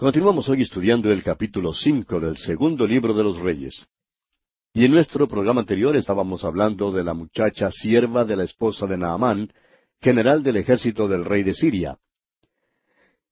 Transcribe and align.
Continuamos 0.00 0.48
hoy 0.48 0.62
estudiando 0.62 1.10
el 1.10 1.24
capítulo 1.24 1.72
cinco 1.74 2.20
del 2.20 2.36
segundo 2.36 2.86
libro 2.86 3.12
de 3.14 3.24
los 3.24 3.36
Reyes. 3.36 3.84
Y 4.72 4.84
en 4.84 4.92
nuestro 4.92 5.26
programa 5.26 5.62
anterior 5.62 5.96
estábamos 5.96 6.44
hablando 6.44 6.92
de 6.92 7.02
la 7.02 7.14
muchacha 7.14 7.72
sierva 7.72 8.24
de 8.24 8.36
la 8.36 8.44
esposa 8.44 8.86
de 8.86 8.96
Naamán, 8.96 9.52
general 10.00 10.44
del 10.44 10.58
ejército 10.58 11.08
del 11.08 11.24
rey 11.24 11.42
de 11.42 11.52
Siria. 11.52 11.98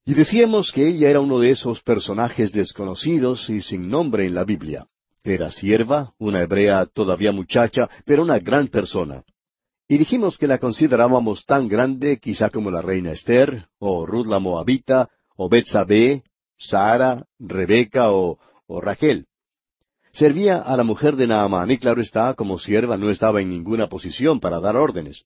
Y 0.05 0.15
decíamos 0.15 0.73
que 0.73 0.89
ella 0.89 1.09
era 1.09 1.21
uno 1.21 1.39
de 1.39 1.51
esos 1.51 1.85
personajes 1.85 2.51
desconocidos 2.51 3.49
y 3.49 3.61
sin 3.61 3.89
nombre 3.89 4.27
en 4.27 4.35
la 4.35 4.43
Biblia. 4.43 4.89
Era 5.23 5.53
sierva, 5.53 6.15
una 6.19 6.41
hebrea 6.41 6.87
todavía 6.87 7.31
muchacha, 7.31 7.89
pero 8.05 8.25
una 8.25 8.41
gran 8.41 8.67
persona. 8.67 9.23
Y 9.87 9.99
dijimos 9.99 10.37
que 10.37 10.49
la 10.49 10.59
considerábamos 10.59 11.45
tan 11.45 11.69
grande 11.69 12.19
quizá 12.19 12.51
como 12.51 12.73
la 12.73 12.83
reina 12.83 13.13
Esther, 13.13 13.69
o 13.79 14.05
Ruth 14.05 14.27
la 14.27 14.41
Moabita, 14.41 15.09
o 15.37 15.49
Betsabé, 15.49 16.25
Sara, 16.59 17.27
Rebeca 17.39 18.13
o, 18.13 18.39
o 18.67 18.81
Raquel. 18.81 19.27
Servía 20.13 20.63
a 20.63 20.77
la 20.77 20.83
mujer 20.83 21.17
de 21.17 21.27
Naamán 21.27 21.71
y 21.71 21.79
claro 21.79 22.01
está, 22.01 22.35
como 22.35 22.59
sierva 22.59 22.97
no 22.97 23.11
estaba 23.11 23.41
en 23.41 23.51
ninguna 23.51 23.89
posición 23.89 24.41
para 24.41 24.61
dar 24.61 24.77
órdenes. 24.77 25.25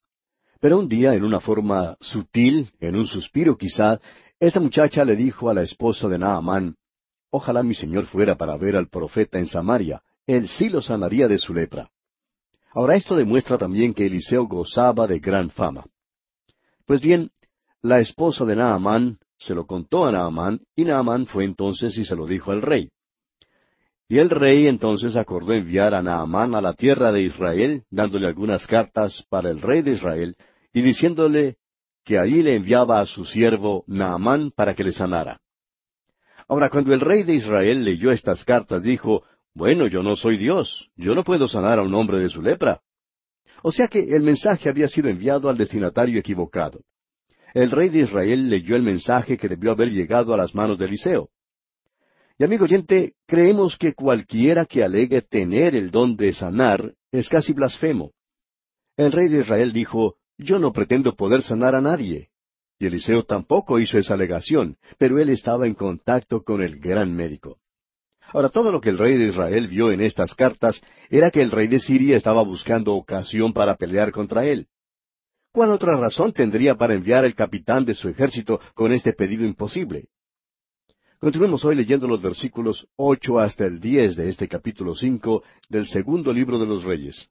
Pero 0.61 0.79
un 0.79 0.89
día, 0.89 1.15
en 1.15 1.25
una 1.25 1.41
forma 1.41 1.97
sutil, 2.01 2.71
en 2.81 2.97
un 2.97 3.07
suspiro 3.07 3.57
quizá, 3.57 4.01
esta 4.39 4.61
muchacha 4.61 5.05
le 5.05 5.17
dijo 5.17 5.49
a 5.49 5.55
la 5.55 5.63
esposa 5.63 6.09
de 6.09 6.19
Naamán, 6.19 6.77
Ojalá 7.31 7.63
mi 7.63 7.75
señor 7.75 8.07
fuera 8.07 8.37
para 8.37 8.57
ver 8.57 8.77
al 8.77 8.89
profeta 8.89 9.39
en 9.39 9.47
Samaria, 9.47 10.03
él 10.27 10.49
sí 10.49 10.69
lo 10.69 10.83
sanaría 10.83 11.29
de 11.29 11.39
su 11.39 11.55
lepra. 11.55 11.89
Ahora 12.73 12.97
esto 12.97 13.17
demuestra 13.17 13.57
también 13.57 13.95
que 13.95 14.07
Eliseo 14.07 14.47
gozaba 14.47 15.07
de 15.07 15.21
gran 15.21 15.51
fama. 15.51 15.85
Pues 16.87 17.01
bien, 17.01 17.31
la 17.83 18.01
esposa 18.01 18.45
de 18.45 18.57
Naamán 18.57 19.19
se 19.41 19.55
lo 19.55 19.67
contó 19.67 20.05
a 20.05 20.13
Naamán, 20.13 20.61
y 20.77 20.85
Naamán 20.85 21.27
fue 21.27 21.45
entonces 21.45 21.97
y 21.97 22.05
se 22.05 22.15
lo 22.15 22.27
dijo 22.27 22.53
al 22.53 22.63
rey. 22.63 22.91
Y 24.07 24.19
el 24.19 24.29
rey 24.29 24.67
entonces 24.67 25.17
acordó 25.17 25.53
enviar 25.53 25.95
a 25.95 26.03
Naamán 26.03 26.55
a 26.55 26.61
la 26.61 26.75
tierra 26.75 27.11
de 27.11 27.23
Israel, 27.23 27.85
dándole 27.91 28.27
algunas 28.27 28.67
cartas 28.67 29.25
para 29.31 29.51
el 29.51 29.63
rey 29.63 29.83
de 29.83 29.93
Israel, 29.93 30.37
y 30.73 30.83
diciéndole 30.83 31.57
que 32.05 32.19
allí 32.19 32.43
le 32.43 32.55
enviaba 32.55 33.01
a 33.01 33.07
su 33.07 33.25
siervo 33.25 33.85
Naamán 33.87 34.51
para 34.51 34.75
que 34.75 34.85
le 34.85 34.93
sanara. 34.93 35.41
Ahora, 36.47 36.69
cuando 36.69 36.93
el 36.93 37.01
rey 37.01 37.23
de 37.23 37.35
Israel 37.35 37.85
leyó 37.85 38.11
estas 38.11 38.45
cartas, 38.45 38.83
dijo, 38.83 39.25
bueno, 39.55 39.87
yo 39.87 40.03
no 40.03 40.17
soy 40.17 40.37
Dios, 40.37 40.91
yo 40.97 41.15
no 41.15 41.25
puedo 41.25 41.49
sanar 41.49 41.79
a 41.79 41.83
un 41.83 41.95
hombre 41.95 42.19
de 42.19 42.29
su 42.29 42.43
lepra. 42.43 42.81
O 43.63 43.73
sea 43.73 43.89
que 43.89 44.01
el 44.01 44.23
mensaje 44.23 44.69
había 44.69 44.89
sido 44.89 45.09
enviado 45.09 45.49
al 45.49 45.57
destinatario 45.57 46.19
equivocado. 46.19 46.81
El 47.55 47.71
rey 47.71 47.89
de 47.89 48.01
Israel 48.01 48.49
leyó 48.49 48.77
el 48.77 48.83
mensaje 48.83 49.37
que 49.37 49.49
debió 49.49 49.73
haber 49.73 49.91
llegado 49.91 50.35
a 50.35 50.37
las 50.37 50.55
manos 50.55 50.79
de 50.79 50.87
Eliseo. 50.87 51.31
Y 52.39 52.45
amigo 52.45 52.65
oyente, 52.65 53.15
creemos 53.27 53.77
que 53.77 53.93
cualquiera 53.93 54.65
que 54.65 54.83
alegue 54.83 55.21
tener 55.21 55.75
el 55.75 55.91
don 55.91 56.17
de 56.17 56.33
sanar 56.33 56.95
es 57.13 57.29
casi 57.29 57.53
blasfemo. 57.53 58.13
El 58.97 59.13
rey 59.13 59.29
de 59.29 59.41
Israel 59.41 59.73
dijo, 59.73 60.17
Yo 60.39 60.59
no 60.59 60.73
pretendo 60.73 61.15
poder 61.17 61.43
sanar 61.43 61.75
a 61.75 61.81
nadie. 61.81 62.31
Y 62.79 62.87
Eliseo 62.87 63.25
tampoco 63.25 63.79
hizo 63.79 63.99
esa 63.99 64.15
alegación, 64.15 64.79
pero 64.97 65.19
él 65.19 65.29
estaba 65.29 65.67
en 65.67 65.75
contacto 65.75 66.43
con 66.43 66.63
el 66.63 66.81
gran 66.81 67.15
médico. 67.15 67.59
Ahora, 68.33 68.49
todo 68.49 68.73
lo 68.73 68.81
que 68.81 68.89
el 68.89 68.97
rey 68.97 69.19
de 69.19 69.27
Israel 69.27 69.69
vio 69.69 69.91
en 69.91 70.01
estas 70.01 70.35
cartas 70.35 70.81
era 71.11 71.31
que 71.31 71.43
el 71.43 71.51
rey 71.51 71.67
de 71.67 71.79
Siria 71.79 72.17
estaba 72.17 72.43
buscando 72.43 72.95
ocasión 72.95 73.53
para 73.53 73.77
pelear 73.77 74.13
contra 74.13 74.47
él. 74.47 74.69
¿Cuál 75.53 75.71
otra 75.71 75.97
razón 75.97 76.33
tendría 76.33 76.77
para 76.77 76.95
enviar 76.95 77.25
el 77.25 77.35
capitán 77.35 77.85
de 77.85 77.95
su 77.95 78.09
ejército 78.09 78.61
con 78.75 78.93
este 78.93 79.13
pedido 79.13 79.45
imposible? 79.45 80.09
Continuemos 81.19 81.65
hoy 81.65 81.75
leyendo 81.75 82.07
los 82.07 82.23
versículos 82.23 82.87
ocho 82.97 83.41
hasta 83.41 83.67
el 83.67 83.81
diez 83.81 84.15
de 84.15 84.29
este 84.29 84.47
capítulo 84.47 84.95
cinco 84.95 85.43
del 85.69 85.87
segundo 85.87 86.33
libro 86.33 86.59
de 86.59 86.67
los 86.67 86.85
Reyes. 86.85 87.29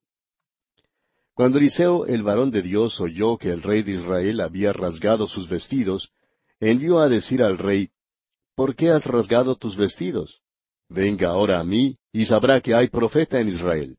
Cuando 1.34 1.58
Eliseo, 1.60 2.06
el 2.06 2.22
varón 2.22 2.52
de 2.52 2.62
Dios, 2.62 3.00
oyó 3.00 3.38
que 3.38 3.50
el 3.50 3.64
rey 3.64 3.84
de 3.84 3.94
Israel 3.94 4.42
había 4.42 4.74
rasgado 4.74 5.26
sus 5.26 5.48
vestidos, 5.48 6.12
envió 6.60 7.00
a 7.00 7.08
decir 7.08 7.42
al 7.42 7.58
rey, 7.58 7.90
¿Por 8.54 8.76
qué 8.76 8.90
has 8.90 9.06
rasgado 9.06 9.56
tus 9.56 9.78
vestidos? 9.78 10.42
Venga 10.90 11.30
ahora 11.30 11.62
a 11.62 11.64
mí, 11.64 11.98
y 12.12 12.26
sabrá 12.26 12.60
que 12.60 12.76
hay 12.76 12.90
profeta 12.90 13.40
en 13.40 13.48
Israel. 13.48 13.98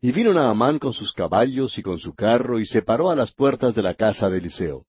Y 0.00 0.12
vino 0.12 0.32
Naamán 0.32 0.78
con 0.78 0.92
sus 0.92 1.12
caballos 1.12 1.78
y 1.78 1.82
con 1.82 1.98
su 1.98 2.14
carro, 2.14 2.58
y 2.58 2.66
se 2.66 2.82
paró 2.82 3.10
a 3.10 3.16
las 3.16 3.32
puertas 3.32 3.74
de 3.74 3.82
la 3.82 3.94
casa 3.94 4.28
de 4.28 4.38
Eliseo. 4.38 4.84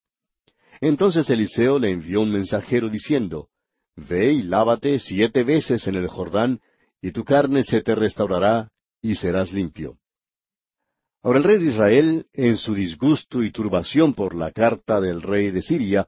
Entonces 0.81 1.29
Eliseo 1.29 1.79
le 1.79 1.91
envió 1.91 2.21
un 2.21 2.31
mensajero 2.31 2.89
diciendo, 2.89 3.47
Ve 3.95 4.31
y 4.31 4.43
lávate 4.43 4.99
siete 4.99 5.43
veces 5.43 5.87
en 5.87 5.95
el 5.95 6.07
Jordán, 6.07 6.59
y 7.01 7.11
tu 7.11 7.23
carne 7.23 7.63
se 7.63 7.81
te 7.81 7.95
restaurará, 7.95 8.69
y 9.01 9.15
serás 9.15 9.51
limpio. 9.53 9.97
Ahora 11.23 11.39
el 11.39 11.43
rey 11.43 11.57
de 11.57 11.71
Israel, 11.71 12.25
en 12.33 12.57
su 12.57 12.73
disgusto 12.73 13.43
y 13.43 13.51
turbación 13.51 14.13
por 14.13 14.35
la 14.35 14.51
carta 14.51 15.01
del 15.01 15.21
rey 15.21 15.51
de 15.51 15.61
Siria, 15.61 16.07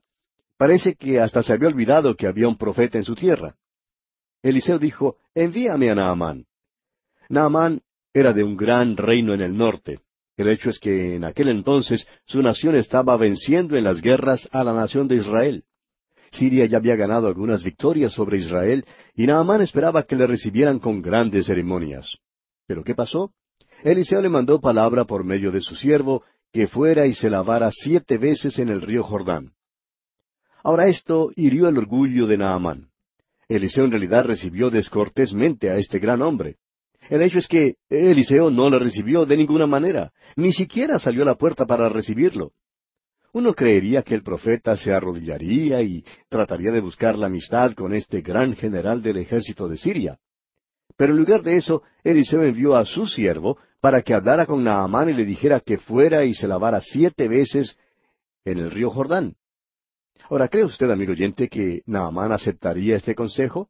parece 0.57 0.95
que 0.95 1.19
hasta 1.19 1.41
se 1.41 1.53
había 1.53 1.67
olvidado 1.67 2.15
que 2.15 2.27
había 2.27 2.47
un 2.47 2.57
profeta 2.57 2.97
en 2.97 3.05
su 3.05 3.15
tierra. 3.15 3.55
Eliseo 4.43 4.77
dijo, 4.77 5.17
envíame 5.33 5.89
a 5.89 5.95
Naamán. 5.95 6.45
Naamán 7.27 7.81
era 8.19 8.33
de 8.33 8.43
un 8.43 8.55
gran 8.55 8.97
reino 8.97 9.33
en 9.33 9.41
el 9.41 9.55
norte. 9.55 9.99
El 10.37 10.47
hecho 10.47 10.69
es 10.69 10.79
que 10.79 11.15
en 11.15 11.25
aquel 11.25 11.49
entonces 11.49 12.07
su 12.25 12.41
nación 12.41 12.75
estaba 12.75 13.17
venciendo 13.17 13.75
en 13.75 13.83
las 13.83 14.01
guerras 14.01 14.47
a 14.51 14.63
la 14.63 14.73
nación 14.73 15.07
de 15.07 15.15
Israel. 15.15 15.63
Siria 16.31 16.65
ya 16.65 16.77
había 16.77 16.95
ganado 16.95 17.27
algunas 17.27 17.63
victorias 17.63 18.13
sobre 18.13 18.37
Israel 18.37 18.85
y 19.15 19.25
Naamán 19.25 19.61
esperaba 19.61 20.03
que 20.03 20.15
le 20.15 20.27
recibieran 20.27 20.79
con 20.79 21.01
grandes 21.01 21.47
ceremonias. 21.47 22.17
¿Pero 22.67 22.83
qué 22.83 22.95
pasó? 22.95 23.33
Eliseo 23.83 24.21
le 24.21 24.29
mandó 24.29 24.61
palabra 24.61 25.05
por 25.05 25.23
medio 25.23 25.51
de 25.51 25.61
su 25.61 25.75
siervo 25.75 26.23
que 26.51 26.67
fuera 26.67 27.05
y 27.07 27.13
se 27.13 27.29
lavara 27.29 27.69
siete 27.71 28.17
veces 28.17 28.59
en 28.59 28.69
el 28.69 28.81
río 28.81 29.03
Jordán. 29.03 29.53
Ahora 30.63 30.87
esto 30.87 31.31
hirió 31.35 31.67
el 31.67 31.77
orgullo 31.77 32.27
de 32.27 32.37
Naamán. 32.37 32.89
Eliseo 33.47 33.85
en 33.85 33.91
realidad 33.91 34.25
recibió 34.25 34.69
descortésmente 34.69 35.69
a 35.69 35.77
este 35.77 35.99
gran 35.99 36.21
hombre. 36.21 36.57
El 37.09 37.21
hecho 37.21 37.39
es 37.39 37.47
que 37.47 37.75
Eliseo 37.89 38.51
no 38.51 38.69
le 38.69 38.79
recibió 38.79 39.25
de 39.25 39.37
ninguna 39.37 39.65
manera, 39.65 40.11
ni 40.35 40.51
siquiera 40.51 40.99
salió 40.99 41.23
a 41.23 41.27
la 41.27 41.35
puerta 41.35 41.65
para 41.65 41.89
recibirlo. 41.89 42.51
Uno 43.31 43.53
creería 43.53 44.01
que 44.01 44.15
el 44.15 44.23
profeta 44.23 44.75
se 44.75 44.91
arrodillaría 44.91 45.81
y 45.81 46.03
trataría 46.29 46.71
de 46.71 46.81
buscar 46.81 47.15
la 47.15 47.27
amistad 47.27 47.73
con 47.73 47.93
este 47.93 48.21
gran 48.21 48.55
general 48.55 49.01
del 49.01 49.17
ejército 49.17 49.67
de 49.67 49.77
Siria. 49.77 50.19
Pero 50.97 51.13
en 51.13 51.19
lugar 51.19 51.43
de 51.43 51.57
eso, 51.57 51.83
Eliseo 52.03 52.43
envió 52.43 52.75
a 52.75 52.85
su 52.85 53.05
siervo 53.05 53.57
para 53.79 54.01
que 54.01 54.13
hablara 54.13 54.45
con 54.45 54.63
Naamán 54.63 55.09
y 55.09 55.13
le 55.13 55.25
dijera 55.25 55.59
que 55.59 55.77
fuera 55.77 56.25
y 56.25 56.33
se 56.33 56.47
lavara 56.47 56.81
siete 56.81 57.27
veces 57.27 57.77
en 58.43 58.57
el 58.57 58.71
río 58.71 58.89
Jordán. 58.89 59.35
Ahora, 60.29 60.47
¿cree 60.47 60.65
usted, 60.65 60.89
amigo 60.89 61.13
oyente, 61.13 61.47
que 61.47 61.81
Naamán 61.85 62.31
aceptaría 62.31 62.97
este 62.97 63.15
consejo? 63.15 63.69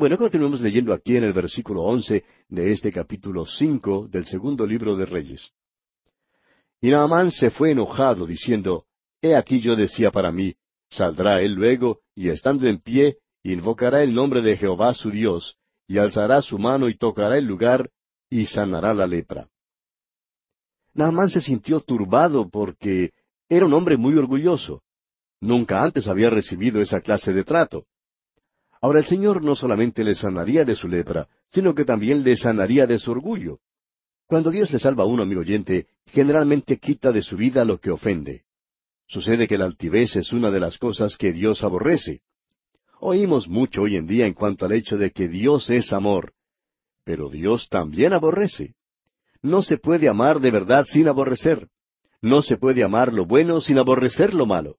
Bueno, 0.00 0.16
continuemos 0.16 0.62
leyendo 0.62 0.94
aquí 0.94 1.18
en 1.18 1.24
el 1.24 1.34
versículo 1.34 1.82
once 1.82 2.24
de 2.48 2.72
este 2.72 2.90
capítulo 2.90 3.44
cinco 3.44 4.08
del 4.08 4.24
segundo 4.24 4.66
libro 4.66 4.96
de 4.96 5.04
Reyes. 5.04 5.50
Y 6.80 6.88
Naamán 6.88 7.30
se 7.30 7.50
fue 7.50 7.72
enojado, 7.72 8.24
diciendo, 8.24 8.86
He 9.20 9.36
aquí 9.36 9.60
yo 9.60 9.76
decía 9.76 10.10
para 10.10 10.32
mí, 10.32 10.54
saldrá 10.88 11.42
él 11.42 11.52
luego, 11.52 12.00
y 12.14 12.30
estando 12.30 12.66
en 12.66 12.80
pie, 12.80 13.18
invocará 13.42 14.02
el 14.02 14.14
nombre 14.14 14.40
de 14.40 14.56
Jehová 14.56 14.94
su 14.94 15.10
Dios, 15.10 15.58
y 15.86 15.98
alzará 15.98 16.40
su 16.40 16.58
mano 16.58 16.88
y 16.88 16.94
tocará 16.94 17.36
el 17.36 17.44
lugar, 17.44 17.90
y 18.30 18.46
sanará 18.46 18.94
la 18.94 19.06
lepra. 19.06 19.50
Naamán 20.94 21.28
se 21.28 21.42
sintió 21.42 21.80
turbado 21.80 22.48
porque 22.48 23.10
era 23.50 23.66
un 23.66 23.74
hombre 23.74 23.98
muy 23.98 24.14
orgulloso. 24.14 24.82
Nunca 25.42 25.82
antes 25.82 26.08
había 26.08 26.30
recibido 26.30 26.80
esa 26.80 27.02
clase 27.02 27.34
de 27.34 27.44
trato. 27.44 27.84
Ahora 28.80 29.00
el 29.00 29.06
Señor 29.06 29.42
no 29.42 29.54
solamente 29.54 30.02
le 30.04 30.14
sanaría 30.14 30.64
de 30.64 30.74
su 30.74 30.88
lepra, 30.88 31.28
sino 31.52 31.74
que 31.74 31.84
también 31.84 32.22
le 32.22 32.36
sanaría 32.36 32.86
de 32.86 32.98
su 32.98 33.10
orgullo. 33.10 33.58
Cuando 34.26 34.50
Dios 34.50 34.70
le 34.72 34.78
salva 34.78 35.02
a 35.04 35.06
uno, 35.06 35.22
amigo 35.22 35.40
oyente, 35.40 35.88
generalmente 36.06 36.78
quita 36.78 37.12
de 37.12 37.22
su 37.22 37.36
vida 37.36 37.64
lo 37.64 37.78
que 37.78 37.90
ofende. 37.90 38.44
Sucede 39.06 39.48
que 39.48 39.58
la 39.58 39.64
altivez 39.64 40.16
es 40.16 40.32
una 40.32 40.50
de 40.50 40.60
las 40.60 40.78
cosas 40.78 41.16
que 41.16 41.32
Dios 41.32 41.64
aborrece. 41.64 42.20
Oímos 43.00 43.48
mucho 43.48 43.82
hoy 43.82 43.96
en 43.96 44.06
día 44.06 44.26
en 44.26 44.34
cuanto 44.34 44.66
al 44.66 44.72
hecho 44.72 44.96
de 44.96 45.10
que 45.10 45.26
Dios 45.26 45.68
es 45.68 45.92
amor, 45.92 46.32
pero 47.04 47.28
Dios 47.28 47.68
también 47.68 48.12
aborrece. 48.12 48.74
No 49.42 49.62
se 49.62 49.78
puede 49.78 50.08
amar 50.08 50.40
de 50.40 50.50
verdad 50.50 50.84
sin 50.86 51.08
aborrecer. 51.08 51.68
No 52.22 52.42
se 52.42 52.56
puede 52.56 52.84
amar 52.84 53.12
lo 53.12 53.24
bueno 53.24 53.60
sin 53.60 53.78
aborrecer 53.78 54.34
lo 54.34 54.46
malo. 54.46 54.76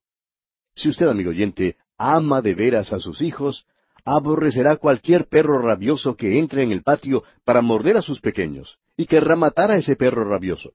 Si 0.75 0.87
usted, 0.87 1.07
amigo 1.07 1.31
oyente, 1.31 1.75
ama 1.97 2.41
de 2.41 2.53
veras 2.53 2.93
a 2.93 2.99
sus 2.99 3.21
hijos, 3.21 3.65
aborrecerá 4.05 4.77
cualquier 4.77 5.27
perro 5.27 5.61
rabioso 5.61 6.15
que 6.15 6.39
entre 6.39 6.63
en 6.63 6.71
el 6.71 6.83
patio 6.83 7.23
para 7.43 7.61
morder 7.61 7.97
a 7.97 8.01
sus 8.01 8.19
pequeños, 8.21 8.77
y 8.97 9.05
querrá 9.05 9.35
matar 9.35 9.71
a 9.71 9.77
ese 9.77 9.95
perro 9.95 10.23
rabioso. 10.23 10.73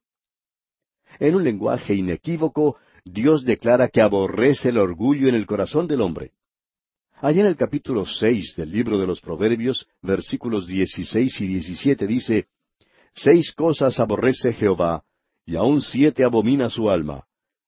En 1.19 1.35
un 1.35 1.45
lenguaje 1.45 1.95
inequívoco, 1.95 2.77
Dios 3.05 3.45
declara 3.45 3.89
que 3.89 4.01
aborrece 4.01 4.71
el 4.71 4.79
orgullo 4.79 5.29
en 5.29 5.35
el 5.35 5.47
corazón 5.47 5.87
del 5.87 6.01
hombre. 6.01 6.33
Allá 7.21 7.41
en 7.41 7.47
el 7.47 7.57
capítulo 7.57 8.05
seis 8.05 8.55
del 8.57 8.71
libro 8.71 8.99
de 8.99 9.07
los 9.07 9.21
Proverbios, 9.21 9.87
versículos 10.03 10.67
dieciséis 10.67 11.41
y 11.41 11.47
diecisiete 11.47 12.07
dice, 12.07 12.49
Seis 13.15 13.53
cosas 13.53 13.99
aborrece 13.99 14.53
Jehová, 14.53 15.05
y 15.47 15.57
aun 15.57 15.81
siete 15.81 16.25
abomina 16.25 16.69
su 16.69 16.91
alma, 16.91 17.25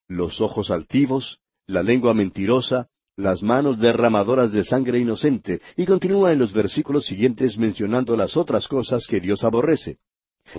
los 0.07 0.41
ojos 0.41 0.69
altivos, 0.69 1.39
la 1.65 1.81
lengua 1.81 2.13
mentirosa, 2.13 2.89
las 3.19 3.43
manos 3.43 3.77
derramadoras 3.77 4.53
de 4.53 4.63
sangre 4.63 4.97
inocente, 4.97 5.61
y 5.75 5.85
continúa 5.85 6.31
en 6.31 6.39
los 6.39 6.53
versículos 6.53 7.05
siguientes 7.05 7.57
mencionando 7.57 8.15
las 8.15 8.37
otras 8.37 8.67
cosas 8.67 9.05
que 9.07 9.19
Dios 9.19 9.43
aborrece. 9.43 9.97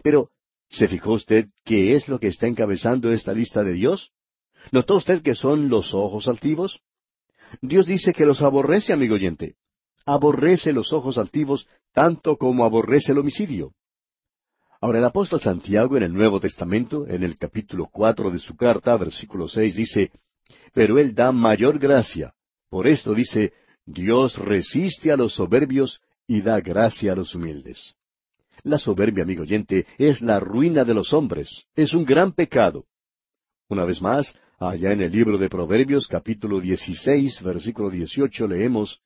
Pero, 0.03 0.29
¿se 0.69 0.87
fijó 0.87 1.15
usted 1.15 1.47
qué 1.65 1.95
es 1.95 2.07
lo 2.07 2.21
que 2.21 2.29
está 2.29 2.47
encabezando 2.47 3.11
esta 3.13 3.33
lista 3.33 3.65
de 3.65 3.73
Dios? 3.73 4.11
¿Notó 4.73 4.97
usted 4.97 5.23
que 5.23 5.35
son 5.35 5.71
los 5.71 5.95
ojos 5.95 6.29
altivos? 6.29 6.81
Dios 7.63 7.87
dice 7.87 8.13
que 8.13 8.27
los 8.27 8.43
aborrece, 8.43 8.93
amigo 8.93 9.15
oyente. 9.15 9.55
Aborrece 10.05 10.73
los 10.73 10.93
ojos 10.93 11.17
altivos 11.17 11.67
tanto 11.95 12.37
como 12.37 12.67
aborrece 12.67 13.13
el 13.13 13.19
homicidio. 13.19 13.73
Ahora 14.83 14.99
el 14.99 15.05
apóstol 15.07 15.41
Santiago 15.41 15.97
en 15.97 16.03
el 16.03 16.13
Nuevo 16.13 16.41
Testamento, 16.41 17.07
en 17.09 17.23
el 17.23 17.39
capítulo 17.39 17.89
cuatro 17.91 18.31
de 18.31 18.39
su 18.39 18.55
carta, 18.55 18.97
versículo 18.99 19.49
seis, 19.49 19.75
dice, 19.75 20.11
Pero 20.75 20.99
él 20.99 21.15
da 21.15 21.33
mayor 21.33 21.79
gracia. 21.79 22.35
Por 22.71 22.87
esto 22.87 23.15
dice, 23.15 23.53
Dios 23.85 24.39
resiste 24.39 25.11
a 25.11 25.17
los 25.17 25.35
soberbios 25.35 26.01
y 26.29 26.41
da 26.41 26.61
gracia 26.61 27.13
a 27.13 27.17
los 27.17 27.35
humildes. 27.35 27.97
La 28.63 28.79
soberbia, 28.79 29.25
amigo 29.25 29.43
oyente, 29.43 29.87
es 29.99 30.21
la 30.23 30.39
ruina 30.39 30.85
de 30.85 30.95
los 30.95 31.13
hombres, 31.13 31.65
es 31.75 31.93
un 31.93 32.05
gran 32.05 32.33
pecado. 32.33 32.85
Una 33.69 33.85
vez 33.85 34.01
más, 34.01 34.33
allá 34.59 34.93
en 34.93 35.01
el 35.01 35.11
libro 35.11 35.37
de 35.37 35.49
Proverbios 35.49 36.07
capítulo 36.07 36.61
16, 36.61 37.43
versículo 37.43 37.91
18 37.91 38.47
leemos, 38.47 39.01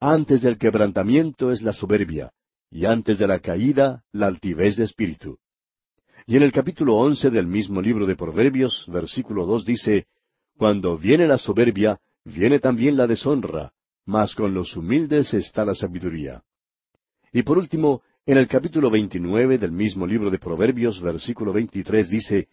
Antes 0.00 0.40
del 0.40 0.56
quebrantamiento 0.56 1.52
es 1.52 1.60
la 1.60 1.74
soberbia, 1.74 2.32
y 2.70 2.86
antes 2.86 3.18
de 3.18 3.26
la 3.26 3.40
caída 3.40 4.04
la 4.12 4.26
altivez 4.26 4.76
de 4.76 4.84
espíritu. 4.84 5.38
Y 6.26 6.36
en 6.36 6.42
el 6.42 6.52
capítulo 6.52 6.96
once 6.96 7.28
del 7.28 7.46
mismo 7.46 7.82
libro 7.82 8.06
de 8.06 8.16
Proverbios, 8.16 8.86
versículo 8.88 9.44
dos 9.44 9.66
dice, 9.66 10.06
Cuando 10.56 10.96
viene 10.96 11.26
la 11.26 11.38
soberbia, 11.38 12.00
viene 12.26 12.58
también 12.58 12.96
la 12.96 13.06
deshonra, 13.06 13.72
mas 14.04 14.34
con 14.34 14.52
los 14.52 14.76
humildes 14.76 15.32
está 15.32 15.64
la 15.64 15.74
sabiduría. 15.74 16.42
Y 17.32 17.42
por 17.42 17.56
último, 17.56 18.02
en 18.24 18.38
el 18.38 18.48
capítulo 18.48 18.90
veintinueve 18.90 19.58
del 19.58 19.72
mismo 19.72 20.06
libro 20.06 20.30
de 20.30 20.38
Proverbios, 20.38 21.00
versículo 21.00 21.52
veintitrés 21.52 22.10
dice, 22.10 22.48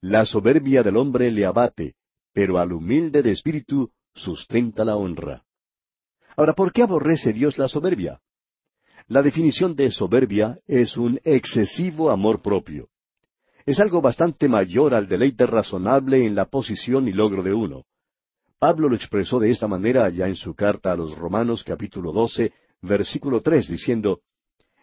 La 0.00 0.24
soberbia 0.24 0.82
del 0.82 0.96
hombre 0.96 1.30
le 1.30 1.44
abate, 1.44 1.94
pero 2.32 2.58
al 2.58 2.72
humilde 2.72 3.22
de 3.22 3.32
espíritu 3.32 3.90
sustenta 4.14 4.84
la 4.84 4.96
honra. 4.96 5.42
Ahora, 6.36 6.52
¿por 6.52 6.72
qué 6.72 6.82
aborrece 6.82 7.32
Dios 7.32 7.58
la 7.58 7.68
soberbia? 7.68 8.20
La 9.08 9.22
definición 9.22 9.74
de 9.74 9.90
soberbia 9.90 10.58
es 10.66 10.96
un 10.96 11.20
excesivo 11.24 12.10
amor 12.10 12.42
propio. 12.42 12.88
Es 13.64 13.80
algo 13.80 14.00
bastante 14.00 14.48
mayor 14.48 14.94
al 14.94 15.08
deleite 15.08 15.46
razonable 15.46 16.24
en 16.24 16.34
la 16.36 16.44
posición 16.44 17.08
y 17.08 17.12
logro 17.12 17.42
de 17.42 17.54
uno. 17.54 17.84
Pablo 18.58 18.88
lo 18.88 18.96
expresó 18.96 19.38
de 19.38 19.50
esta 19.50 19.68
manera 19.68 20.04
allá 20.04 20.28
en 20.28 20.36
su 20.36 20.54
carta 20.54 20.92
a 20.92 20.96
los 20.96 21.16
Romanos 21.16 21.62
capítulo 21.62 22.10
12, 22.12 22.52
versículo 22.80 23.42
3, 23.42 23.68
diciendo, 23.68 24.20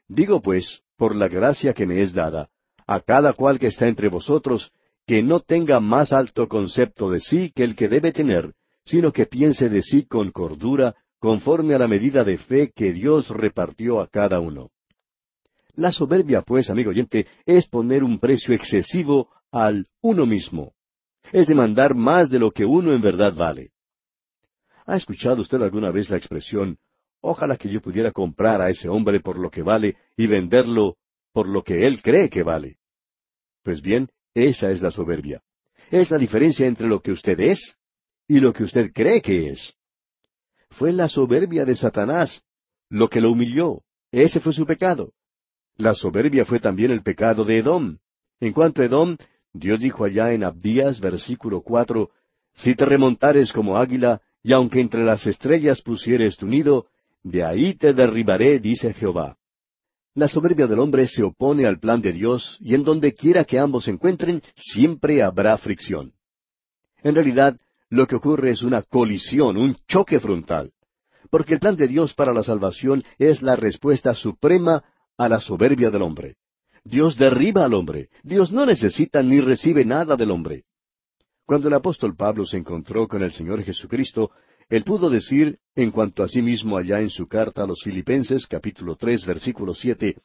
Digo 0.08 0.42
pues, 0.42 0.84
por 0.96 1.16
la 1.16 1.28
gracia 1.28 1.74
que 1.74 1.88
me 1.88 2.02
es 2.02 2.14
dada, 2.14 2.50
a 2.86 3.00
cada 3.00 3.34
cual 3.34 3.58
que 3.58 3.68
está 3.68 3.88
entre 3.88 4.10
vosotros, 4.10 4.72
que 5.08 5.24
no 5.24 5.40
tenga 5.40 5.80
más 5.80 6.14
alto 6.14 6.48
concepto 6.48 7.10
de 7.10 7.20
sí 7.20 7.52
que 7.56 7.64
el 7.64 7.75
que 7.75 7.90
debe 7.90 8.12
tener, 8.12 8.54
sino 8.86 9.12
que 9.12 9.25
piense 9.25 9.70
de 9.70 9.81
sí 9.81 10.06
con 10.06 10.31
cordura, 10.31 10.96
conforme 11.18 11.74
a 11.74 11.80
la 11.80 11.88
medida 11.88 12.24
de 12.24 12.38
fe 12.38 12.72
que 12.75 12.94
Dios 12.94 13.30
repartió 13.30 14.02
a 14.02 14.08
cada 14.08 14.40
uno. 14.40 14.70
La 15.74 15.92
soberbia, 15.92 16.44
pues, 16.44 16.70
amigo 16.70 16.92
oyente, 16.92 17.25
es 17.46 17.68
poner 17.68 18.04
un 18.04 18.20
precio 18.20 18.54
excesivo 18.54 19.30
al 19.52 19.88
uno 20.02 20.28
mismo. 20.28 20.74
Es 21.33 21.47
demandar 21.47 21.95
más 21.95 22.30
de 22.30 22.38
lo 22.38 22.51
que 22.51 22.63
uno 22.63 22.94
en 22.94 23.01
verdad 23.01 23.33
vale. 23.33 23.71
¿Ha 24.85 24.95
escuchado 24.95 25.41
usted 25.41 25.59
alguna 25.63 25.89
vez 25.89 26.07
la 26.12 26.18
expresión, 26.18 26.77
ojalá 27.21 27.57
que 27.57 27.69
yo 27.69 27.81
pudiera 27.81 28.12
comprar 28.12 28.62
a 28.62 28.69
ese 28.69 28.88
hombre 28.88 29.19
por 29.19 29.39
lo 29.39 29.50
que 29.50 29.63
vale 29.63 29.97
y 30.15 30.27
venderlo 30.27 30.95
por 31.31 31.50
lo 31.50 31.63
que 31.63 31.88
él 31.88 32.03
cree 32.03 32.30
que 32.30 32.44
vale? 32.44 32.77
Pues 33.63 33.81
bien, 33.81 34.09
esa 34.35 34.69
es 34.69 34.83
la 34.83 34.91
soberbia. 34.91 35.41
Es 35.89 36.12
la 36.12 36.19
diferencia 36.19 36.68
entre 36.68 36.85
lo 36.85 37.01
que 37.01 37.12
usted 37.12 37.39
es 37.39 37.77
y 38.27 38.39
lo 38.39 38.53
que 38.53 38.65
usted 38.65 38.91
cree 38.94 39.19
que 39.19 39.50
es. 39.50 39.74
Fue 40.69 40.94
la 40.94 41.09
soberbia 41.09 41.65
de 41.65 41.75
Satanás 41.75 42.44
lo 42.89 43.09
que 43.09 43.21
lo 43.21 43.31
humilló. 43.31 43.81
Ese 44.12 44.39
fue 44.39 44.53
su 44.53 44.68
pecado. 44.68 45.13
La 45.77 45.95
soberbia 45.95 46.45
fue 46.45 46.59
también 46.59 46.91
el 46.91 47.01
pecado 47.01 47.44
de 47.44 47.57
Edom. 47.57 47.97
En 48.39 48.53
cuanto 48.53 48.83
a 48.83 48.86
Edom, 48.86 49.18
Dios 49.53 49.79
dijo 49.79 50.03
allá 50.03 50.33
en 50.33 50.44
Abdías, 50.44 51.00
versículo 51.00 51.61
cuatro, 51.61 52.09
Si 52.55 52.75
te 52.75 52.85
remontares 52.85 53.53
como 53.53 53.77
águila, 53.77 54.21
y 54.44 54.51
aunque 54.51 54.81
entre 54.81 55.03
las 55.03 55.25
estrellas 55.27 55.81
pusieres 55.81 56.38
tu 56.38 56.47
nido, 56.47 56.88
de 57.23 57.44
ahí 57.44 57.75
te 57.75 57.94
derribaré, 57.94 58.59
dice 58.59 58.94
Jehová. 58.94 59.38
La 60.15 60.27
soberbia 60.27 60.67
del 60.67 60.79
hombre 60.79 61.07
se 61.07 61.23
opone 61.23 61.65
al 61.65 61.79
plan 61.79 62.01
de 62.01 62.11
Dios, 62.11 62.57
y 62.59 62.75
en 62.75 62.83
donde 62.83 63.13
quiera 63.13 63.45
que 63.45 63.57
ambos 63.57 63.85
se 63.85 63.91
encuentren, 63.91 64.44
siempre 64.55 65.23
habrá 65.23 65.57
fricción. 65.57 66.13
En 67.01 67.15
realidad, 67.15 67.57
lo 67.89 68.07
que 68.07 68.15
ocurre 68.15 68.51
es 68.51 68.63
una 68.63 68.81
colisión, 68.81 69.57
un 69.57 69.77
choque 69.88 70.19
frontal. 70.19 70.71
Porque 71.29 71.53
el 71.53 71.59
plan 71.59 71.75
de 71.75 71.88
Dios 71.88 72.13
para 72.13 72.33
la 72.33 72.44
salvación 72.44 73.03
es 73.17 73.41
la 73.41 73.55
respuesta 73.55 74.13
suprema 74.13 74.83
a 75.17 75.29
la 75.29 75.39
soberbia 75.39 75.89
del 75.89 76.01
hombre. 76.01 76.35
Dios 76.83 77.18
derriba 77.18 77.65
al 77.65 77.74
hombre. 77.74 78.09
Dios 78.24 78.51
no 78.51 78.65
necesita 78.65 79.24
ni 79.24 79.39
recibe 79.39 79.85
nada 79.85 80.15
del 80.15 80.31
hombre. 80.31 80.65
Cuando 81.45 81.68
el 81.68 81.74
apóstol 81.74 82.15
Pablo 82.15 82.45
se 82.45 82.57
encontró 82.57 83.07
con 83.07 83.24
el 83.24 83.31
Señor 83.31 83.63
Jesucristo, 83.63 84.31
él 84.69 84.83
pudo 84.83 85.09
decir, 85.09 85.59
en 85.75 85.91
cuanto 85.91 86.24
a 86.24 86.27
sí 86.27 86.41
mismo 86.41 86.77
allá 86.77 87.00
en 87.00 87.09
su 87.09 87.27
carta 87.27 87.63
a 87.63 87.68
los 87.68 87.81
Filipenses, 87.83 88.47
capítulo 88.47 88.95
tres, 88.95 89.25
versículo 89.25 89.74
siete, 89.74 90.18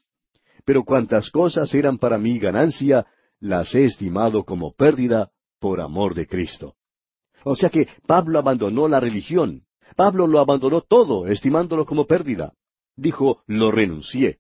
Pero 0.65 0.85
cuantas 0.85 1.31
cosas 1.31 1.73
eran 1.75 1.99
para 1.99 2.19
mí 2.19 2.39
ganancia, 2.39 3.07
las 3.41 3.75
he 3.75 3.85
estimado 3.85 4.45
como 4.45 4.73
pérdida 4.73 5.31
por 5.61 5.81
amor 5.81 6.15
de 6.15 6.27
Cristo. 6.27 6.75
O 7.45 7.57
sea 7.57 7.71
que 7.71 7.89
Pablo 8.07 8.39
abandonó 8.39 8.89
la 8.89 9.01
religión. 9.01 9.63
Pablo 9.97 10.27
lo 10.27 10.39
abandonó 10.39 10.83
todo, 10.83 11.27
estimándolo 11.27 11.87
como 11.87 12.07
pérdida. 12.07 12.53
Dijo, 12.97 13.43
lo 13.47 13.71
renuncié. 13.71 14.39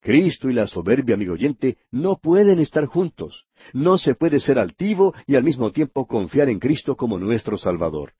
Cristo 0.00 0.48
y 0.48 0.54
la 0.54 0.66
soberbia, 0.66 1.14
amigo 1.14 1.34
oyente, 1.34 1.78
no 1.90 2.16
pueden 2.16 2.60
estar 2.60 2.86
juntos. 2.86 3.46
No 3.72 3.98
se 3.98 4.14
puede 4.14 4.40
ser 4.40 4.58
altivo 4.58 5.14
y 5.26 5.34
al 5.34 5.44
mismo 5.44 5.72
tiempo 5.72 6.06
confiar 6.06 6.48
en 6.48 6.58
Cristo 6.58 6.96
como 6.96 7.18
nuestro 7.18 7.56
Salvador. 7.56 8.12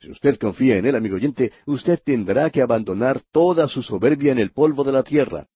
Si 0.00 0.10
usted 0.10 0.38
confía 0.38 0.76
en 0.76 0.86
Él, 0.86 0.96
amigo 0.96 1.16
oyente, 1.16 1.52
usted 1.66 2.00
tendrá 2.04 2.50
que 2.50 2.60
abandonar 2.60 3.22
toda 3.32 3.68
su 3.68 3.82
soberbia 3.82 4.32
en 4.32 4.38
el 4.38 4.50
polvo 4.50 4.84
de 4.84 4.92
la 4.92 5.02
tierra. 5.02 5.46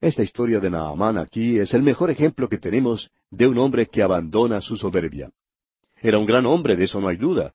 Esta 0.00 0.22
historia 0.22 0.60
de 0.60 0.70
Naamán 0.70 1.18
aquí 1.18 1.58
es 1.58 1.74
el 1.74 1.82
mejor 1.82 2.10
ejemplo 2.10 2.48
que 2.48 2.56
tenemos 2.56 3.10
de 3.30 3.46
un 3.46 3.58
hombre 3.58 3.86
que 3.86 4.02
abandona 4.02 4.62
su 4.62 4.76
soberbia. 4.76 5.30
Era 6.00 6.18
un 6.18 6.24
gran 6.24 6.46
hombre, 6.46 6.74
de 6.76 6.84
eso 6.84 7.00
no 7.00 7.08
hay 7.08 7.16
duda. 7.16 7.52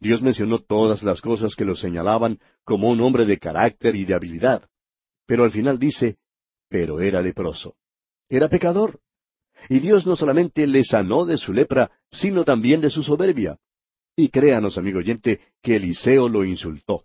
Dios 0.00 0.20
mencionó 0.20 0.58
todas 0.58 1.04
las 1.04 1.20
cosas 1.20 1.54
que 1.54 1.64
lo 1.64 1.76
señalaban 1.76 2.40
como 2.64 2.90
un 2.90 3.00
hombre 3.00 3.26
de 3.26 3.38
carácter 3.38 3.94
y 3.94 4.04
de 4.04 4.14
habilidad. 4.14 4.68
Pero 5.26 5.44
al 5.44 5.50
final 5.50 5.78
dice, 5.78 6.16
pero 6.68 7.00
era 7.00 7.22
leproso. 7.22 7.76
Era 8.28 8.48
pecador. 8.48 9.00
Y 9.68 9.78
Dios 9.78 10.06
no 10.06 10.16
solamente 10.16 10.66
le 10.66 10.84
sanó 10.84 11.24
de 11.24 11.38
su 11.38 11.52
lepra, 11.52 11.90
sino 12.10 12.44
también 12.44 12.80
de 12.80 12.90
su 12.90 13.02
soberbia. 13.02 13.58
Y 14.16 14.28
créanos, 14.28 14.78
amigo 14.78 14.98
oyente, 14.98 15.40
que 15.62 15.76
Eliseo 15.76 16.28
lo 16.28 16.44
insultó. 16.44 17.04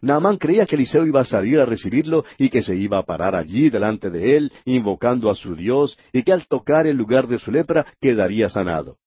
Naamán 0.00 0.36
creía 0.36 0.66
que 0.66 0.76
Eliseo 0.76 1.06
iba 1.06 1.20
a 1.20 1.24
salir 1.24 1.58
a 1.60 1.64
recibirlo 1.64 2.24
y 2.36 2.50
que 2.50 2.60
se 2.60 2.76
iba 2.76 2.98
a 2.98 3.04
parar 3.04 3.34
allí 3.34 3.70
delante 3.70 4.10
de 4.10 4.36
él, 4.36 4.52
invocando 4.66 5.30
a 5.30 5.34
su 5.34 5.56
Dios, 5.56 5.98
y 6.12 6.22
que 6.22 6.32
al 6.32 6.46
tocar 6.46 6.86
el 6.86 6.96
lugar 6.96 7.26
de 7.26 7.38
su 7.38 7.50
lepra 7.50 7.86
quedaría 8.00 8.50
sanado. 8.50 8.98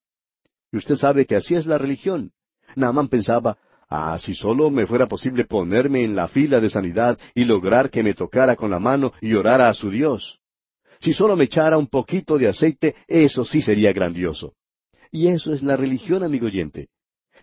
Y 0.72 0.78
usted 0.78 0.96
sabe 0.96 1.26
que 1.26 1.36
así 1.36 1.56
es 1.56 1.68
la 1.68 1.78
religión. 1.78 2.32
Naaman 2.76 3.10
pensaba, 3.10 3.58
ah, 3.90 4.18
si 4.20 4.36
solo 4.36 4.70
me 4.70 4.88
fuera 4.88 5.08
posible 5.08 5.46
ponerme 5.46 6.04
en 6.04 6.16
la 6.16 6.28
fila 6.28 6.60
de 6.60 6.70
sanidad 6.70 7.18
y 7.34 7.46
lograr 7.46 7.90
que 7.90 8.04
me 8.04 8.14
tocara 8.14 8.56
con 8.56 8.72
la 8.72 8.80
mano 8.80 9.14
y 9.22 9.34
orara 9.34 9.70
a 9.70 9.74
su 9.74 9.90
Dios. 9.90 10.40
Si 11.00 11.14
solo 11.14 11.36
me 11.36 11.46
echara 11.46 11.78
un 11.78 11.88
poquito 11.88 12.38
de 12.38 12.48
aceite, 12.48 12.96
eso 13.08 13.46
sí 13.46 13.62
sería 13.62 13.94
grandioso. 13.94 14.54
Y 15.12 15.28
eso 15.28 15.54
es 15.54 15.64
la 15.64 15.78
religión, 15.78 16.24
amigo 16.24 16.48
oyente. 16.48 16.90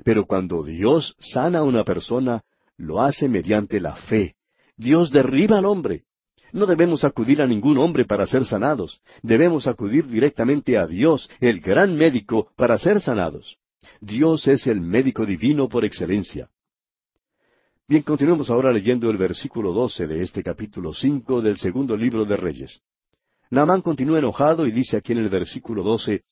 Pero 0.05 0.27
cuando 0.27 0.63
Dios 0.63 1.15
sana 1.19 1.61
a 1.61 1.63
una 1.63 1.85
persona, 1.85 2.43
lo 2.77 3.01
hace 3.01 3.29
mediante 3.29 3.81
la 3.81 3.95
fe. 3.95 4.35
Dios 4.77 5.11
derriba 5.11 5.59
al 5.59 5.67
hombre. 5.67 6.05
No 6.53 6.67
debemos 6.67 7.05
acudir 7.05 7.43
a 7.43 7.47
ningún 7.47 7.79
hombre 7.79 8.05
para 8.05 8.27
ser 8.27 8.45
sanados. 8.45 9.01
Debemos 9.23 9.67
acudir 9.67 10.07
directamente 10.07 10.79
a 10.79 10.87
Dios, 10.87 11.29
el 11.41 11.61
gran 11.61 11.97
médico, 11.97 12.49
para 12.57 12.79
ser 12.79 13.01
sanados. 13.01 13.59
Dios 14.01 14.47
es 14.49 14.67
el 14.67 14.81
médico 14.81 15.25
divino 15.25 15.69
por 15.69 15.85
excelencia. 15.85 16.51
Bien, 17.87 18.03
continuemos 18.03 18.49
ahora 18.51 18.73
leyendo 18.73 19.11
el 19.11 19.19
versículo 19.19 19.73
doce 19.73 20.07
de 20.07 20.23
este 20.23 20.43
capítulo 20.43 20.95
cinco 20.95 21.43
del 21.43 21.59
segundo 21.59 21.97
libro 21.97 22.25
de 22.25 22.37
Reyes. 22.37 22.81
Naamán 23.51 23.83
continúa 23.83 24.19
enojado 24.19 24.67
y 24.67 24.73
dice 24.73 24.97
aquí 24.97 25.13
en 25.13 25.19
el 25.19 25.29
versículo 25.29 25.83
doce, 25.83 26.25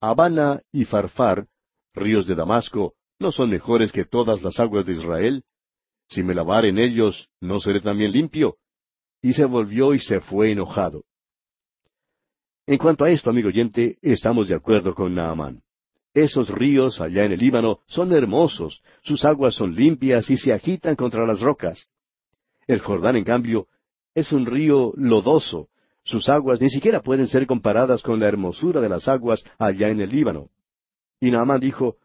Habana 0.00 0.60
y 0.72 0.84
Farfar, 0.84 1.46
ríos 1.94 2.26
de 2.26 2.34
Damasco, 2.34 2.94
¿no 3.20 3.30
son 3.30 3.50
mejores 3.50 3.92
que 3.92 4.04
todas 4.04 4.42
las 4.42 4.58
aguas 4.58 4.84
de 4.84 4.92
Israel? 4.92 5.44
Si 6.08 6.24
me 6.24 6.34
lavar 6.34 6.64
en 6.64 6.78
ellos, 6.78 7.28
¿no 7.40 7.60
seré 7.60 7.80
también 7.80 8.10
limpio? 8.10 8.56
Y 9.22 9.32
se 9.34 9.44
volvió 9.44 9.94
y 9.94 10.00
se 10.00 10.20
fue 10.20 10.50
enojado. 10.50 11.04
En 12.66 12.78
cuanto 12.78 13.04
a 13.04 13.10
esto, 13.10 13.30
amigo 13.30 13.48
oyente, 13.48 13.98
estamos 14.02 14.48
de 14.48 14.56
acuerdo 14.56 14.94
con 14.94 15.14
Naamán. 15.14 15.62
Esos 16.14 16.50
ríos 16.50 17.00
allá 17.00 17.24
en 17.24 17.32
el 17.32 17.38
Líbano 17.38 17.80
son 17.86 18.12
hermosos, 18.12 18.82
sus 19.02 19.24
aguas 19.24 19.54
son 19.54 19.74
limpias 19.74 20.28
y 20.30 20.36
se 20.36 20.52
agitan 20.52 20.94
contra 20.94 21.26
las 21.26 21.40
rocas. 21.40 21.86
El 22.66 22.80
Jordán, 22.80 23.16
en 23.16 23.24
cambio, 23.24 23.66
es 24.14 24.30
un 24.32 24.44
río 24.44 24.92
lodoso, 24.96 25.68
sus 26.04 26.28
aguas 26.28 26.60
ni 26.60 26.68
siquiera 26.68 27.00
pueden 27.00 27.28
ser 27.28 27.46
comparadas 27.46 28.02
con 28.02 28.18
la 28.20 28.26
hermosura 28.26 28.80
de 28.80 28.88
las 28.88 29.08
aguas 29.08 29.44
allá 29.58 29.88
en 29.88 30.00
el 30.00 30.10
Líbano. 30.10 30.48
Y 31.20 31.30
Naamán 31.30 31.60
dijo, 31.60 31.96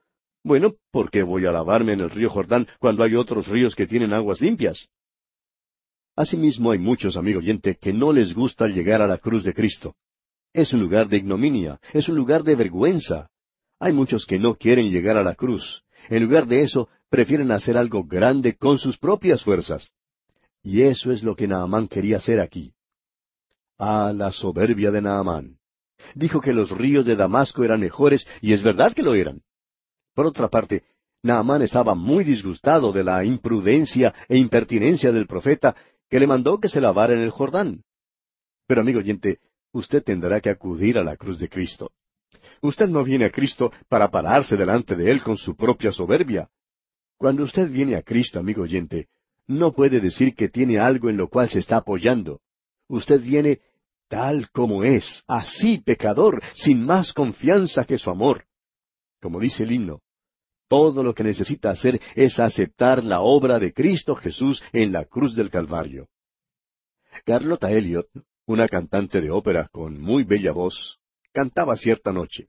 Bueno, 0.43 0.75
¿por 0.91 1.09
qué 1.09 1.23
voy 1.23 1.45
a 1.45 1.51
lavarme 1.51 1.93
en 1.93 2.01
el 2.01 2.09
río 2.09 2.29
Jordán 2.29 2.67
cuando 2.79 3.03
hay 3.03 3.15
otros 3.15 3.47
ríos 3.47 3.75
que 3.75 3.87
tienen 3.87 4.13
aguas 4.13 4.39
limpias? 4.39 4.87
Asimismo 6.15 6.71
hay 6.71 6.79
muchos, 6.79 7.17
amigo 7.17 7.39
oyente, 7.39 7.77
que 7.79 7.91
no 7.91 8.13
les 8.13 8.33
gusta 8.33 8.67
llegar 8.67 9.01
a 9.01 9.07
la 9.07 9.17
cruz 9.17 9.43
de 9.43 9.53
Cristo. 9.53 9.95
Es 10.53 10.73
un 10.73 10.79
lugar 10.79 11.09
de 11.09 11.17
ignominia, 11.17 11.79
es 11.93 12.07
un 12.07 12.15
lugar 12.15 12.43
de 12.43 12.55
vergüenza, 12.55 13.29
hay 13.79 13.93
muchos 13.93 14.25
que 14.25 14.39
no 14.39 14.55
quieren 14.55 14.89
llegar 14.89 15.17
a 15.17 15.23
la 15.23 15.35
cruz. 15.35 15.83
En 16.09 16.23
lugar 16.23 16.47
de 16.47 16.63
eso, 16.63 16.89
prefieren 17.09 17.51
hacer 17.51 17.77
algo 17.77 18.03
grande 18.03 18.55
con 18.55 18.77
sus 18.77 18.97
propias 18.97 19.43
fuerzas. 19.43 19.91
Y 20.63 20.81
eso 20.81 21.11
es 21.11 21.23
lo 21.23 21.35
que 21.35 21.47
Naamán 21.47 21.87
quería 21.87 22.17
hacer 22.17 22.39
aquí. 22.39 22.73
Ah, 23.77 24.11
la 24.15 24.31
soberbia 24.31 24.91
de 24.91 25.01
Naamán. 25.01 25.57
Dijo 26.15 26.41
que 26.41 26.53
los 26.53 26.71
ríos 26.71 27.05
de 27.05 27.15
Damasco 27.15 27.63
eran 27.63 27.79
mejores, 27.79 28.27
y 28.41 28.53
es 28.53 28.63
verdad 28.63 28.93
que 28.93 29.03
lo 29.03 29.13
eran. 29.13 29.41
Por 30.13 30.25
otra 30.25 30.47
parte, 30.47 30.83
Naamán 31.23 31.61
estaba 31.61 31.95
muy 31.95 32.23
disgustado 32.23 32.91
de 32.91 33.03
la 33.03 33.23
imprudencia 33.23 34.13
e 34.27 34.37
impertinencia 34.37 35.11
del 35.11 35.27
profeta, 35.27 35.75
que 36.09 36.19
le 36.19 36.27
mandó 36.27 36.59
que 36.59 36.69
se 36.69 36.81
lavara 36.81 37.13
en 37.13 37.19
el 37.19 37.31
Jordán. 37.31 37.83
Pero 38.65 38.81
amigo 38.81 38.99
oyente, 38.99 39.39
usted 39.71 40.03
tendrá 40.03 40.41
que 40.41 40.49
acudir 40.49 40.97
a 40.97 41.03
la 41.03 41.17
cruz 41.17 41.39
de 41.39 41.49
Cristo. 41.49 41.91
Usted 42.61 42.87
no 42.87 43.03
viene 43.03 43.25
a 43.25 43.31
Cristo 43.31 43.71
para 43.87 44.09
pararse 44.09 44.55
delante 44.55 44.95
de 44.95 45.11
Él 45.11 45.21
con 45.21 45.37
su 45.37 45.55
propia 45.55 45.91
soberbia. 45.91 46.49
Cuando 47.17 47.43
usted 47.43 47.69
viene 47.69 47.95
a 47.95 48.03
Cristo, 48.03 48.39
amigo 48.39 48.63
oyente, 48.63 49.07
no 49.47 49.73
puede 49.73 49.99
decir 49.99 50.35
que 50.35 50.49
tiene 50.49 50.79
algo 50.79 51.09
en 51.09 51.17
lo 51.17 51.29
cual 51.29 51.49
se 51.49 51.59
está 51.59 51.77
apoyando. 51.77 52.41
Usted 52.87 53.21
viene 53.21 53.61
tal 54.07 54.49
como 54.51 54.83
es, 54.83 55.23
así 55.27 55.79
pecador, 55.79 56.41
sin 56.53 56.85
más 56.85 57.13
confianza 57.13 57.85
que 57.85 57.97
su 57.97 58.09
amor. 58.09 58.45
Como 59.21 59.39
dice 59.39 59.63
el 59.63 59.71
himno, 59.71 60.01
todo 60.67 61.03
lo 61.03 61.13
que 61.13 61.23
necesita 61.23 61.71
hacer 61.71 61.99
es 62.15 62.39
aceptar 62.39 63.03
la 63.03 63.21
obra 63.21 63.57
de 63.57 63.73
Cristo 63.73 64.15
Jesús 64.15 64.61
en 64.73 64.91
la 64.91 65.05
cruz 65.05 65.35
del 65.35 65.49
Calvario. 65.49 66.07
Carlota 67.25 67.71
Elliot, 67.71 68.07
una 68.45 68.67
cantante 68.67 69.21
de 69.21 69.31
ópera 69.31 69.69
con 69.69 69.99
muy 69.99 70.23
bella 70.23 70.51
voz, 70.51 70.96
cantaba 71.37 71.75
cierta 71.75 72.11
noche. 72.11 72.47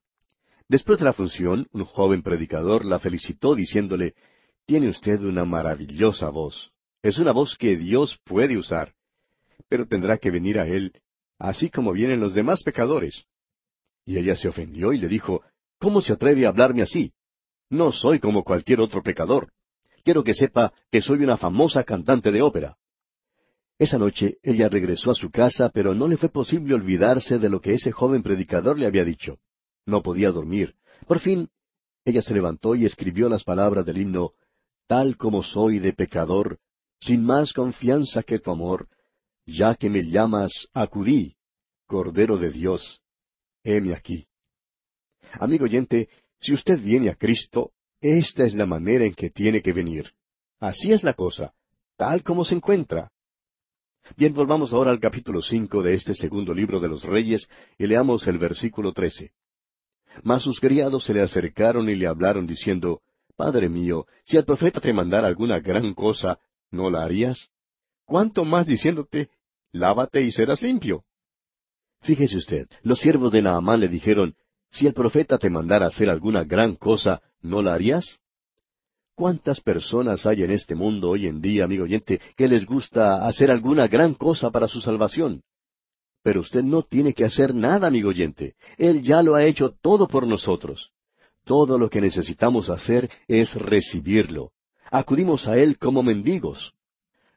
Después 0.67 0.99
de 0.99 1.05
la 1.05 1.13
función, 1.13 1.69
un 1.73 1.85
joven 1.85 2.23
predicador 2.23 2.87
la 2.87 2.99
felicitó 2.99 3.55
diciéndole, 3.55 4.15
Tiene 4.65 4.89
usted 4.89 5.21
una 5.25 5.45
maravillosa 5.45 6.31
voz. 6.31 6.73
Es 7.03 7.19
una 7.19 7.33
voz 7.33 7.59
que 7.59 7.77
Dios 7.77 8.19
puede 8.25 8.57
usar. 8.57 8.95
Pero 9.69 9.87
tendrá 9.87 10.17
que 10.17 10.31
venir 10.31 10.59
a 10.59 10.67
Él, 10.67 10.95
así 11.39 11.69
como 11.69 11.93
vienen 11.93 12.21
los 12.21 12.33
demás 12.33 12.63
pecadores. 12.63 13.27
Y 14.07 14.17
ella 14.17 14.37
se 14.37 14.49
ofendió 14.49 14.95
y 14.95 14.99
le 14.99 15.09
dijo, 15.09 15.43
¿Cómo 15.79 16.01
se 16.01 16.15
atreve 16.15 16.47
a 16.47 16.49
hablarme 16.49 16.81
así? 16.81 17.13
No 17.69 17.93
soy 17.93 18.21
como 18.21 18.43
cualquier 18.43 18.81
otro 18.81 19.03
pecador. 19.03 19.53
Quiero 20.03 20.25
que 20.25 20.33
sepa 20.33 20.73
que 20.91 21.03
soy 21.03 21.23
una 21.25 21.37
famosa 21.37 21.85
cantante 21.85 22.33
de 22.33 22.41
ópera. 22.41 22.79
Esa 23.79 23.99
noche 23.99 24.39
ella 24.43 24.69
regresó 24.69 25.13
a 25.13 25.15
su 25.15 25.31
casa, 25.31 25.71
pero 25.71 25.95
no 25.95 26.09
le 26.09 26.17
fue 26.17 26.29
posible 26.29 26.75
olvidarse 26.75 27.39
de 27.39 27.49
lo 27.49 27.61
que 27.61 27.75
ese 27.75 27.93
joven 27.93 28.23
predicador 28.23 28.79
le 28.79 28.87
había 28.87 29.05
dicho. 29.05 29.39
No 29.87 30.03
podía 30.03 30.33
dormir. 30.33 30.75
Por 31.07 31.21
fin, 31.21 31.49
ella 32.05 32.23
se 32.23 32.35
levantó 32.35 32.75
y 32.75 32.87
escribió 32.87 33.29
las 33.29 33.45
palabras 33.45 33.87
del 33.87 33.99
himno, 33.99 34.33
Tal 34.89 35.19
como 35.19 35.43
soy 35.43 35.81
de 35.81 35.93
pecador, 35.93 36.59
sin 36.99 37.23
más 37.23 37.53
confianza 37.53 38.23
que 38.23 38.39
tu 38.39 38.51
amor, 38.51 38.89
ya 39.45 39.75
que 39.75 39.91
me 39.91 40.03
llamas, 40.03 40.67
acudí, 40.73 41.37
Cordero 41.87 42.39
de 42.39 42.51
Dios, 42.51 43.03
heme 43.63 43.95
aquí. 43.95 44.27
Amigo 45.33 45.65
oyente, 45.65 46.09
si 46.41 46.55
usted 46.55 46.81
viene 46.81 47.11
a 47.11 47.17
Cristo, 47.17 47.73
esta 48.01 48.45
es 48.45 48.55
la 48.55 48.65
manera 48.65 49.05
en 49.05 49.13
que 49.13 49.29
tiene 49.29 49.61
que 49.61 49.75
venir. 49.75 50.13
Así 50.59 50.91
es 50.91 51.03
la 51.03 51.13
cosa, 51.13 51.53
tal 51.97 52.23
como 52.23 52.47
se 52.47 52.55
encuentra. 52.55 53.11
Bien, 54.17 54.33
volvamos 54.33 54.73
ahora 54.73 54.91
al 54.91 55.01
capítulo 55.01 55.43
cinco 55.43 55.83
de 55.83 55.95
este 55.95 56.15
segundo 56.15 56.55
libro 56.55 56.81
de 56.81 56.89
los 56.89 57.05
Reyes 57.05 57.49
y 57.77 57.87
leamos 57.87 58.27
el 58.27 58.39
versículo 58.39 58.93
trece. 58.93 59.33
Mas 60.23 60.43
sus 60.43 60.61
criados 60.61 61.05
se 61.05 61.15
le 61.15 61.23
acercaron 61.23 61.89
y 61.89 61.95
le 61.95 62.07
hablaron 62.07 62.47
diciendo, 62.47 63.03
Padre 63.37 63.69
mío, 63.69 64.07
si 64.25 64.37
el 64.37 64.45
profeta 64.45 64.81
te 64.81 64.93
mandara 64.93 65.29
alguna 65.29 65.61
gran 65.61 65.95
cosa, 65.95 66.39
¿no 66.71 66.91
la 66.91 67.03
harías? 67.03 67.51
¿Cuánto 68.05 68.45
más 68.45 68.67
diciéndote, 68.67 69.29
lávate 69.73 70.23
y 70.23 70.33
serás 70.33 70.63
limpio? 70.63 71.05
Fíjese 72.01 72.37
usted, 72.37 72.67
los 72.83 73.01
siervos 73.01 73.31
de 73.31 73.43
Naamán 73.43 73.81
le 73.81 73.89
dijeron, 73.89 74.35
si 74.71 74.87
el 74.87 74.95
profeta 74.95 75.39
te 75.39 75.51
mandara 75.51 75.87
hacer 75.87 76.09
alguna 76.09 76.45
gran 76.45 76.75
cosa, 76.77 77.23
¿no 77.43 77.63
la 77.63 77.75
harías? 77.75 78.19
¿Cuántas 79.19 79.61
personas 79.61 80.27
hay 80.27 80.45
en 80.45 80.53
este 80.53 80.77
mundo 80.77 81.11
hoy 81.11 81.27
en 81.27 81.41
día, 81.41 81.65
amigo 81.65 81.83
oyente, 81.83 82.21
que 82.37 82.47
les 82.47 82.65
gusta 82.65 83.27
hacer 83.27 83.51
alguna 83.51 83.89
gran 83.89 84.15
cosa 84.15 84.53
para 84.53 84.69
su 84.69 84.81
salvación? 84.81 85.43
Pero 86.23 86.41
usted 86.41 86.63
no 86.63 86.83
tiene 86.83 87.13
que 87.13 87.25
hacer 87.25 87.53
nada, 87.53 87.89
amigo 87.89 88.11
oyente. 88.11 88.55
Él 88.77 89.03
ya 89.03 89.21
lo 89.25 89.35
ha 89.35 89.45
hecho 89.45 89.75
todo 89.83 90.07
por 90.07 90.25
nosotros. 90.25 90.93
Todo 91.45 91.79
lo 91.79 91.91
que 91.91 92.01
necesitamos 92.01 92.71
hacer 92.71 93.11
es 93.27 93.53
recibirlo. 93.57 94.53
Acudimos 94.89 95.49
a 95.49 95.59
Él 95.59 95.79
como 95.79 96.05
mendigos. 96.05 96.73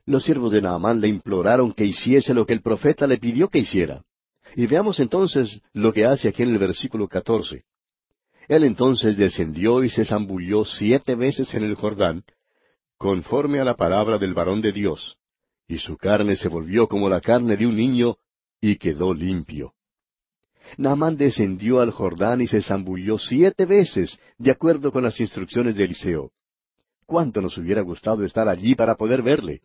Los 0.06 0.24
siervos 0.24 0.52
de 0.52 0.62
Naamán 0.62 1.02
le 1.02 1.08
imploraron 1.08 1.74
que 1.74 1.86
hiciese 1.86 2.36
lo 2.36 2.46
que 2.46 2.54
el 2.54 2.62
profeta 2.62 3.08
le 3.08 3.18
pidió 3.18 3.48
que 3.48 3.58
hiciera. 3.58 4.04
Y 4.56 4.68
veamos 4.68 5.00
entonces 5.00 5.60
lo 5.74 5.92
que 5.94 6.06
hace 6.06 6.28
aquí 6.28 6.44
en 6.44 6.50
el 6.50 6.60
versículo 6.60 7.08
catorce. 7.08 7.64
Él 8.48 8.64
entonces 8.64 9.18
descendió 9.18 9.84
y 9.84 9.90
se 9.90 10.06
zambulló 10.06 10.66
siete 10.66 11.16
veces 11.16 11.54
en 11.54 11.64
el 11.64 11.76
Jordán, 11.76 12.24
conforme 12.98 13.60
a 13.60 13.64
la 13.64 13.76
palabra 13.76 14.18
del 14.18 14.34
varón 14.34 14.62
de 14.62 14.72
Dios, 14.72 15.18
y 15.68 15.78
su 15.78 15.98
carne 15.98 16.36
se 16.36 16.50
volvió 16.50 16.88
como 16.88 17.10
la 17.10 17.22
carne 17.22 17.58
de 17.58 17.66
un 17.66 17.76
niño, 17.76 18.18
y 18.60 18.76
quedó 18.76 19.14
limpio. 19.14 19.74
Naamán 20.78 21.18
descendió 21.18 21.82
al 21.82 21.92
Jordán 21.92 22.42
y 22.42 22.48
se 22.48 22.62
zambulló 22.62 23.18
siete 23.18 23.66
veces, 23.66 24.20
de 24.38 24.52
acuerdo 24.52 24.92
con 24.92 25.04
las 25.04 25.20
instrucciones 25.20 25.76
de 25.76 25.86
Eliseo. 25.86 26.32
¿Cuánto 27.06 27.42
nos 27.42 27.58
hubiera 27.58 27.82
gustado 27.82 28.24
estar 28.24 28.48
allí 28.48 28.76
para 28.76 28.96
poder 28.96 29.22
verle? 29.22 29.62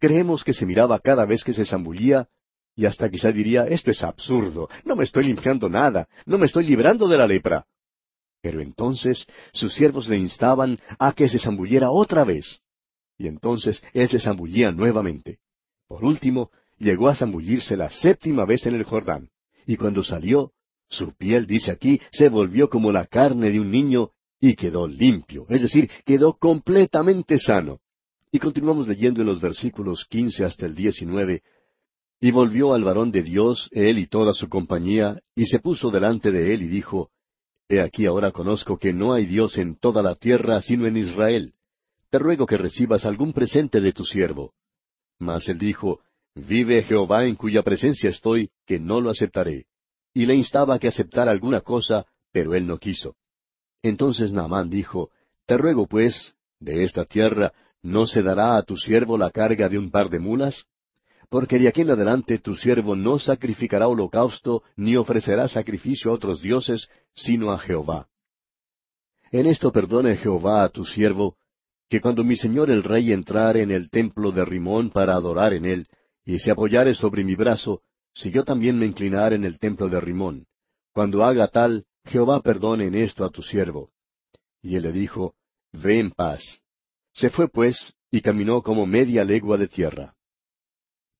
Creemos 0.00 0.44
que 0.44 0.52
se 0.52 0.66
miraba 0.66 0.98
cada 0.98 1.24
vez 1.24 1.44
que 1.44 1.52
se 1.52 1.64
zambullía, 1.64 2.28
y 2.74 2.84
hasta 2.84 3.08
quizá 3.08 3.32
diría, 3.32 3.64
esto 3.64 3.90
es 3.90 4.02
absurdo, 4.02 4.68
no 4.84 4.96
me 4.96 5.04
estoy 5.04 5.24
limpiando 5.24 5.68
nada, 5.68 6.08
no 6.26 6.36
me 6.36 6.46
estoy 6.46 6.66
librando 6.66 7.08
de 7.08 7.16
la 7.16 7.26
lepra. 7.26 7.64
Pero 8.40 8.60
entonces 8.60 9.26
sus 9.52 9.74
siervos 9.74 10.08
le 10.08 10.18
instaban 10.18 10.78
a 10.98 11.12
que 11.12 11.28
se 11.28 11.38
zambulliera 11.38 11.90
otra 11.90 12.24
vez. 12.24 12.60
Y 13.18 13.26
entonces 13.26 13.82
él 13.92 14.08
se 14.08 14.20
zambullía 14.20 14.72
nuevamente. 14.72 15.38
Por 15.88 16.04
último, 16.04 16.50
llegó 16.78 17.08
a 17.08 17.16
zambullirse 17.16 17.76
la 17.76 17.90
séptima 17.90 18.44
vez 18.44 18.66
en 18.66 18.74
el 18.74 18.84
Jordán. 18.84 19.30
Y 19.66 19.76
cuando 19.76 20.02
salió, 20.02 20.52
su 20.88 21.12
piel, 21.14 21.46
dice 21.46 21.70
aquí, 21.70 22.00
se 22.12 22.28
volvió 22.28 22.68
como 22.68 22.92
la 22.92 23.06
carne 23.06 23.50
de 23.50 23.60
un 23.60 23.70
niño 23.70 24.10
y 24.40 24.54
quedó 24.54 24.86
limpio, 24.86 25.46
es 25.48 25.62
decir, 25.62 25.90
quedó 26.04 26.34
completamente 26.34 27.38
sano. 27.38 27.80
Y 28.30 28.38
continuamos 28.38 28.86
leyendo 28.86 29.22
en 29.22 29.28
los 29.28 29.40
versículos 29.40 30.04
quince 30.08 30.44
hasta 30.44 30.66
el 30.66 30.74
diecinueve. 30.74 31.42
Y 32.20 32.30
volvió 32.30 32.74
al 32.74 32.84
varón 32.84 33.10
de 33.10 33.22
Dios, 33.22 33.68
él 33.72 33.98
y 33.98 34.06
toda 34.06 34.32
su 34.34 34.48
compañía, 34.48 35.20
y 35.34 35.46
se 35.46 35.58
puso 35.58 35.90
delante 35.90 36.30
de 36.30 36.54
él 36.54 36.62
y 36.62 36.68
dijo, 36.68 37.10
He 37.68 37.80
aquí 37.80 38.06
ahora 38.06 38.30
conozco 38.30 38.78
que 38.78 38.92
no 38.92 39.12
hay 39.12 39.26
Dios 39.26 39.58
en 39.58 39.76
toda 39.76 40.02
la 40.02 40.14
tierra 40.14 40.62
sino 40.62 40.86
en 40.86 40.96
Israel. 40.96 41.54
Te 42.10 42.18
ruego 42.18 42.46
que 42.46 42.56
recibas 42.56 43.04
algún 43.04 43.32
presente 43.32 43.80
de 43.80 43.92
tu 43.92 44.04
siervo. 44.04 44.54
Mas 45.18 45.48
él 45.48 45.58
dijo, 45.58 46.00
Vive 46.36 46.82
Jehová 46.82 47.24
en 47.24 47.34
cuya 47.34 47.62
presencia 47.62 48.10
estoy, 48.10 48.50
que 48.66 48.78
no 48.78 49.00
lo 49.00 49.10
aceptaré. 49.10 49.66
Y 50.12 50.26
le 50.26 50.34
instaba 50.34 50.78
que 50.78 50.88
aceptara 50.88 51.30
alguna 51.30 51.62
cosa, 51.62 52.06
pero 52.30 52.54
él 52.54 52.66
no 52.66 52.78
quiso. 52.78 53.16
Entonces 53.82 54.32
Naamán 54.32 54.68
dijo, 54.68 55.10
Te 55.46 55.56
ruego 55.56 55.86
pues, 55.86 56.34
de 56.60 56.84
esta 56.84 57.04
tierra, 57.04 57.52
¿no 57.82 58.06
se 58.06 58.22
dará 58.22 58.56
a 58.58 58.62
tu 58.62 58.76
siervo 58.76 59.16
la 59.16 59.30
carga 59.30 59.68
de 59.68 59.78
un 59.78 59.90
par 59.90 60.10
de 60.10 60.18
mulas? 60.18 60.66
Porque 61.28 61.58
de 61.58 61.68
aquí 61.68 61.82
en 61.82 61.90
adelante 61.90 62.38
tu 62.38 62.54
siervo 62.54 62.94
no 62.94 63.18
sacrificará 63.18 63.88
holocausto 63.88 64.62
ni 64.76 64.96
ofrecerá 64.96 65.48
sacrificio 65.48 66.10
a 66.10 66.14
otros 66.14 66.40
dioses, 66.40 66.88
sino 67.14 67.52
a 67.52 67.58
Jehová. 67.58 68.08
En 69.32 69.46
esto 69.46 69.72
perdone 69.72 70.16
Jehová 70.16 70.62
a 70.62 70.68
tu 70.68 70.84
siervo, 70.84 71.36
que 71.88 72.00
cuando 72.00 72.24
mi 72.24 72.36
señor 72.36 72.70
el 72.70 72.82
rey 72.82 73.12
entrare 73.12 73.62
en 73.62 73.70
el 73.70 73.90
templo 73.90 74.32
de 74.32 74.44
Rimón 74.44 74.90
para 74.90 75.14
adorar 75.14 75.52
en 75.52 75.64
él, 75.64 75.86
y 76.24 76.38
se 76.38 76.50
apoyare 76.50 76.94
sobre 76.94 77.24
mi 77.24 77.34
brazo, 77.34 77.82
si 78.14 78.30
yo 78.30 78.44
también 78.44 78.78
me 78.78 78.86
inclinare 78.86 79.36
en 79.36 79.44
el 79.44 79.58
templo 79.58 79.88
de 79.88 80.00
Rimón. 80.00 80.46
Cuando 80.92 81.24
haga 81.24 81.48
tal, 81.48 81.84
Jehová 82.04 82.40
perdone 82.40 82.86
en 82.86 82.94
esto 82.94 83.24
a 83.24 83.30
tu 83.30 83.42
siervo. 83.42 83.90
Y 84.62 84.76
él 84.76 84.84
le 84.84 84.92
dijo, 84.92 85.34
Ve 85.72 86.00
en 86.00 86.10
paz. 86.10 86.60
Se 87.12 87.30
fue 87.30 87.48
pues, 87.48 87.94
y 88.10 88.20
caminó 88.20 88.62
como 88.62 88.86
media 88.86 89.24
legua 89.24 89.56
de 89.56 89.68
tierra. 89.68 90.15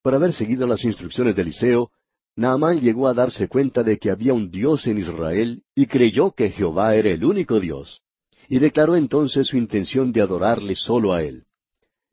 Por 0.07 0.15
haber 0.15 0.33
seguido 0.35 0.69
las 0.69 0.85
instrucciones 0.85 1.35
de 1.35 1.43
Eliseo, 1.43 1.91
Naamán 2.37 2.79
llegó 2.79 3.09
a 3.09 3.13
darse 3.13 3.49
cuenta 3.49 3.83
de 3.83 3.99
que 3.99 4.09
había 4.09 4.35
un 4.35 4.53
Dios 4.53 4.87
en 4.87 4.99
Israel 4.99 5.65
y 5.75 5.87
creyó 5.87 6.31
que 6.31 6.51
Jehová 6.51 6.95
era 6.95 7.11
el 7.11 7.25
único 7.25 7.59
Dios, 7.59 8.03
y 8.49 8.61
declaró 8.61 8.95
entonces 8.95 9.49
su 9.49 9.57
intención 9.57 10.13
de 10.13 10.23
adorarle 10.23 10.77
solo 10.77 11.13
a 11.13 11.25
él. 11.25 11.47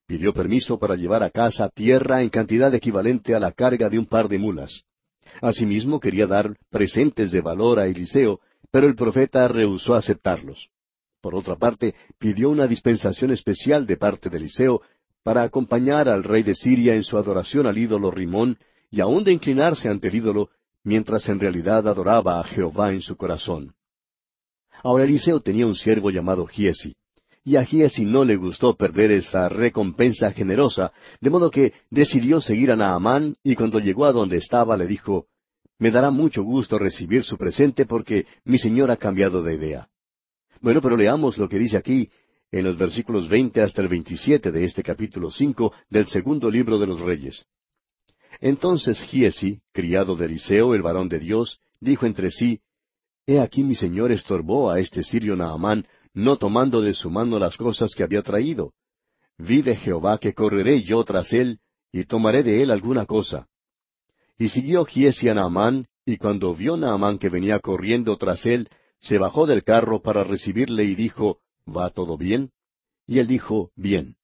Pidió 0.08 0.34
permiso 0.34 0.80
para 0.80 0.96
llevar 0.96 1.22
a 1.22 1.30
casa 1.30 1.70
tierra 1.70 2.24
en 2.24 2.30
cantidad 2.30 2.74
equivalente 2.74 3.36
a 3.36 3.40
la 3.40 3.52
carga 3.52 3.90
de 3.90 4.00
un 4.00 4.08
par 4.08 4.28
de 4.28 4.40
mulas. 4.40 4.86
Asimismo 5.40 6.00
quería 6.00 6.26
dar 6.26 6.58
presentes 6.72 7.32
de 7.32 7.42
valor 7.42 7.78
a 7.78 7.86
Eliseo, 7.86 8.40
pero 8.72 8.88
el 8.88 8.96
profeta 8.96 9.48
rehusó 9.48 9.94
aceptarlos. 9.94 10.68
Por 11.22 11.36
otra 11.36 11.58
parte, 11.58 11.94
pidió 12.18 12.50
una 12.50 12.66
dispensación 12.66 13.30
especial 13.30 13.86
de 13.86 13.98
parte 13.98 14.32
de 14.32 14.38
Eliseo 14.38 14.82
para 15.24 15.44
acompañar 15.44 16.10
al 16.10 16.24
rey 16.24 16.44
de 16.44 16.54
Siria 16.54 16.96
en 16.96 17.04
su 17.04 17.18
adoración 17.18 17.66
al 17.66 17.78
ídolo 17.78 18.12
Rimón 18.12 18.58
y 18.92 19.02
aun 19.02 19.24
de 19.24 19.32
inclinarse 19.32 19.90
ante 19.90 20.10
el 20.10 20.16
ídolo, 20.16 20.50
mientras 20.84 21.28
en 21.30 21.40
realidad 21.40 21.88
adoraba 21.88 22.40
a 22.40 22.44
Jehová 22.44 22.92
en 22.92 23.02
su 23.02 23.16
corazón. 23.16 23.74
Ahora 24.84 25.06
Eliseo 25.06 25.40
tenía 25.40 25.66
un 25.66 25.76
siervo 25.76 26.12
llamado 26.12 26.46
Giesi, 26.46 26.96
y 27.46 27.56
a 27.56 27.66
Giesi 27.66 28.06
no 28.06 28.24
le 28.24 28.36
gustó 28.36 28.76
perder 28.76 29.12
esa 29.12 29.50
recompensa 29.50 30.32
generosa, 30.32 30.92
de 31.20 31.30
modo 31.30 31.50
que 31.50 31.74
decidió 31.90 32.42
seguir 32.42 32.72
a 32.72 32.76
Naamán 32.76 33.36
y 33.44 33.56
cuando 33.56 33.80
llegó 33.80 34.06
a 34.06 34.12
donde 34.12 34.38
estaba 34.38 34.78
le 34.78 34.88
dijo, 34.88 35.28
Me 35.80 35.92
dará 35.92 36.12
mucho 36.12 36.44
gusto 36.44 36.78
recibir 36.78 37.24
su 37.24 37.38
presente 37.38 37.86
porque 37.86 38.28
mi 38.46 38.58
señor 38.58 38.92
ha 38.92 38.98
cambiado 38.98 39.42
de 39.42 39.56
idea. 39.56 39.90
Bueno, 40.62 40.82
pero 40.82 40.96
leamos 40.96 41.38
lo 41.38 41.50
que 41.50 41.60
dice 41.60 41.78
aquí 41.78 42.10
en 42.54 42.64
los 42.64 42.78
versículos 42.78 43.28
veinte 43.28 43.62
hasta 43.62 43.82
el 43.82 43.88
veintisiete 43.88 44.52
de 44.52 44.64
este 44.64 44.84
capítulo 44.84 45.32
cinco 45.32 45.74
del 45.90 46.06
segundo 46.06 46.52
libro 46.52 46.78
de 46.78 46.86
los 46.86 47.00
Reyes. 47.00 47.48
Entonces 48.40 49.02
Giesi, 49.02 49.60
criado 49.72 50.16
de 50.16 50.26
Eliseo, 50.26 50.76
el 50.76 50.84
varón 50.84 51.10
de 51.10 51.18
Dios, 51.18 51.60
dijo 51.80 52.06
entre 52.06 52.30
sí, 52.30 52.62
He 53.26 53.40
aquí 53.40 53.64
mi 53.64 53.74
señor 53.74 54.12
estorbó 54.12 54.70
a 54.70 54.80
este 54.80 55.02
sirio 55.02 55.36
Naamán, 55.36 55.88
no 56.14 56.38
tomando 56.38 56.80
de 56.82 56.94
su 56.94 57.10
mano 57.10 57.40
las 57.40 57.58
cosas 57.58 57.96
que 57.96 58.04
había 58.04 58.22
traído. 58.22 58.74
Vive 59.40 59.76
Jehová 59.76 60.20
que 60.20 60.36
correré 60.36 60.84
yo 60.84 61.04
tras 61.04 61.34
él, 61.34 61.60
y 61.92 62.06
tomaré 62.06 62.44
de 62.44 62.62
él 62.62 62.70
alguna 62.70 63.08
cosa. 63.08 63.48
Y 64.38 64.50
siguió 64.50 64.86
Giesi 64.86 65.28
a 65.28 65.34
Naamán, 65.34 65.88
y 66.06 66.18
cuando 66.18 66.54
vio 66.54 66.78
Naamán 66.78 67.18
que 67.18 67.30
venía 67.30 67.58
corriendo 67.60 68.16
tras 68.18 68.46
él, 68.46 68.70
se 69.00 69.18
bajó 69.18 69.48
del 69.48 69.64
carro 69.64 70.04
para 70.04 70.24
recibirle 70.24 70.84
y 70.84 70.94
dijo, 70.94 71.40
¿Va 71.68 71.90
todo 71.90 72.18
bien? 72.18 72.52
Y 73.08 73.20
él 73.20 73.28
dijo, 73.28 73.72
Bien. 73.76 74.16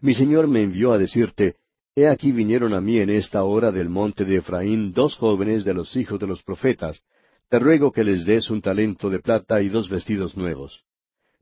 Mi 0.00 0.14
señor 0.14 0.48
me 0.48 0.62
envió 0.62 0.92
a 0.92 0.98
decirte, 0.98 1.56
He 1.94 2.06
aquí 2.06 2.32
vinieron 2.32 2.72
a 2.72 2.80
mí 2.80 2.98
en 2.98 3.10
esta 3.10 3.42
hora 3.42 3.72
del 3.72 3.88
monte 3.88 4.24
de 4.24 4.36
Efraín 4.36 4.92
dos 4.92 5.16
jóvenes 5.16 5.64
de 5.64 5.74
los 5.74 5.96
hijos 5.96 6.18
de 6.20 6.26
los 6.26 6.42
profetas. 6.42 7.02
Te 7.48 7.58
ruego 7.58 7.90
que 7.90 8.04
les 8.04 8.24
des 8.24 8.48
un 8.48 8.62
talento 8.62 9.10
de 9.10 9.18
plata 9.18 9.60
y 9.60 9.68
dos 9.68 9.88
vestidos 9.88 10.36
nuevos. 10.36 10.84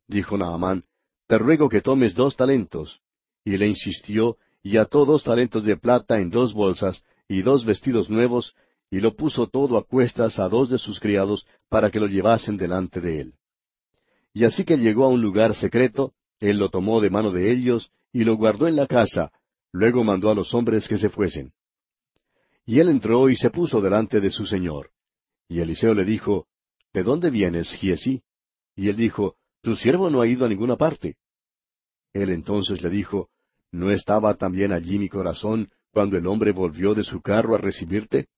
Dijo 0.06 0.38
Naamán, 0.38 0.84
Te 1.26 1.36
ruego 1.36 1.68
que 1.68 1.82
tomes 1.82 2.14
dos 2.14 2.34
talentos. 2.34 3.02
Y 3.44 3.56
le 3.58 3.66
insistió, 3.66 4.38
y 4.62 4.78
ató 4.78 5.04
dos 5.04 5.22
talentos 5.22 5.64
de 5.64 5.76
plata 5.76 6.18
en 6.18 6.30
dos 6.30 6.54
bolsas, 6.54 7.04
y 7.28 7.42
dos 7.42 7.64
vestidos 7.64 8.08
nuevos, 8.08 8.54
y 8.90 9.00
lo 9.00 9.14
puso 9.14 9.48
todo 9.48 9.76
a 9.76 9.84
cuestas 9.84 10.38
a 10.38 10.48
dos 10.48 10.70
de 10.70 10.78
sus 10.78 10.98
criados 10.98 11.46
para 11.68 11.90
que 11.90 12.00
lo 12.00 12.06
llevasen 12.06 12.56
delante 12.56 13.00
de 13.00 13.20
él. 13.20 13.34
Y 14.32 14.44
así 14.44 14.64
que 14.64 14.76
llegó 14.76 15.04
a 15.04 15.08
un 15.08 15.20
lugar 15.20 15.54
secreto, 15.54 16.12
él 16.40 16.58
lo 16.58 16.68
tomó 16.70 17.00
de 17.00 17.10
mano 17.10 17.30
de 17.30 17.50
ellos 17.50 17.90
y 18.12 18.24
lo 18.24 18.36
guardó 18.36 18.68
en 18.68 18.76
la 18.76 18.86
casa, 18.86 19.32
luego 19.72 20.04
mandó 20.04 20.30
a 20.30 20.34
los 20.34 20.54
hombres 20.54 20.88
que 20.88 20.98
se 20.98 21.10
fuesen. 21.10 21.52
Y 22.64 22.80
él 22.80 22.88
entró 22.88 23.30
y 23.30 23.36
se 23.36 23.50
puso 23.50 23.80
delante 23.80 24.20
de 24.20 24.30
su 24.30 24.44
señor. 24.44 24.90
Y 25.48 25.60
Eliseo 25.60 25.94
le 25.94 26.04
dijo, 26.04 26.46
¿De 26.92 27.02
dónde 27.02 27.30
vienes, 27.30 27.72
Giesi? 27.72 28.22
Y 28.76 28.88
él 28.88 28.96
dijo, 28.96 29.36
Tu 29.62 29.76
siervo 29.76 30.10
no 30.10 30.20
ha 30.20 30.26
ido 30.26 30.44
a 30.44 30.48
ninguna 30.48 30.76
parte. 30.76 31.16
Él 32.12 32.30
entonces 32.30 32.82
le 32.82 32.90
dijo, 32.90 33.30
¿No 33.72 33.90
estaba 33.90 34.34
también 34.34 34.72
allí 34.72 34.98
mi 34.98 35.08
corazón 35.08 35.70
cuando 35.92 36.16
el 36.16 36.26
hombre 36.26 36.52
volvió 36.52 36.94
de 36.94 37.04
su 37.04 37.20
carro 37.20 37.54
a 37.54 37.58
recibirte? 37.58 38.28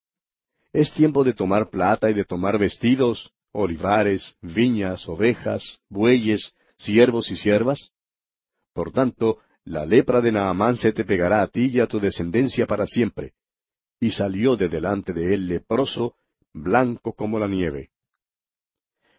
Es 0.73 0.93
tiempo 0.93 1.25
de 1.25 1.35
tomar 1.35 1.69
plata 1.69 2.11
y 2.11 2.15
de 2.15 2.25
tomar 2.25 2.59
vestidos, 2.59 3.33
olivares, 3.53 4.37
viñas, 4.41 5.09
ovejas, 5.09 5.81
bueyes, 5.89 6.53
siervos 6.77 7.31
y 7.31 7.37
siervas? 7.37 7.91
Por 8.73 8.93
tanto, 8.93 9.39
la 9.65 9.85
lepra 9.85 10.21
de 10.21 10.33
Naamán 10.33 10.77
se 10.77 10.93
te 10.93 11.05
pegará 11.05 11.43
a 11.43 11.47
ti 11.47 11.67
y 11.67 11.81
a 11.81 11.87
tu 11.87 12.01
descendencia 12.01 12.67
para 12.67 12.87
siempre. 12.87 13.35
Y 14.01 14.11
salió 14.11 14.57
de 14.57 14.69
delante 14.69 15.13
de 15.13 15.35
él 15.35 15.47
leproso, 15.47 16.15
blanco 16.53 17.13
como 17.13 17.39
la 17.39 17.47
nieve. 17.47 17.91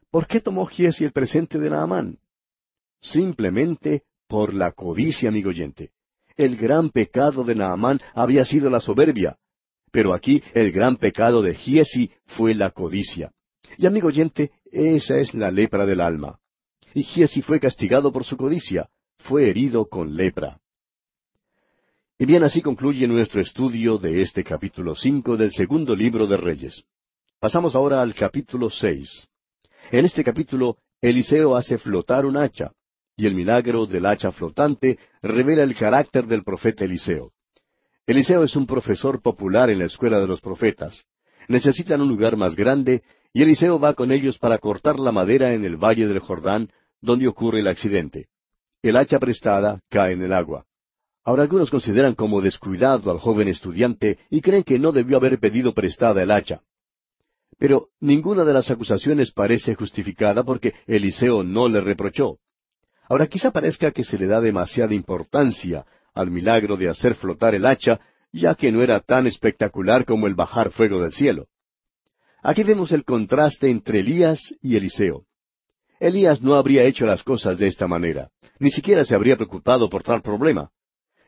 ¿Por 0.09 0.27
qué 0.27 0.41
tomó 0.41 0.65
Giesi 0.65 1.05
el 1.05 1.11
presente 1.11 1.59
de 1.59 1.69
Naamán? 1.69 2.19
Simplemente 2.99 4.03
por 4.27 4.53
la 4.53 4.71
codicia, 4.71 5.29
amigo 5.29 5.49
oyente. 5.49 5.91
El 6.35 6.57
gran 6.57 6.89
pecado 6.89 7.43
de 7.43 7.55
Naamán 7.55 8.01
había 8.13 8.45
sido 8.45 8.69
la 8.69 8.79
soberbia, 8.79 9.37
pero 9.91 10.13
aquí 10.13 10.41
el 10.53 10.71
gran 10.71 10.97
pecado 10.97 11.41
de 11.41 11.53
Giesi 11.53 12.11
fue 12.25 12.53
la 12.53 12.71
codicia. 12.71 13.31
Y 13.77 13.85
amigo 13.85 14.07
oyente, 14.07 14.51
esa 14.71 15.17
es 15.17 15.33
la 15.33 15.51
lepra 15.51 15.85
del 15.85 16.01
alma. 16.01 16.39
Y 16.93 17.03
Giesi 17.03 17.41
fue 17.41 17.59
castigado 17.59 18.11
por 18.11 18.23
su 18.23 18.37
codicia, 18.37 18.89
fue 19.17 19.49
herido 19.49 19.87
con 19.87 20.15
lepra. 20.15 20.59
Y 22.17 22.25
bien 22.25 22.43
así 22.43 22.61
concluye 22.61 23.07
nuestro 23.07 23.41
estudio 23.41 23.97
de 23.97 24.21
este 24.21 24.43
capítulo 24.43 24.95
cinco 24.95 25.37
del 25.37 25.51
segundo 25.51 25.95
libro 25.95 26.27
de 26.27 26.37
Reyes. 26.37 26.83
Pasamos 27.39 27.75
ahora 27.75 28.01
al 28.01 28.13
capítulo 28.13 28.69
seis. 28.69 29.27
En 29.91 30.05
este 30.05 30.23
capítulo, 30.23 30.77
Eliseo 31.01 31.55
hace 31.55 31.79
flotar 31.79 32.27
un 32.27 32.37
hacha, 32.37 32.73
y 33.15 33.25
el 33.25 33.33
milagro 33.33 33.87
del 33.87 34.05
hacha 34.05 34.31
flotante 34.31 34.99
revela 35.23 35.63
el 35.63 35.75
carácter 35.75 36.27
del 36.27 36.43
profeta 36.43 36.85
Eliseo. 36.85 37.31
Eliseo 38.05 38.43
es 38.43 38.55
un 38.55 38.67
profesor 38.67 39.21
popular 39.21 39.69
en 39.69 39.79
la 39.79 39.85
escuela 39.85 40.19
de 40.19 40.27
los 40.27 40.41
profetas. 40.41 41.03
Necesitan 41.47 42.01
un 42.01 42.09
lugar 42.09 42.37
más 42.37 42.55
grande 42.55 43.03
y 43.33 43.43
Eliseo 43.43 43.79
va 43.79 43.93
con 43.93 44.11
ellos 44.11 44.37
para 44.37 44.57
cortar 44.57 44.99
la 44.99 45.11
madera 45.11 45.53
en 45.53 45.63
el 45.63 45.77
valle 45.77 46.07
del 46.07 46.19
Jordán, 46.19 46.69
donde 47.01 47.27
ocurre 47.27 47.59
el 47.59 47.67
accidente. 47.67 48.27
El 48.81 48.97
hacha 48.97 49.19
prestada 49.19 49.81
cae 49.89 50.13
en 50.13 50.23
el 50.23 50.33
agua. 50.33 50.65
Ahora 51.23 51.43
algunos 51.43 51.69
consideran 51.69 52.15
como 52.15 52.41
descuidado 52.41 53.11
al 53.11 53.19
joven 53.19 53.47
estudiante 53.47 54.17
y 54.29 54.41
creen 54.41 54.63
que 54.63 54.79
no 54.79 54.91
debió 54.91 55.17
haber 55.17 55.39
pedido 55.39 55.73
prestada 55.73 56.23
el 56.23 56.31
hacha. 56.31 56.61
Pero 57.59 57.89
ninguna 57.99 58.43
de 58.43 58.53
las 58.53 58.71
acusaciones 58.71 59.31
parece 59.31 59.75
justificada 59.75 60.43
porque 60.43 60.73
Eliseo 60.87 61.43
no 61.43 61.69
le 61.69 61.79
reprochó. 61.79 62.39
Ahora 63.07 63.27
quizá 63.27 63.51
parezca 63.51 63.91
que 63.91 64.03
se 64.03 64.17
le 64.17 64.25
da 64.25 64.41
demasiada 64.41 64.95
importancia 64.95 65.85
al 66.13 66.31
milagro 66.31 66.75
de 66.75 66.89
hacer 66.89 67.13
flotar 67.13 67.53
el 67.53 67.65
hacha, 67.65 67.99
ya 68.31 68.55
que 68.55 68.71
no 68.71 68.81
era 68.81 68.99
tan 68.99 69.27
espectacular 69.27 70.05
como 70.05 70.27
el 70.27 70.33
bajar 70.33 70.71
fuego 70.71 71.01
del 71.01 71.11
cielo. 71.11 71.47
Aquí 72.41 72.63
vemos 72.63 72.91
el 72.91 73.03
contraste 73.03 73.69
entre 73.69 73.99
Elías 73.99 74.55
y 74.61 74.75
Eliseo. 74.75 75.25
Elías 75.99 76.41
no 76.41 76.55
habría 76.55 76.83
hecho 76.83 77.05
las 77.05 77.23
cosas 77.23 77.59
de 77.59 77.67
esta 77.67 77.87
manera, 77.87 78.29
ni 78.57 78.71
siquiera 78.71 79.05
se 79.05 79.13
habría 79.13 79.35
preocupado 79.35 79.89
por 79.89 80.01
tal 80.01 80.23
problema. 80.23 80.71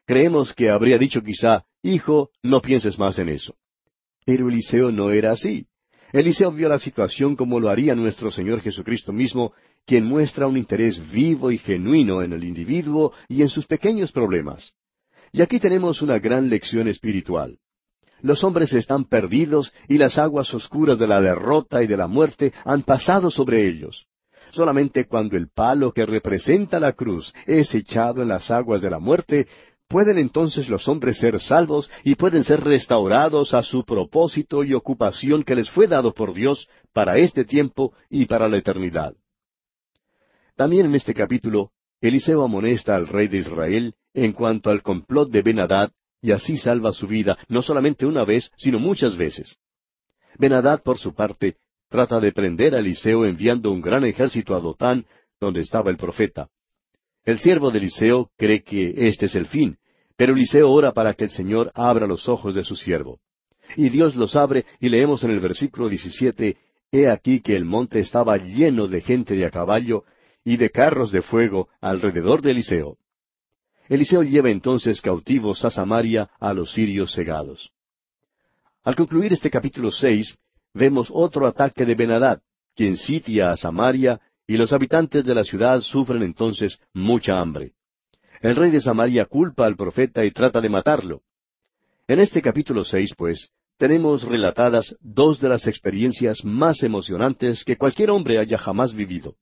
Creemos 0.06 0.54
que 0.54 0.71
habría 0.71 0.97
dicho 0.97 1.21
quizá, 1.21 1.63
Hijo, 1.84 2.32
no 2.41 2.62
pienses 2.62 2.97
más 2.97 3.19
en 3.19 3.30
eso. 3.30 3.56
Pero 4.26 4.49
Eliseo 4.49 4.91
no 4.91 5.12
era 5.12 5.32
así. 5.32 5.67
Eliseo 6.12 6.52
vio 6.52 6.69
la 6.69 6.80
situación 6.80 7.36
como 7.36 7.60
lo 7.60 7.69
haría 7.69 7.93
nuestro 7.93 8.32
Señor 8.32 8.62
Jesucristo 8.62 9.13
mismo, 9.13 9.54
quien 9.86 10.06
muestra 10.06 10.47
un 10.47 10.58
interés 10.58 10.99
vivo 11.12 11.52
y 11.52 11.58
genuino 11.58 12.21
en 12.21 12.34
el 12.34 12.43
individuo 12.43 13.13
y 13.28 13.41
en 13.41 13.49
sus 13.49 13.65
pequeños 13.65 14.12
problemas. 14.12 14.73
Y 15.32 15.41
aquí 15.41 15.60
tenemos 15.60 16.02
una 16.02 16.19
gran 16.19 16.49
lección 16.49 16.88
espiritual. 16.88 17.60
Los 18.23 18.45
hombres 18.45 18.71
están 18.71 19.03
perdidos 19.03 19.73
y 19.89 19.97
las 19.97 20.17
aguas 20.17 20.53
oscuras 20.53 20.97
de 20.97 21.07
la 21.07 21.19
derrota 21.19 21.83
y 21.83 21.88
de 21.88 21.97
la 21.97 22.07
muerte 22.07 22.53
han 22.63 22.83
pasado 22.83 23.29
sobre 23.29 23.67
ellos. 23.67 24.07
Solamente 24.53 25.07
cuando 25.07 25.36
el 25.36 25.49
palo 25.49 25.91
que 25.91 26.05
representa 26.05 26.79
la 26.79 26.93
cruz 26.93 27.33
es 27.45 27.75
echado 27.75 28.21
en 28.21 28.29
las 28.29 28.49
aguas 28.49 28.81
de 28.81 28.89
la 28.89 28.99
muerte, 28.99 29.47
pueden 29.89 30.17
entonces 30.17 30.69
los 30.69 30.88
hombres 30.88 31.17
ser 31.17 31.38
salvos 31.41 31.91
y 32.05 32.15
pueden 32.15 32.45
ser 32.45 32.63
restaurados 32.63 33.53
a 33.53 33.62
su 33.62 33.83
propósito 33.83 34.63
y 34.63 34.73
ocupación 34.73 35.43
que 35.43 35.55
les 35.55 35.69
fue 35.69 35.88
dado 35.88 36.13
por 36.13 36.33
Dios 36.33 36.69
para 36.93 37.17
este 37.17 37.43
tiempo 37.43 37.93
y 38.09 38.25
para 38.25 38.47
la 38.47 38.55
eternidad. 38.55 39.13
También 40.55 40.86
en 40.86 40.95
este 40.95 41.13
capítulo, 41.13 41.71
Eliseo 41.99 42.41
amonesta 42.41 42.95
al 42.95 43.07
rey 43.07 43.27
de 43.27 43.39
Israel 43.39 43.95
en 44.13 44.31
cuanto 44.31 44.69
al 44.69 44.81
complot 44.81 45.29
de 45.29 45.41
Benadad 45.41 45.91
y 46.23 46.31
así 46.31 46.57
salva 46.57 46.93
su 46.93 47.05
vida 47.05 47.38
no 47.49 47.62
solamente 47.62 48.05
una 48.05 48.23
vez, 48.23 48.49
sino 48.57 48.79
muchas 48.79 49.17
veces. 49.17 49.57
Benadad, 50.39 50.81
por 50.81 50.97
su 50.97 51.13
parte, 51.13 51.57
trata 51.89 52.19
de 52.19 52.31
prender 52.31 52.73
a 52.73 52.79
Eliseo 52.79 53.25
enviando 53.25 53.71
un 53.71 53.81
gran 53.81 54.05
ejército 54.05 54.55
a 54.55 54.62
Dotán, 54.62 55.05
donde 55.39 55.59
estaba 55.59 55.91
el 55.91 55.97
profeta. 55.97 56.49
El 57.25 57.39
siervo 57.39 57.69
de 57.69 57.79
Eliseo 57.79 58.31
cree 58.38 58.63
que 58.63 58.93
este 59.07 59.25
es 59.25 59.36
el 59.36 59.45
fin, 59.47 59.77
pero 60.15 60.33
Eliseo 60.33 60.71
ora 60.71 60.93
para 60.93 61.13
que 61.13 61.25
el 61.25 61.29
Señor 61.29 61.71
abra 61.75 62.07
los 62.07 62.27
ojos 62.29 62.55
de 62.55 62.63
su 62.63 62.77
siervo. 62.77 63.19
Y 63.75 63.89
Dios 63.89 64.15
los 64.15 64.36
abre, 64.38 64.65
y 64.79 64.89
leemos 64.89 65.23
en 65.25 65.31
el 65.31 65.41
versículo 65.41 65.89
17, 65.89 66.57
He 66.91 67.09
aquí 67.09 67.41
que 67.41 67.55
el 67.55 67.65
monte 67.65 67.99
estaba 67.99 68.38
lleno 68.38 68.88
de 68.88 69.01
gente 69.01 69.36
de 69.36 69.45
a 69.45 69.49
caballo 69.49 70.05
y 70.45 70.57
de 70.57 70.69
carros 70.69 71.12
de 71.12 71.21
fuego 71.21 71.67
alrededor 71.81 72.41
de 72.41 72.51
Eliseo. 72.51 72.97
Eliseo 73.89 74.23
lleva 74.23 74.49
entonces 74.49 75.01
cautivos 75.01 75.63
a 75.65 75.69
Samaria 75.69 76.29
a 76.39 76.53
los 76.53 76.73
sirios 76.73 77.13
cegados. 77.13 77.71
Al 78.83 78.95
concluir 78.95 79.33
este 79.33 79.49
capítulo 79.49 79.91
seis, 79.91 80.35
vemos 80.73 81.09
otro 81.11 81.47
ataque 81.47 81.85
de 81.85 81.95
Benadad, 81.95 82.41
quien 82.75 82.97
sitia 82.97 83.51
a 83.51 83.57
Samaria, 83.57 84.19
y 84.47 84.57
los 84.57 84.73
habitantes 84.73 85.23
de 85.23 85.33
la 85.33 85.43
ciudad 85.43 85.79
sufren 85.81 86.21
entonces 86.23 86.79
mucha 86.93 87.39
hambre. 87.39 87.73
El 88.41 88.55
rey 88.55 88.71
de 88.71 88.81
Samaria 88.81 89.25
culpa 89.25 89.65
al 89.65 89.75
profeta 89.75 90.25
y 90.25 90.31
trata 90.31 90.59
de 90.59 90.69
matarlo. 90.69 91.21
En 92.07 92.19
este 92.19 92.41
capítulo 92.41 92.83
seis, 92.83 93.13
pues, 93.17 93.51
tenemos 93.77 94.23
relatadas 94.23 94.95
dos 94.99 95.39
de 95.39 95.49
las 95.49 95.67
experiencias 95.67 96.43
más 96.43 96.83
emocionantes 96.83 97.63
que 97.63 97.77
cualquier 97.77 98.09
hombre 98.11 98.37
haya 98.37 98.57
jamás 98.57 98.93
vivido. 98.93 99.35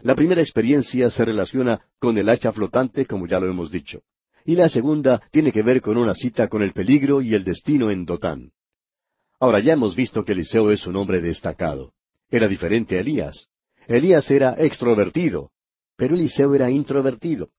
La 0.00 0.14
primera 0.14 0.40
experiencia 0.40 1.10
se 1.10 1.24
relaciona 1.24 1.80
con 1.98 2.18
el 2.18 2.28
hacha 2.28 2.52
flotante, 2.52 3.06
como 3.06 3.26
ya 3.26 3.40
lo 3.40 3.48
hemos 3.48 3.70
dicho, 3.70 4.02
y 4.44 4.54
la 4.54 4.68
segunda 4.68 5.20
tiene 5.30 5.52
que 5.52 5.62
ver 5.62 5.80
con 5.80 5.96
una 5.96 6.14
cita 6.14 6.48
con 6.48 6.62
el 6.62 6.72
peligro 6.72 7.22
y 7.22 7.34
el 7.34 7.44
destino 7.44 7.90
en 7.90 8.04
Dotán. 8.04 8.52
Ahora 9.40 9.60
ya 9.60 9.72
hemos 9.72 9.96
visto 9.96 10.24
que 10.24 10.32
Eliseo 10.32 10.70
es 10.70 10.86
un 10.86 10.96
hombre 10.96 11.20
destacado. 11.20 11.92
Era 12.30 12.48
diferente 12.48 12.96
a 12.96 13.00
Elías. 13.00 13.48
Elías 13.86 14.30
era 14.30 14.54
extrovertido, 14.58 15.50
pero 15.96 16.14
Eliseo 16.14 16.54
era 16.54 16.70
introvertido. 16.70 17.50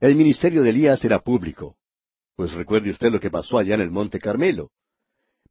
El 0.00 0.16
ministerio 0.16 0.62
de 0.62 0.70
Elías 0.70 1.04
era 1.04 1.20
público. 1.20 1.76
Pues 2.34 2.52
recuerde 2.52 2.90
usted 2.90 3.10
lo 3.10 3.20
que 3.20 3.30
pasó 3.30 3.58
allá 3.58 3.74
en 3.74 3.82
el 3.82 3.90
Monte 3.90 4.18
Carmelo. 4.18 4.70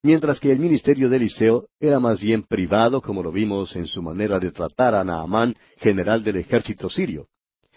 Mientras 0.03 0.39
que 0.39 0.51
el 0.51 0.59
ministerio 0.59 1.09
de 1.09 1.17
Eliseo 1.17 1.67
era 1.79 1.99
más 1.99 2.19
bien 2.19 2.41
privado, 2.43 3.01
como 3.01 3.21
lo 3.21 3.31
vimos 3.31 3.75
en 3.75 3.85
su 3.85 4.01
manera 4.01 4.39
de 4.39 4.51
tratar 4.51 4.95
a 4.95 5.03
Naamán, 5.03 5.55
general 5.77 6.23
del 6.23 6.37
ejército 6.37 6.89
sirio. 6.89 7.27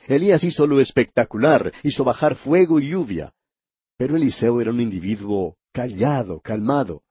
Elías 0.07 0.43
hizo 0.43 0.67
lo 0.67 0.81
espectacular, 0.81 1.71
hizo 1.83 2.03
bajar 2.03 2.37
fuego 2.37 2.81
y 2.81 2.91
lluvia. 2.91 3.33
Pero 3.99 4.17
Eliseo 4.17 4.61
era 4.61 4.71
un 4.71 4.81
individuo 4.81 5.57
callado, 5.73 6.41
calmado. 6.41 7.03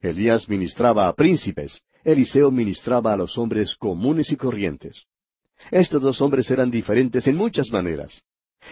Elías 0.00 0.48
ministraba 0.48 1.08
a 1.08 1.14
príncipes, 1.14 1.80
Eliseo 2.04 2.50
ministraba 2.52 3.12
a 3.12 3.16
los 3.16 3.36
hombres 3.36 3.74
comunes 3.74 4.30
y 4.30 4.36
corrientes. 4.36 5.04
Estos 5.70 6.00
dos 6.00 6.20
hombres 6.20 6.48
eran 6.50 6.70
diferentes 6.70 7.26
en 7.26 7.36
muchas 7.36 7.70
maneras. 7.72 8.22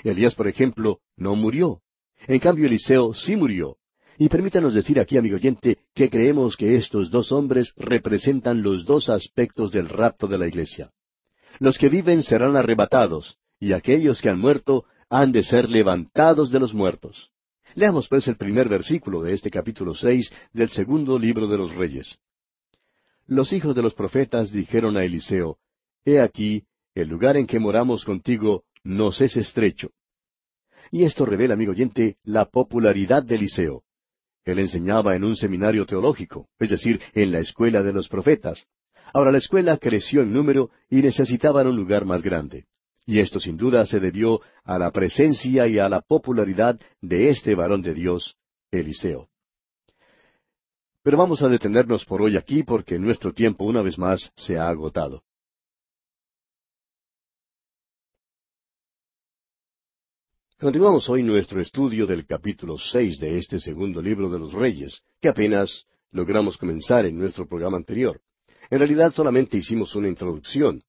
Elías, 0.04 0.34
por 0.34 0.46
ejemplo, 0.46 1.00
no 1.16 1.34
murió. 1.34 1.80
En 2.26 2.38
cambio, 2.38 2.66
Eliseo 2.66 3.14
sí 3.14 3.34
murió. 3.34 3.78
Y 4.18 4.28
permítanos 4.28 4.74
decir 4.74 5.00
aquí, 5.00 5.16
amigo 5.16 5.36
oyente, 5.36 5.78
que 5.94 6.10
creemos 6.10 6.56
que 6.56 6.76
estos 6.76 7.10
dos 7.10 7.32
hombres 7.32 7.72
representan 7.76 8.62
los 8.62 8.84
dos 8.84 9.08
aspectos 9.08 9.72
del 9.72 9.88
rapto 9.88 10.26
de 10.26 10.38
la 10.38 10.46
iglesia. 10.46 10.90
Los 11.58 11.78
que 11.78 11.88
viven 11.88 12.22
serán 12.22 12.56
arrebatados, 12.56 13.38
y 13.58 13.72
aquellos 13.72 14.20
que 14.20 14.28
han 14.28 14.38
muerto 14.38 14.84
han 15.08 15.32
de 15.32 15.42
ser 15.42 15.68
levantados 15.68 16.50
de 16.50 16.60
los 16.60 16.74
muertos. 16.74 17.30
Leamos 17.74 18.08
pues 18.08 18.28
el 18.28 18.36
primer 18.36 18.68
versículo 18.68 19.22
de 19.22 19.34
este 19.34 19.50
capítulo 19.50 19.94
seis 19.94 20.32
del 20.52 20.68
segundo 20.68 21.18
libro 21.18 21.46
de 21.46 21.58
los 21.58 21.74
Reyes. 21.74 22.18
Los 23.26 23.52
hijos 23.52 23.74
de 23.74 23.82
los 23.82 23.94
profetas 23.94 24.50
dijeron 24.50 24.96
a 24.96 25.04
Eliseo, 25.04 25.58
He 26.04 26.20
aquí, 26.20 26.64
el 26.94 27.08
lugar 27.08 27.36
en 27.36 27.46
que 27.46 27.58
moramos 27.58 28.04
contigo 28.04 28.64
nos 28.82 29.20
es 29.20 29.36
estrecho. 29.36 29.90
Y 30.90 31.04
esto 31.04 31.24
revela, 31.24 31.54
amigo 31.54 31.72
oyente, 31.72 32.16
la 32.24 32.46
popularidad 32.46 33.22
de 33.22 33.36
Eliseo. 33.36 33.84
Él 34.44 34.58
enseñaba 34.58 35.14
en 35.14 35.24
un 35.24 35.36
seminario 35.36 35.86
teológico, 35.86 36.48
es 36.58 36.70
decir, 36.70 37.00
en 37.14 37.30
la 37.30 37.40
escuela 37.40 37.82
de 37.82 37.92
los 37.92 38.08
profetas. 38.08 38.66
Ahora 39.14 39.30
la 39.30 39.38
escuela 39.38 39.76
creció 39.76 40.22
en 40.22 40.32
número 40.32 40.70
y 40.90 41.02
necesitaban 41.02 41.66
un 41.66 41.76
lugar 41.76 42.04
más 42.04 42.22
grande. 42.22 42.66
Y 43.04 43.18
esto 43.18 43.40
sin 43.40 43.56
duda 43.56 43.84
se 43.86 44.00
debió 44.00 44.40
a 44.64 44.78
la 44.78 44.90
presencia 44.90 45.66
y 45.66 45.78
a 45.78 45.88
la 45.88 46.00
popularidad 46.00 46.78
de 47.00 47.30
este 47.30 47.54
varón 47.54 47.82
de 47.82 47.94
Dios, 47.94 48.36
Eliseo. 48.70 49.28
Pero 51.02 51.18
vamos 51.18 51.42
a 51.42 51.48
detenernos 51.48 52.04
por 52.04 52.22
hoy 52.22 52.36
aquí 52.36 52.62
porque 52.62 52.98
nuestro 52.98 53.32
tiempo 53.32 53.64
una 53.64 53.82
vez 53.82 53.98
más 53.98 54.30
se 54.36 54.58
ha 54.58 54.68
agotado. 54.68 55.24
Continuamos 60.62 61.10
hoy 61.10 61.24
nuestro 61.24 61.60
estudio 61.60 62.06
del 62.06 62.24
capítulo 62.24 62.78
seis 62.78 63.18
de 63.18 63.36
este 63.36 63.58
segundo 63.58 64.00
libro 64.00 64.30
de 64.30 64.38
los 64.38 64.52
Reyes, 64.52 65.02
que 65.20 65.28
apenas 65.28 65.86
logramos 66.12 66.56
comenzar 66.56 67.04
en 67.04 67.18
nuestro 67.18 67.48
programa 67.48 67.78
anterior. 67.78 68.20
En 68.70 68.78
realidad 68.78 69.12
solamente 69.12 69.58
hicimos 69.58 69.96
una 69.96 70.06
introducción, 70.06 70.84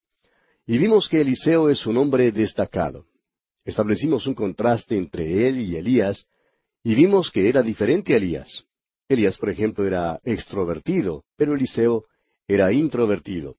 y 0.68 0.78
vimos 0.78 1.10
que 1.10 1.22
Eliseo 1.22 1.72
es 1.72 1.88
un 1.88 1.98
hombre 1.98 2.32
destacado. 2.32 3.08
Establecimos 3.66 4.28
un 4.28 4.36
contraste 4.36 4.96
entre 4.96 5.48
él 5.48 5.62
y 5.62 5.76
Elías, 5.76 6.28
y 6.84 6.94
vimos 6.94 7.32
que 7.32 7.50
era 7.50 7.64
diferente 7.64 8.14
a 8.14 8.18
Elías. 8.18 8.66
Elías, 9.10 9.40
por 9.40 9.50
ejemplo, 9.50 9.88
era 9.88 10.20
extrovertido, 10.24 11.24
pero 11.36 11.56
Eliseo 11.56 12.06
era 12.48 12.72
introvertido. 12.72 13.56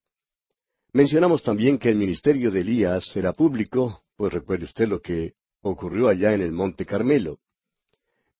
Mencionamos 0.92 1.42
también 1.42 1.77
que 1.77 1.88
el 1.88 1.96
ministerio 1.96 2.53
de 2.53 2.61
Elías 2.61 3.16
era 3.16 3.33
público, 3.33 4.05
pues 4.16 4.33
recuerde 4.33 4.66
usted 4.66 4.87
lo 4.87 5.00
que 5.00 5.33
ocurrió 5.64 6.09
allá 6.09 6.35
en 6.35 6.42
el 6.42 6.53
Monte 6.53 6.85
Carmelo. 6.85 7.38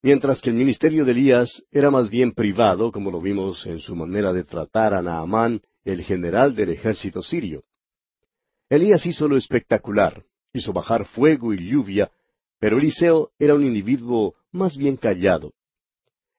Mientras 0.03 0.43
que 0.43 0.51
el 0.51 0.57
ministerio 0.57 1.05
de 1.05 1.13
Elías 1.13 1.65
era 1.71 1.91
más 1.91 2.11
bien 2.11 2.33
privado, 2.33 2.93
como 2.93 3.11
lo 3.11 3.21
vimos 3.21 3.65
en 3.67 3.81
su 3.81 3.97
manera 3.97 4.33
de 4.33 4.45
tratar 4.45 4.93
a 4.93 5.01
Naamán, 5.01 5.63
el 5.85 6.03
general 6.03 6.55
del 6.55 6.71
ejército 6.71 7.23
sirio. 7.23 7.63
Elías 8.69 9.07
hizo 9.07 9.27
lo 9.27 9.37
espectacular, 9.37 10.23
hizo 10.53 10.73
bajar 10.73 11.07
fuego 11.07 11.55
y 11.55 11.71
lluvia, 11.71 12.11
pero 12.59 12.79
Eliseo 12.79 13.31
era 13.39 13.55
un 13.55 13.65
individuo 13.65 14.35
más 14.53 14.77
bien 14.77 14.97
callado. 14.97 15.53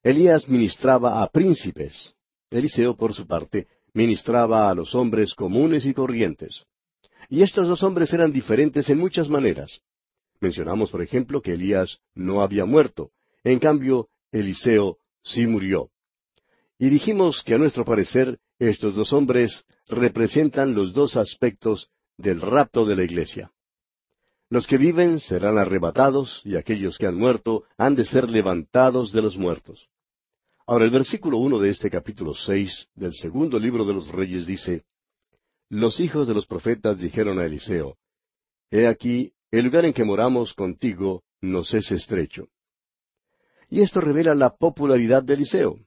Elías 0.03 0.47
ministraba 0.47 1.23
a 1.23 1.29
príncipes. 1.29 2.13
Eliseo, 2.51 2.95
por 2.95 3.13
su 3.13 3.25
parte, 3.25 3.67
ministraba 3.93 4.69
a 4.69 4.75
los 4.75 4.93
hombres 4.93 5.33
comunes 5.33 5.85
y 5.85 5.93
corrientes. 5.95 6.63
Y 7.29 7.41
estos 7.41 7.67
dos 7.67 7.81
hombres 7.81 8.13
eran 8.13 8.31
diferentes 8.31 8.87
en 8.91 8.99
muchas 8.99 9.27
maneras. 9.27 9.81
Mencionamos, 10.45 10.91
por 10.91 11.01
ejemplo, 11.01 11.41
que 11.41 11.53
Elías 11.53 12.01
no 12.13 12.43
había 12.43 12.65
muerto. 12.65 13.09
En 13.43 13.57
cambio, 13.57 14.09
Eliseo 14.31 14.99
sí 15.23 15.47
murió. 15.47 15.89
Y 16.77 16.89
dijimos 16.89 17.41
que 17.43 17.55
a 17.55 17.57
nuestro 17.57 17.83
parecer 17.83 18.37
estos 18.59 18.93
dos 18.93 19.11
hombres 19.11 19.65
representan 19.87 20.75
los 20.75 20.93
dos 20.93 21.15
aspectos 21.15 21.89
del 22.15 22.41
rapto 22.41 22.85
de 22.85 22.95
la 22.95 23.03
iglesia. 23.03 23.51
Los 24.51 24.67
que 24.67 24.77
viven 24.77 25.19
serán 25.19 25.57
arrebatados 25.57 26.43
y 26.45 26.57
aquellos 26.57 26.99
que 26.99 27.07
han 27.07 27.15
muerto 27.15 27.63
han 27.75 27.95
de 27.95 28.05
ser 28.05 28.29
levantados 28.29 29.11
de 29.11 29.23
los 29.23 29.37
muertos. 29.37 29.89
Ahora 30.67 30.85
el 30.85 30.91
versículo 30.91 31.39
uno 31.39 31.57
de 31.57 31.69
este 31.71 31.89
capítulo 31.89 32.35
seis 32.35 32.87
del 32.93 33.13
segundo 33.13 33.57
libro 33.57 33.83
de 33.83 33.95
los 33.95 34.09
Reyes 34.09 34.45
dice 34.45 34.83
Los 35.69 35.99
hijos 35.99 36.27
de 36.27 36.35
los 36.35 36.45
profetas 36.45 36.99
dijeron 36.99 37.39
a 37.39 37.45
Eliseo 37.45 37.97
He 38.69 38.85
aquí, 38.87 39.31
el 39.51 39.65
lugar 39.65 39.85
en 39.85 39.93
que 39.93 40.03
moramos 40.03 40.53
contigo 40.53 41.23
nos 41.41 41.73
es 41.73 41.91
estrecho. 41.91 42.47
Y 43.69 43.81
esto 43.81 44.01
revela 44.01 44.35
la 44.35 44.55
popularidad 44.55 45.23
de 45.23 45.33
Eliseo. 45.33 45.79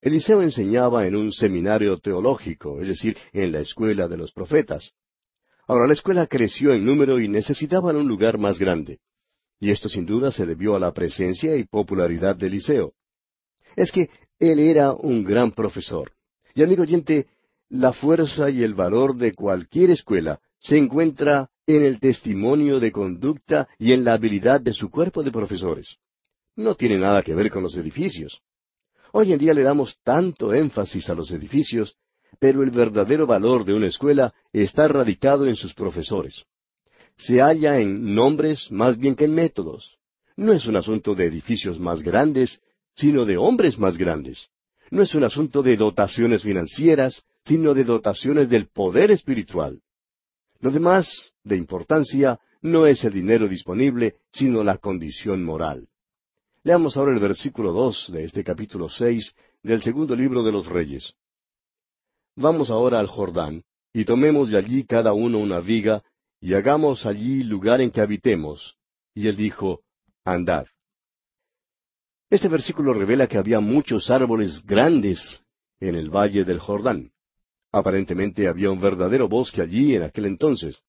Eliseo 0.00 0.42
enseñaba 0.42 1.06
en 1.06 1.16
un 1.16 1.32
seminario 1.32 1.98
teológico, 1.98 2.80
es 2.80 2.88
decir, 2.88 3.16
en 3.32 3.52
la 3.52 3.60
escuela 3.60 4.08
de 4.08 4.16
los 4.16 4.32
profetas. 4.32 4.92
Ahora, 5.66 5.86
la 5.86 5.94
escuela 5.94 6.26
creció 6.26 6.74
en 6.74 6.84
número 6.84 7.18
y 7.18 7.28
necesitaban 7.28 7.96
un 7.96 8.06
lugar 8.06 8.38
más 8.38 8.58
grande. 8.58 9.00
Y 9.60 9.70
esto 9.70 9.88
sin 9.88 10.04
duda 10.04 10.30
se 10.30 10.44
debió 10.44 10.76
a 10.76 10.78
la 10.78 10.92
presencia 10.92 11.56
y 11.56 11.64
popularidad 11.64 12.36
de 12.36 12.48
Eliseo. 12.48 12.92
Es 13.76 13.90
que 13.90 14.10
él 14.38 14.58
era 14.58 14.92
un 14.92 15.24
gran 15.24 15.52
profesor. 15.52 16.12
Y 16.54 16.62
amigo 16.62 16.82
oyente, 16.82 17.28
la 17.70 17.92
fuerza 17.92 18.50
y 18.50 18.62
el 18.62 18.74
valor 18.74 19.16
de 19.16 19.32
cualquier 19.32 19.90
escuela 19.90 20.40
se 20.60 20.76
encuentra 20.76 21.48
en 21.66 21.84
el 21.84 21.98
testimonio 22.00 22.78
de 22.80 22.92
conducta 22.92 23.68
y 23.78 23.92
en 23.92 24.04
la 24.04 24.14
habilidad 24.14 24.60
de 24.60 24.72
su 24.72 24.90
cuerpo 24.90 25.22
de 25.22 25.30
profesores. 25.30 25.96
No 26.56 26.74
tiene 26.74 26.98
nada 26.98 27.22
que 27.22 27.34
ver 27.34 27.50
con 27.50 27.62
los 27.62 27.74
edificios. 27.76 28.40
Hoy 29.12 29.32
en 29.32 29.38
día 29.38 29.54
le 29.54 29.62
damos 29.62 29.98
tanto 30.02 30.52
énfasis 30.52 31.08
a 31.08 31.14
los 31.14 31.30
edificios, 31.30 31.96
pero 32.38 32.62
el 32.62 32.70
verdadero 32.70 33.26
valor 33.26 33.64
de 33.64 33.74
una 33.74 33.86
escuela 33.86 34.34
está 34.52 34.88
radicado 34.88 35.46
en 35.46 35.56
sus 35.56 35.74
profesores. 35.74 36.44
Se 37.16 37.40
halla 37.40 37.78
en 37.78 38.14
nombres 38.14 38.70
más 38.70 38.98
bien 38.98 39.14
que 39.14 39.24
en 39.24 39.34
métodos. 39.34 39.98
No 40.36 40.52
es 40.52 40.66
un 40.66 40.76
asunto 40.76 41.14
de 41.14 41.26
edificios 41.26 41.78
más 41.78 42.02
grandes, 42.02 42.60
sino 42.96 43.24
de 43.24 43.36
hombres 43.36 43.78
más 43.78 43.96
grandes. 43.96 44.48
No 44.90 45.02
es 45.02 45.14
un 45.14 45.24
asunto 45.24 45.62
de 45.62 45.76
dotaciones 45.76 46.42
financieras, 46.42 47.22
sino 47.44 47.72
de 47.72 47.84
dotaciones 47.84 48.48
del 48.48 48.66
poder 48.66 49.10
espiritual. 49.10 49.80
Lo 50.60 50.70
demás, 50.70 51.32
de 51.42 51.56
importancia, 51.56 52.38
no 52.62 52.86
es 52.86 53.04
el 53.04 53.12
dinero 53.12 53.48
disponible, 53.48 54.16
sino 54.32 54.64
la 54.64 54.78
condición 54.78 55.44
moral. 55.44 55.88
Leamos 56.62 56.96
ahora 56.96 57.12
el 57.12 57.20
versículo 57.20 57.72
dos 57.72 58.10
de 58.10 58.24
este 58.24 58.42
capítulo 58.42 58.88
seis 58.88 59.34
del 59.62 59.82
segundo 59.82 60.16
libro 60.16 60.42
de 60.42 60.52
los 60.52 60.66
Reyes. 60.66 61.14
Vamos 62.36 62.70
ahora 62.70 63.00
al 63.00 63.06
Jordán, 63.06 63.62
y 63.92 64.04
tomemos 64.04 64.50
de 64.50 64.58
allí 64.58 64.84
cada 64.84 65.12
uno 65.12 65.38
una 65.38 65.60
viga, 65.60 66.02
y 66.40 66.54
hagamos 66.54 67.06
allí 67.06 67.42
lugar 67.42 67.80
en 67.80 67.90
que 67.90 68.00
habitemos. 68.00 68.76
Y 69.14 69.28
él 69.28 69.36
dijo, 69.36 69.82
Andad. 70.24 70.66
Este 72.30 72.48
versículo 72.48 72.94
revela 72.94 73.28
que 73.28 73.38
había 73.38 73.60
muchos 73.60 74.10
árboles 74.10 74.64
grandes 74.64 75.42
en 75.80 75.94
el 75.94 76.10
valle 76.10 76.44
del 76.44 76.58
Jordán. 76.58 77.13
Aparentemente 77.76 78.46
había 78.46 78.70
un 78.70 78.80
verdadero 78.80 79.28
bosque 79.28 79.60
allí 79.60 79.96
en 79.96 80.04
aquel 80.04 80.26
entonces. 80.26 80.80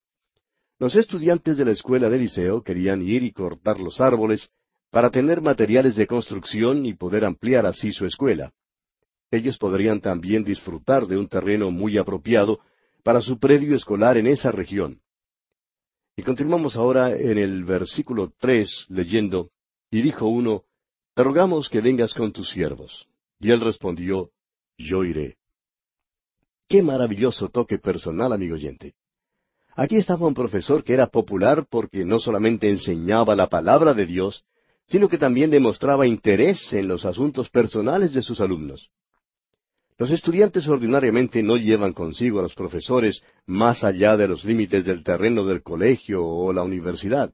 Los 0.77 0.95
estudiantes 0.95 1.57
de 1.57 1.65
la 1.65 1.71
escuela 1.71 2.11
de 2.11 2.19
Liceo 2.19 2.61
querían 2.61 3.01
ir 3.01 3.23
y 3.23 3.31
cortar 3.31 3.79
los 3.79 3.99
árboles 3.99 4.51
para 4.91 5.09
tener 5.09 5.41
materiales 5.41 5.95
de 5.95 6.05
construcción 6.05 6.85
y 6.85 6.93
poder 6.93 7.25
ampliar 7.25 7.65
así 7.65 7.91
su 7.91 8.05
escuela. 8.05 8.53
Ellos 9.31 9.57
podrían 9.57 9.99
también 9.99 10.43
disfrutar 10.43 11.07
de 11.07 11.17
un 11.17 11.27
terreno 11.27 11.71
muy 11.71 11.97
apropiado 11.97 12.59
para 13.03 13.19
su 13.19 13.39
predio 13.39 13.75
escolar 13.75 14.15
en 14.17 14.27
esa 14.27 14.51
región. 14.51 15.01
Y 16.15 16.21
continuamos 16.21 16.75
ahora 16.75 17.15
en 17.15 17.39
el 17.39 17.63
versículo 17.63 18.31
tres 18.37 18.85
leyendo, 18.89 19.49
y 19.89 20.03
dijo 20.03 20.27
uno, 20.27 20.65
Te 21.15 21.23
rogamos 21.23 21.67
que 21.67 21.81
vengas 21.81 22.13
con 22.13 22.31
tus 22.31 22.51
siervos. 22.51 23.07
Y 23.39 23.49
él 23.49 23.61
respondió, 23.61 24.29
Yo 24.77 25.03
iré. 25.03 25.37
Qué 26.67 26.81
maravilloso 26.81 27.49
toque 27.49 27.77
personal, 27.77 28.33
amigo 28.33 28.55
oyente. 28.55 28.95
Aquí 29.75 29.97
estaba 29.97 30.25
un 30.25 30.33
profesor 30.33 30.83
que 30.83 30.93
era 30.93 31.07
popular 31.07 31.67
porque 31.69 32.05
no 32.05 32.17
solamente 32.17 32.69
enseñaba 32.69 33.35
la 33.35 33.47
palabra 33.47 33.93
de 33.93 34.05
Dios, 34.05 34.45
sino 34.87 35.07
que 35.07 35.17
también 35.17 35.51
demostraba 35.51 36.07
interés 36.07 36.73
en 36.73 36.87
los 36.87 37.05
asuntos 37.05 37.49
personales 37.49 38.13
de 38.13 38.21
sus 38.21 38.39
alumnos. 38.39 38.89
Los 39.97 40.09
estudiantes 40.11 40.67
ordinariamente 40.67 41.43
no 41.43 41.55
llevan 41.55 41.93
consigo 41.93 42.39
a 42.39 42.43
los 42.43 42.55
profesores 42.55 43.21
más 43.45 43.83
allá 43.83 44.17
de 44.17 44.27
los 44.27 44.43
límites 44.43 44.83
del 44.85 45.03
terreno 45.03 45.45
del 45.45 45.61
colegio 45.61 46.25
o 46.25 46.51
la 46.51 46.63
universidad. 46.63 47.31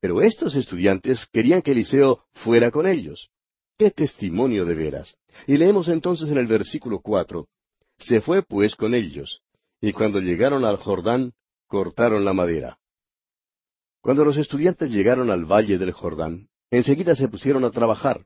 Pero 0.00 0.20
estos 0.22 0.56
estudiantes 0.56 1.26
querían 1.32 1.62
que 1.62 1.72
Eliseo 1.72 2.24
fuera 2.32 2.70
con 2.70 2.86
ellos. 2.86 3.28
¡Qué 3.78 3.90
testimonio 3.90 4.64
de 4.64 4.74
veras! 4.74 5.16
Y 5.46 5.58
leemos 5.58 5.88
entonces 5.88 6.28
en 6.30 6.38
el 6.38 6.46
versículo 6.46 7.00
cuatro, 7.00 7.48
Se 7.98 8.20
fue 8.20 8.42
pues 8.42 8.76
con 8.76 8.94
ellos, 8.94 9.40
y 9.80 9.92
cuando 9.92 10.20
llegaron 10.20 10.64
al 10.64 10.76
Jordán, 10.76 11.32
cortaron 11.66 12.24
la 12.24 12.32
madera. 12.32 12.78
Cuando 14.00 14.24
los 14.24 14.36
estudiantes 14.36 14.90
llegaron 14.90 15.30
al 15.30 15.44
valle 15.44 15.78
del 15.78 15.92
Jordán, 15.92 16.48
enseguida 16.70 17.16
se 17.16 17.28
pusieron 17.28 17.64
a 17.64 17.70
trabajar. 17.70 18.24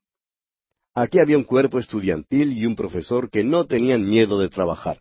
Aquí 0.94 1.18
había 1.20 1.38
un 1.38 1.44
cuerpo 1.44 1.78
estudiantil 1.78 2.52
y 2.52 2.66
un 2.66 2.76
profesor 2.76 3.30
que 3.30 3.44
no 3.44 3.64
tenían 3.64 4.08
miedo 4.08 4.38
de 4.38 4.48
trabajar. 4.48 5.00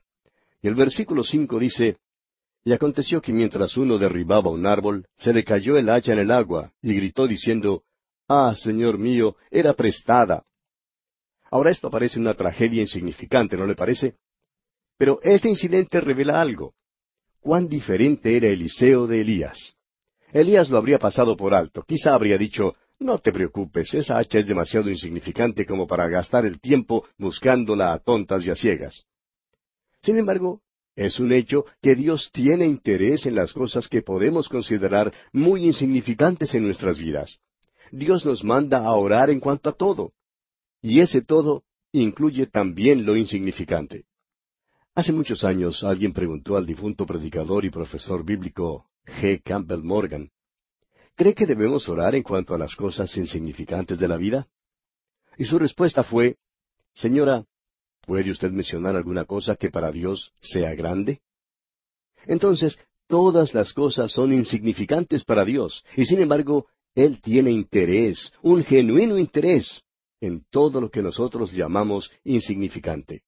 Y 0.61 0.67
el 0.67 0.75
versículo 0.75 1.23
cinco 1.23 1.59
dice, 1.59 1.97
Y 2.63 2.73
aconteció 2.73 3.21
que 3.21 3.33
mientras 3.33 3.75
uno 3.75 3.97
derribaba 3.97 4.51
un 4.51 4.65
árbol, 4.65 5.07
se 5.17 5.33
le 5.33 5.43
cayó 5.43 5.77
el 5.77 5.89
hacha 5.89 6.13
en 6.13 6.19
el 6.19 6.31
agua, 6.31 6.71
y 6.81 6.93
gritó 6.93 7.27
diciendo, 7.27 7.83
Ah, 8.27 8.53
Señor 8.55 8.99
mío, 8.99 9.35
era 9.49 9.73
prestada. 9.73 10.45
Ahora 11.49 11.71
esto 11.71 11.89
parece 11.89 12.19
una 12.19 12.35
tragedia 12.35 12.81
insignificante, 12.81 13.57
¿no 13.57 13.65
le 13.65 13.75
parece? 13.75 14.15
Pero 14.99 15.19
este 15.23 15.47
incidente 15.47 16.01
revela 16.01 16.41
algo. 16.41 16.73
Cuán 17.39 17.69
diferente 17.69 18.35
era 18.35 18.49
Eliseo 18.49 19.07
de 19.07 19.21
Elías. 19.21 19.57
Elías 20.33 20.69
lo 20.69 20.77
habría 20.77 20.99
pasado 20.99 21.37
por 21.37 21.53
alto. 21.53 21.83
Quizá 21.87 22.13
habría 22.13 22.37
dicho, 22.37 22.75
no 22.99 23.17
te 23.19 23.31
preocupes, 23.31 23.93
esa 23.93 24.17
hacha 24.17 24.39
es 24.39 24.45
demasiado 24.45 24.89
insignificante 24.89 25.65
como 25.65 25.87
para 25.87 26.09
gastar 26.09 26.45
el 26.45 26.59
tiempo 26.59 27.05
buscándola 27.17 27.93
a 27.93 27.99
tontas 27.99 28.45
y 28.45 28.49
a 28.49 28.55
ciegas. 28.55 29.05
Sin 30.01 30.17
embargo, 30.17 30.61
es 30.97 31.17
un 31.21 31.31
hecho 31.31 31.63
que 31.81 31.95
Dios 31.95 32.29
tiene 32.33 32.65
interés 32.65 33.25
en 33.25 33.35
las 33.35 33.53
cosas 33.53 33.87
que 33.87 34.01
podemos 34.01 34.49
considerar 34.49 35.13
muy 35.31 35.63
insignificantes 35.63 36.53
en 36.55 36.65
nuestras 36.65 36.97
vidas. 36.97 37.39
Dios 37.93 38.25
nos 38.25 38.43
manda 38.43 38.79
a 38.79 38.91
orar 38.91 39.29
en 39.29 39.39
cuanto 39.39 39.69
a 39.69 39.73
todo. 39.73 40.11
Y 40.81 40.99
ese 40.99 41.21
todo 41.21 41.63
incluye 41.93 42.47
también 42.47 43.05
lo 43.05 43.15
insignificante. 43.15 44.08
Hace 44.99 45.13
muchos 45.13 45.45
años 45.45 45.81
alguien 45.85 46.11
preguntó 46.11 46.57
al 46.57 46.65
difunto 46.65 47.05
predicador 47.05 47.63
y 47.63 47.69
profesor 47.69 48.25
bíblico 48.25 48.87
G. 49.05 49.41
Campbell 49.41 49.81
Morgan 49.81 50.29
¿Cree 51.15 51.33
que 51.33 51.45
debemos 51.45 51.87
orar 51.87 52.15
en 52.15 52.21
cuanto 52.21 52.53
a 52.53 52.57
las 52.57 52.75
cosas 52.75 53.15
insignificantes 53.15 53.97
de 53.97 54.07
la 54.09 54.17
vida? 54.17 54.49
Y 55.37 55.45
su 55.45 55.57
respuesta 55.57 56.03
fue, 56.03 56.35
Señora, 56.93 57.45
¿puede 58.01 58.29
usted 58.29 58.51
mencionar 58.51 58.97
alguna 58.97 59.23
cosa 59.23 59.55
que 59.55 59.69
para 59.69 59.89
Dios 59.89 60.33
sea 60.41 60.75
grande? 60.75 61.21
Entonces, 62.25 62.77
todas 63.07 63.53
las 63.53 63.71
cosas 63.71 64.11
son 64.11 64.33
insignificantes 64.33 65.23
para 65.23 65.45
Dios, 65.45 65.81
y 65.95 66.03
sin 66.03 66.19
embargo, 66.19 66.67
Él 66.93 67.21
tiene 67.21 67.51
interés, 67.51 68.33
un 68.41 68.65
genuino 68.65 69.17
interés, 69.17 69.81
en 70.19 70.43
todo 70.49 70.81
lo 70.81 70.89
que 70.91 71.01
nosotros 71.01 71.53
llamamos 71.53 72.11
insignificante. 72.25 73.23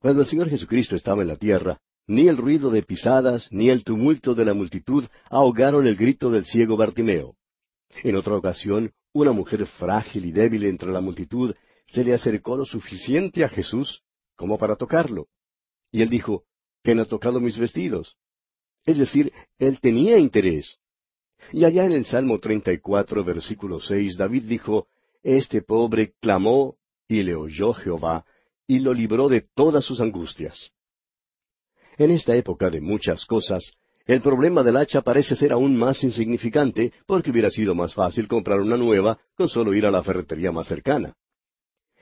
Cuando 0.00 0.22
el 0.22 0.28
Señor 0.28 0.48
Jesucristo 0.48 0.96
estaba 0.96 1.20
en 1.22 1.28
la 1.28 1.36
tierra, 1.36 1.78
ni 2.06 2.26
el 2.26 2.38
ruido 2.38 2.70
de 2.70 2.82
pisadas, 2.82 3.48
ni 3.52 3.68
el 3.68 3.84
tumulto 3.84 4.34
de 4.34 4.46
la 4.46 4.54
multitud 4.54 5.04
ahogaron 5.28 5.86
el 5.86 5.94
grito 5.94 6.30
del 6.30 6.46
ciego 6.46 6.76
Bartimeo. 6.76 7.36
En 8.02 8.16
otra 8.16 8.34
ocasión, 8.34 8.92
una 9.12 9.32
mujer 9.32 9.66
frágil 9.66 10.24
y 10.24 10.32
débil 10.32 10.64
entre 10.64 10.90
la 10.90 11.02
multitud 11.02 11.54
se 11.86 12.02
le 12.02 12.14
acercó 12.14 12.56
lo 12.56 12.64
suficiente 12.64 13.44
a 13.44 13.48
Jesús 13.48 14.02
como 14.36 14.56
para 14.56 14.76
tocarlo. 14.76 15.28
Y 15.92 16.00
él 16.00 16.08
dijo, 16.08 16.44
¿quién 16.82 16.98
ha 17.00 17.04
tocado 17.04 17.38
mis 17.38 17.58
vestidos? 17.58 18.16
Es 18.86 18.96
decir, 18.96 19.32
él 19.58 19.80
tenía 19.80 20.16
interés. 20.18 20.78
Y 21.52 21.64
allá 21.64 21.84
en 21.84 21.92
el 21.92 22.06
Salmo 22.06 22.38
34, 22.38 23.22
versículo 23.22 23.80
6, 23.80 24.16
David 24.16 24.44
dijo, 24.44 24.88
Este 25.22 25.60
pobre 25.60 26.14
clamó 26.20 26.76
y 27.06 27.22
le 27.22 27.34
oyó 27.34 27.74
Jehová, 27.74 28.24
y 28.70 28.78
lo 28.78 28.94
libró 28.94 29.28
de 29.28 29.48
todas 29.56 29.84
sus 29.84 30.00
angustias. 30.00 30.70
En 31.98 32.12
esta 32.12 32.36
época 32.36 32.70
de 32.70 32.80
muchas 32.80 33.26
cosas, 33.26 33.72
el 34.06 34.20
problema 34.20 34.62
del 34.62 34.76
hacha 34.76 35.02
parece 35.02 35.34
ser 35.34 35.50
aún 35.50 35.76
más 35.76 36.04
insignificante 36.04 36.92
porque 37.04 37.32
hubiera 37.32 37.50
sido 37.50 37.74
más 37.74 37.94
fácil 37.94 38.28
comprar 38.28 38.60
una 38.60 38.76
nueva 38.76 39.18
con 39.34 39.48
solo 39.48 39.74
ir 39.74 39.86
a 39.86 39.90
la 39.90 40.04
ferretería 40.04 40.52
más 40.52 40.68
cercana. 40.68 41.14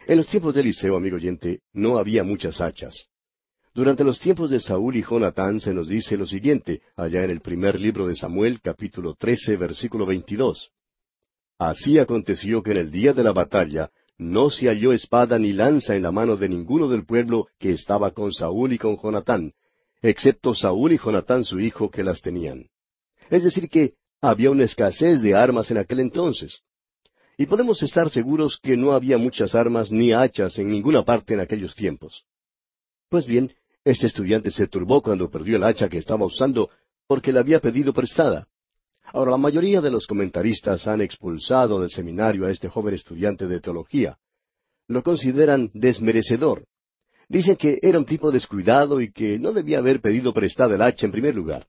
En 0.07 0.18
los 0.18 0.26
tiempos 0.26 0.54
de 0.54 0.61
Eliseo, 0.61 0.94
amigo 0.94 1.16
oyente, 1.16 1.61
no 1.72 1.96
había 1.96 2.22
muchas 2.22 2.61
hachas. 2.61 3.07
Durante 3.72 4.04
los 4.04 4.20
tiempos 4.20 4.50
de 4.50 4.61
Saúl 4.61 4.96
y 4.96 5.02
Jonatán 5.02 5.61
se 5.61 5.72
nos 5.72 5.88
dice 5.88 6.18
lo 6.18 6.26
siguiente, 6.26 6.83
allá 6.96 7.24
en 7.24 7.31
el 7.31 7.40
primer 7.40 7.81
libro 7.81 8.07
de 8.07 8.14
Samuel, 8.14 8.61
capítulo 8.61 9.14
13, 9.14 9.57
versículo 9.57 10.04
22. 10.04 10.70
Así 11.59 11.98
aconteció 11.98 12.62
que 12.62 12.72
en 12.72 12.76
el 12.76 12.90
día 12.90 13.14
de 13.14 13.24
la 13.24 13.33
batalla 13.33 13.90
no 14.18 14.50
se 14.50 14.66
halló 14.66 14.92
espada 14.92 15.38
ni 15.38 15.52
lanza 15.52 15.94
en 15.94 16.02
la 16.02 16.11
mano 16.11 16.37
de 16.37 16.48
ninguno 16.48 16.88
del 16.88 17.07
pueblo 17.07 17.46
que 17.59 17.72
estaba 17.72 18.11
con 18.11 18.33
Saúl 18.33 18.72
y 18.72 18.78
con 18.78 18.96
Jonatán, 19.00 19.52
excepto 20.02 20.54
Saúl 20.54 20.92
y 20.92 20.98
Jonatán 20.98 21.44
su 21.44 21.61
hijo 21.61 21.90
que 21.90 22.02
las 22.02 22.20
tenían. 22.20 22.66
Es 23.31 23.44
decir, 23.44 23.68
que 23.68 23.94
había 24.20 24.50
una 24.50 24.64
escasez 24.64 25.22
de 25.22 25.35
armas 25.35 25.70
en 25.70 25.78
aquel 25.78 26.00
entonces. 26.00 26.62
Y 27.37 27.46
podemos 27.46 27.81
estar 27.83 28.11
seguros 28.11 28.59
que 28.61 28.76
no 28.76 28.92
había 28.92 29.16
muchas 29.16 29.54
armas 29.54 29.92
ni 29.92 30.12
hachas 30.12 30.59
en 30.59 30.68
ninguna 30.70 31.04
parte 31.04 31.35
en 31.35 31.40
aquellos 31.40 31.76
tiempos. 31.76 32.24
Pues 33.09 33.26
bien, 33.26 33.52
este 33.85 34.09
estudiante 34.09 34.50
se 34.50 34.66
turbó 34.66 35.00
cuando 35.00 35.31
perdió 35.31 35.57
el 35.57 35.64
hacha 35.64 35.88
que 35.88 35.98
estaba 35.98 36.26
usando 36.26 36.70
porque 37.07 37.33
le 37.33 37.38
había 37.38 37.61
pedido 37.61 37.92
prestada. 37.92 38.48
Ahora, 39.12 39.33
la 39.33 39.37
mayoría 39.38 39.81
de 39.81 39.90
los 39.90 40.07
comentaristas 40.07 40.87
han 40.87 41.01
expulsado 41.01 41.81
del 41.81 41.90
seminario 41.90 42.47
a 42.47 42.51
este 42.51 42.68
joven 42.68 42.94
estudiante 42.94 43.47
de 43.47 43.61
teología. 43.61 44.18
Lo 44.87 45.03
consideran 45.03 45.71
desmerecedor, 45.75 46.66
Dicen 47.29 47.57
que 47.57 47.79
era 47.83 47.99
un 47.99 48.07
tipo 48.07 48.33
descuidado 48.33 49.03
y 49.03 49.12
que 49.12 49.38
no 49.38 49.53
debía 49.53 49.79
haber 49.79 50.01
pedido 50.01 50.33
prestada 50.33 50.75
el 50.75 50.83
hacha 50.83 51.05
en 51.05 51.12
primer 51.12 51.35
lugar. 51.35 51.66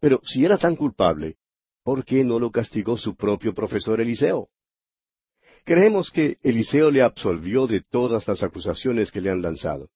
Pero 0.00 0.20
si 0.24 0.44
era 0.44 0.58
tan 0.58 0.74
culpable, 0.74 1.36
¿por 1.84 2.04
qué 2.04 2.24
no 2.24 2.40
lo 2.40 2.50
castigó 2.50 2.96
su 2.96 3.14
propio 3.14 3.54
profesor 3.54 4.00
Eliseo? 4.00 4.48
Creemos 5.64 6.10
que 6.10 6.38
Eliseo 6.42 6.90
le 6.90 7.02
absolvió 7.02 7.68
de 7.68 7.82
todas 7.82 8.26
las 8.26 8.42
acusaciones 8.42 9.12
que 9.12 9.20
le 9.20 9.30
han 9.30 9.40
lanzado. 9.40 9.88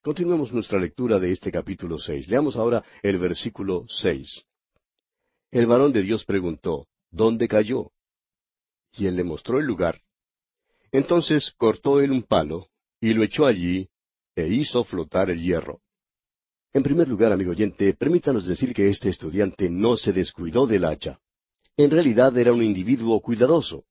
Continuemos 0.00 0.52
nuestra 0.52 0.78
lectura 0.78 1.18
de 1.18 1.32
este 1.32 1.50
capítulo 1.50 1.98
seis. 1.98 2.28
Leamos 2.28 2.54
ahora 2.54 2.84
el 3.02 3.18
versículo 3.18 3.84
seis. 3.88 4.44
El 5.50 5.66
varón 5.66 5.92
de 5.92 6.02
Dios 6.02 6.24
preguntó, 6.24 6.86
¿Dónde 7.10 7.48
cayó? 7.48 7.90
Y 8.92 9.06
él 9.06 9.16
le 9.16 9.24
mostró 9.24 9.58
el 9.58 9.66
lugar. 9.66 10.00
Entonces 10.92 11.52
cortó 11.56 12.00
él 12.00 12.12
un 12.12 12.22
palo, 12.22 12.68
y 13.00 13.14
lo 13.14 13.24
echó 13.24 13.46
allí, 13.46 13.88
e 14.36 14.48
hizo 14.48 14.84
flotar 14.84 15.30
el 15.30 15.42
hierro. 15.42 15.80
En 16.72 16.84
primer 16.84 17.08
lugar, 17.08 17.32
amigo 17.32 17.50
oyente, 17.50 17.94
permítanos 17.94 18.46
decir 18.46 18.72
que 18.72 18.88
este 18.88 19.08
estudiante 19.08 19.68
no 19.68 19.96
se 19.96 20.12
descuidó 20.12 20.66
del 20.66 20.84
hacha. 20.84 21.18
En 21.76 21.90
realidad 21.90 22.36
era 22.38 22.52
un 22.52 22.62
individuo 22.62 23.20
cuidadoso. 23.20 23.84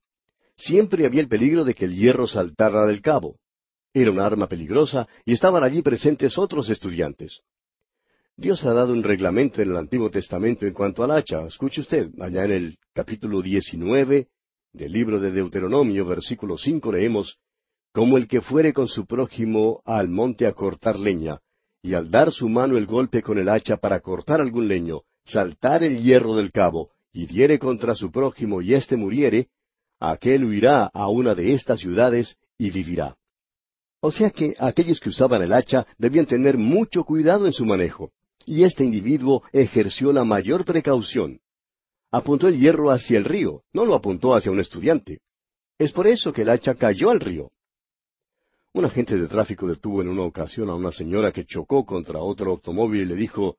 Siempre 0.55 1.05
había 1.05 1.21
el 1.21 1.27
peligro 1.27 1.65
de 1.65 1.73
que 1.73 1.85
el 1.85 1.95
hierro 1.95 2.27
saltara 2.27 2.85
del 2.85 3.01
cabo. 3.01 3.37
Era 3.93 4.11
un 4.11 4.19
arma 4.19 4.47
peligrosa 4.47 5.07
y 5.25 5.33
estaban 5.33 5.63
allí 5.63 5.81
presentes 5.81 6.37
otros 6.37 6.69
estudiantes. 6.69 7.41
Dios 8.39 8.63
ha 8.63 8.71
dado 8.71 8.93
un 8.93 9.03
reglamento 9.03 9.61
en 9.61 9.71
el 9.71 9.75
Antiguo 9.75 10.09
Testamento 10.09 10.65
en 10.65 10.71
cuanto 10.71 11.03
al 11.03 11.11
hacha. 11.11 11.45
Escuche 11.45 11.81
usted, 11.81 12.09
allá 12.21 12.45
en 12.45 12.51
el 12.51 12.77
capítulo 12.93 13.41
19 13.41 14.29
del 14.71 14.91
libro 14.93 15.19
de 15.19 15.33
Deuteronomio, 15.33 16.05
versículo 16.05 16.57
5, 16.57 16.93
leemos, 16.93 17.37
Como 17.91 18.15
el 18.15 18.29
que 18.29 18.39
fuere 18.39 18.71
con 18.71 18.87
su 18.87 19.05
prójimo 19.05 19.81
al 19.83 20.07
monte 20.07 20.47
a 20.47 20.53
cortar 20.53 20.97
leña, 20.97 21.39
y 21.83 21.95
al 21.95 22.09
dar 22.09 22.31
su 22.31 22.47
mano 22.47 22.77
el 22.77 22.85
golpe 22.85 23.21
con 23.21 23.39
el 23.39 23.49
hacha 23.49 23.75
para 23.75 23.99
cortar 23.99 24.39
algún 24.39 24.69
leño, 24.69 25.01
saltar 25.25 25.83
el 25.83 26.01
hierro 26.01 26.33
del 26.33 26.53
cabo, 26.53 26.91
y 27.11 27.25
diere 27.25 27.59
contra 27.59 27.93
su 27.93 28.09
prójimo 28.09 28.61
y 28.61 28.73
éste 28.73 28.95
muriere, 28.95 29.49
aquel 29.99 30.45
huirá 30.45 30.85
a 30.85 31.09
una 31.09 31.35
de 31.35 31.55
estas 31.55 31.81
ciudades 31.81 32.37
y 32.57 32.71
vivirá. 32.71 33.17
O 33.99 34.13
sea 34.13 34.29
que 34.29 34.53
aquellos 34.59 35.01
que 35.01 35.09
usaban 35.09 35.41
el 35.41 35.51
hacha 35.51 35.85
debían 35.97 36.25
tener 36.25 36.57
mucho 36.57 37.03
cuidado 37.03 37.45
en 37.45 37.51
su 37.51 37.65
manejo, 37.65 38.13
y 38.49 38.63
este 38.63 38.83
individuo 38.83 39.43
ejerció 39.53 40.11
la 40.11 40.23
mayor 40.23 40.65
precaución. 40.65 41.39
Apuntó 42.11 42.47
el 42.47 42.59
hierro 42.59 42.89
hacia 42.89 43.19
el 43.19 43.25
río, 43.25 43.61
no 43.73 43.85
lo 43.85 43.93
apuntó 43.93 44.33
hacia 44.33 44.51
un 44.51 44.59
estudiante. 44.59 45.19
Es 45.77 45.91
por 45.91 46.07
eso 46.07 46.33
que 46.33 46.41
el 46.41 46.49
hacha 46.49 46.73
cayó 46.73 47.11
al 47.11 47.19
río. 47.19 47.51
Un 48.73 48.85
agente 48.85 49.15
de 49.17 49.27
tráfico 49.27 49.67
detuvo 49.67 50.01
en 50.01 50.09
una 50.09 50.23
ocasión 50.23 50.67
a 50.71 50.73
una 50.73 50.91
señora 50.91 51.31
que 51.31 51.45
chocó 51.45 51.85
contra 51.85 52.21
otro 52.21 52.49
automóvil 52.49 53.01
y 53.01 53.05
le 53.05 53.15
dijo, 53.15 53.57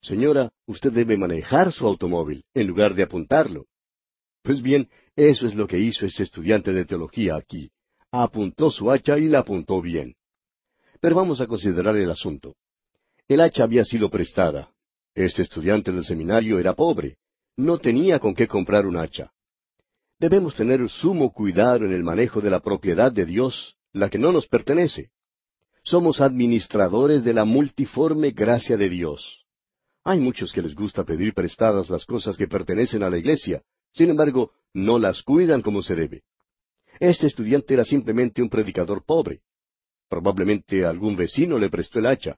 Señora, 0.00 0.50
usted 0.66 0.90
debe 0.90 1.16
manejar 1.16 1.72
su 1.72 1.86
automóvil 1.86 2.44
en 2.52 2.66
lugar 2.66 2.96
de 2.96 3.04
apuntarlo. 3.04 3.66
Pues 4.42 4.60
bien, 4.60 4.88
eso 5.14 5.46
es 5.46 5.54
lo 5.54 5.68
que 5.68 5.78
hizo 5.78 6.04
ese 6.04 6.24
estudiante 6.24 6.72
de 6.72 6.84
teología 6.84 7.36
aquí. 7.36 7.70
Apuntó 8.10 8.72
su 8.72 8.90
hacha 8.90 9.16
y 9.20 9.28
la 9.28 9.38
apuntó 9.38 9.80
bien. 9.80 10.16
Pero 11.00 11.14
vamos 11.14 11.40
a 11.40 11.46
considerar 11.46 11.96
el 11.96 12.10
asunto. 12.10 12.56
El 13.32 13.40
hacha 13.40 13.64
había 13.64 13.82
sido 13.86 14.10
prestada. 14.10 14.68
Este 15.14 15.40
estudiante 15.40 15.90
del 15.90 16.04
seminario 16.04 16.58
era 16.58 16.74
pobre. 16.74 17.16
No 17.56 17.78
tenía 17.78 18.18
con 18.18 18.34
qué 18.34 18.46
comprar 18.46 18.84
un 18.84 18.98
hacha. 18.98 19.32
Debemos 20.18 20.54
tener 20.54 20.86
sumo 20.90 21.32
cuidado 21.32 21.86
en 21.86 21.94
el 21.94 22.02
manejo 22.02 22.42
de 22.42 22.50
la 22.50 22.60
propiedad 22.60 23.10
de 23.10 23.24
Dios 23.24 23.74
la 23.94 24.10
que 24.10 24.18
no 24.18 24.32
nos 24.32 24.46
pertenece. 24.46 25.12
Somos 25.82 26.20
administradores 26.20 27.24
de 27.24 27.32
la 27.32 27.46
multiforme 27.46 28.32
gracia 28.32 28.76
de 28.76 28.90
Dios. 28.90 29.46
Hay 30.04 30.20
muchos 30.20 30.52
que 30.52 30.60
les 30.60 30.74
gusta 30.74 31.02
pedir 31.02 31.32
prestadas 31.32 31.88
las 31.88 32.04
cosas 32.04 32.36
que 32.36 32.48
pertenecen 32.48 33.02
a 33.02 33.08
la 33.08 33.16
iglesia, 33.16 33.62
sin 33.94 34.10
embargo, 34.10 34.52
no 34.74 34.98
las 34.98 35.22
cuidan 35.22 35.62
como 35.62 35.82
se 35.82 35.94
debe. 35.94 36.22
Este 37.00 37.28
estudiante 37.28 37.72
era 37.72 37.86
simplemente 37.86 38.42
un 38.42 38.50
predicador 38.50 39.02
pobre. 39.06 39.40
Probablemente 40.10 40.84
algún 40.84 41.16
vecino 41.16 41.58
le 41.58 41.70
prestó 41.70 41.98
el 41.98 42.06
hacha. 42.08 42.36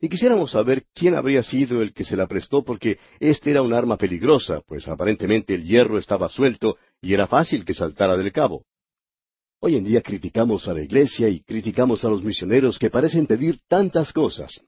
Y 0.00 0.08
quisiéramos 0.08 0.50
saber 0.50 0.84
quién 0.94 1.14
habría 1.14 1.42
sido 1.42 1.80
el 1.80 1.94
que 1.94 2.04
se 2.04 2.16
la 2.16 2.26
prestó 2.26 2.62
porque 2.62 2.98
éste 3.18 3.50
era 3.50 3.62
un 3.62 3.72
arma 3.72 3.96
peligrosa, 3.96 4.60
pues 4.66 4.86
aparentemente 4.88 5.54
el 5.54 5.64
hierro 5.64 5.98
estaba 5.98 6.28
suelto 6.28 6.76
y 7.00 7.14
era 7.14 7.26
fácil 7.26 7.64
que 7.64 7.72
saltara 7.72 8.16
del 8.16 8.30
cabo. 8.30 8.64
Hoy 9.60 9.76
en 9.76 9.84
día 9.84 10.02
criticamos 10.02 10.68
a 10.68 10.74
la 10.74 10.82
iglesia 10.82 11.28
y 11.30 11.40
criticamos 11.40 12.04
a 12.04 12.10
los 12.10 12.22
misioneros 12.22 12.78
que 12.78 12.90
parecen 12.90 13.26
pedir 13.26 13.60
tantas 13.68 14.12
cosas. 14.12 14.60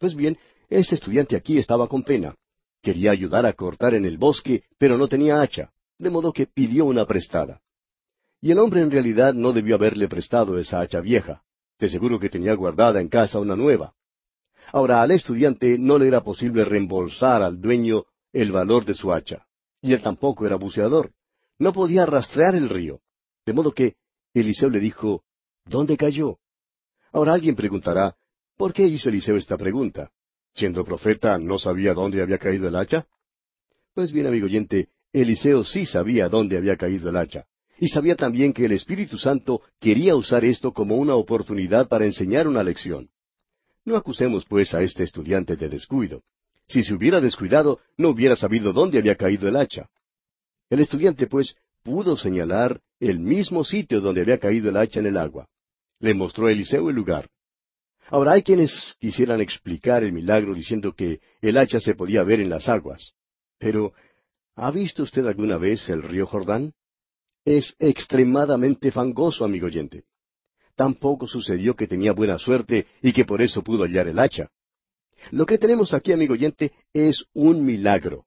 Pues 0.00 0.16
bien, 0.16 0.36
este 0.68 0.96
estudiante 0.96 1.36
aquí 1.36 1.58
estaba 1.58 1.86
con 1.86 2.02
pena. 2.02 2.34
Quería 2.82 3.12
ayudar 3.12 3.46
a 3.46 3.52
cortar 3.52 3.94
en 3.94 4.04
el 4.04 4.18
bosque, 4.18 4.64
pero 4.78 4.98
no 4.98 5.06
tenía 5.06 5.40
hacha, 5.40 5.72
de 5.96 6.10
modo 6.10 6.32
que 6.32 6.46
pidió 6.46 6.86
una 6.86 7.06
prestada. 7.06 7.60
Y 8.40 8.50
el 8.50 8.58
hombre 8.58 8.80
en 8.80 8.90
realidad 8.90 9.32
no 9.32 9.52
debió 9.52 9.76
haberle 9.76 10.08
prestado 10.08 10.58
esa 10.58 10.80
hacha 10.80 11.00
vieja. 11.00 11.44
De 11.78 11.88
seguro 11.88 12.18
que 12.18 12.28
tenía 12.28 12.54
guardada 12.54 13.00
en 13.00 13.08
casa 13.08 13.38
una 13.38 13.54
nueva. 13.54 13.94
Ahora, 14.72 15.02
al 15.02 15.10
estudiante 15.10 15.78
no 15.78 15.98
le 15.98 16.08
era 16.08 16.22
posible 16.22 16.64
reembolsar 16.64 17.42
al 17.42 17.60
dueño 17.60 18.04
el 18.32 18.50
valor 18.50 18.84
de 18.84 18.94
su 18.94 19.12
hacha. 19.12 19.46
Y 19.82 19.92
él 19.92 20.00
tampoco 20.00 20.46
era 20.46 20.56
buceador. 20.56 21.12
No 21.58 21.72
podía 21.72 22.06
rastrear 22.06 22.54
el 22.54 22.68
río. 22.68 23.00
De 23.44 23.52
modo 23.52 23.72
que 23.72 23.96
Eliseo 24.32 24.70
le 24.70 24.80
dijo, 24.80 25.24
¿Dónde 25.64 25.96
cayó? 25.96 26.38
Ahora 27.12 27.34
alguien 27.34 27.54
preguntará, 27.54 28.16
¿por 28.56 28.72
qué 28.72 28.84
hizo 28.86 29.10
Eliseo 29.10 29.36
esta 29.36 29.56
pregunta? 29.56 30.10
Siendo 30.54 30.84
profeta, 30.84 31.38
¿no 31.38 31.58
sabía 31.58 31.94
dónde 31.94 32.22
había 32.22 32.38
caído 32.38 32.68
el 32.68 32.76
hacha? 32.76 33.06
Pues 33.94 34.10
bien, 34.10 34.26
amigo 34.26 34.46
oyente, 34.46 34.88
Eliseo 35.12 35.64
sí 35.64 35.84
sabía 35.84 36.28
dónde 36.28 36.56
había 36.56 36.76
caído 36.76 37.10
el 37.10 37.16
hacha, 37.16 37.46
y 37.78 37.88
sabía 37.88 38.16
también 38.16 38.52
que 38.52 38.64
el 38.64 38.72
Espíritu 38.72 39.18
Santo 39.18 39.60
quería 39.78 40.16
usar 40.16 40.44
esto 40.44 40.72
como 40.72 40.96
una 40.96 41.14
oportunidad 41.14 41.88
para 41.88 42.06
enseñar 42.06 42.48
una 42.48 42.62
lección. 42.62 43.10
No 43.84 43.96
acusemos, 43.96 44.44
pues, 44.44 44.74
a 44.74 44.82
este 44.82 45.04
estudiante 45.04 45.56
de 45.56 45.68
descuido. 45.68 46.22
Si 46.68 46.82
se 46.82 46.94
hubiera 46.94 47.20
descuidado, 47.20 47.80
no 47.96 48.10
hubiera 48.10 48.36
sabido 48.36 48.72
dónde 48.72 48.98
había 48.98 49.16
caído 49.16 49.48
el 49.48 49.56
hacha. 49.56 49.90
El 50.70 50.80
estudiante, 50.80 51.26
pues, 51.26 51.56
pudo 51.82 52.16
señalar 52.16 52.80
el 53.00 53.18
mismo 53.18 53.64
sitio 53.64 54.00
donde 54.00 54.20
había 54.20 54.38
caído 54.38 54.70
el 54.70 54.76
hacha 54.76 55.00
en 55.00 55.06
el 55.06 55.16
agua. 55.16 55.48
Le 55.98 56.14
mostró 56.14 56.46
a 56.46 56.52
Eliseo 56.52 56.88
el 56.88 56.96
lugar. 56.96 57.28
Ahora 58.08 58.32
hay 58.32 58.42
quienes 58.42 58.96
quisieran 59.00 59.40
explicar 59.40 60.04
el 60.04 60.12
milagro 60.12 60.54
diciendo 60.54 60.92
que 60.92 61.20
el 61.40 61.56
hacha 61.56 61.80
se 61.80 61.94
podía 61.94 62.22
ver 62.22 62.40
en 62.40 62.50
las 62.50 62.68
aguas. 62.68 63.12
Pero, 63.58 63.92
¿ha 64.54 64.70
visto 64.70 65.02
usted 65.02 65.26
alguna 65.26 65.56
vez 65.58 65.88
el 65.88 66.02
río 66.02 66.26
Jordán? 66.26 66.72
Es 67.44 67.74
extremadamente 67.78 68.92
fangoso, 68.92 69.44
amigo 69.44 69.66
oyente. 69.66 70.04
Tampoco 70.76 71.26
sucedió 71.26 71.74
que 71.74 71.86
tenía 71.86 72.12
buena 72.12 72.38
suerte 72.38 72.86
y 73.02 73.12
que 73.12 73.24
por 73.24 73.42
eso 73.42 73.62
pudo 73.62 73.84
hallar 73.84 74.08
el 74.08 74.18
hacha. 74.18 74.50
Lo 75.30 75.46
que 75.46 75.58
tenemos 75.58 75.94
aquí, 75.94 76.12
amigo 76.12 76.34
oyente, 76.34 76.72
es 76.92 77.24
un 77.34 77.64
milagro. 77.64 78.24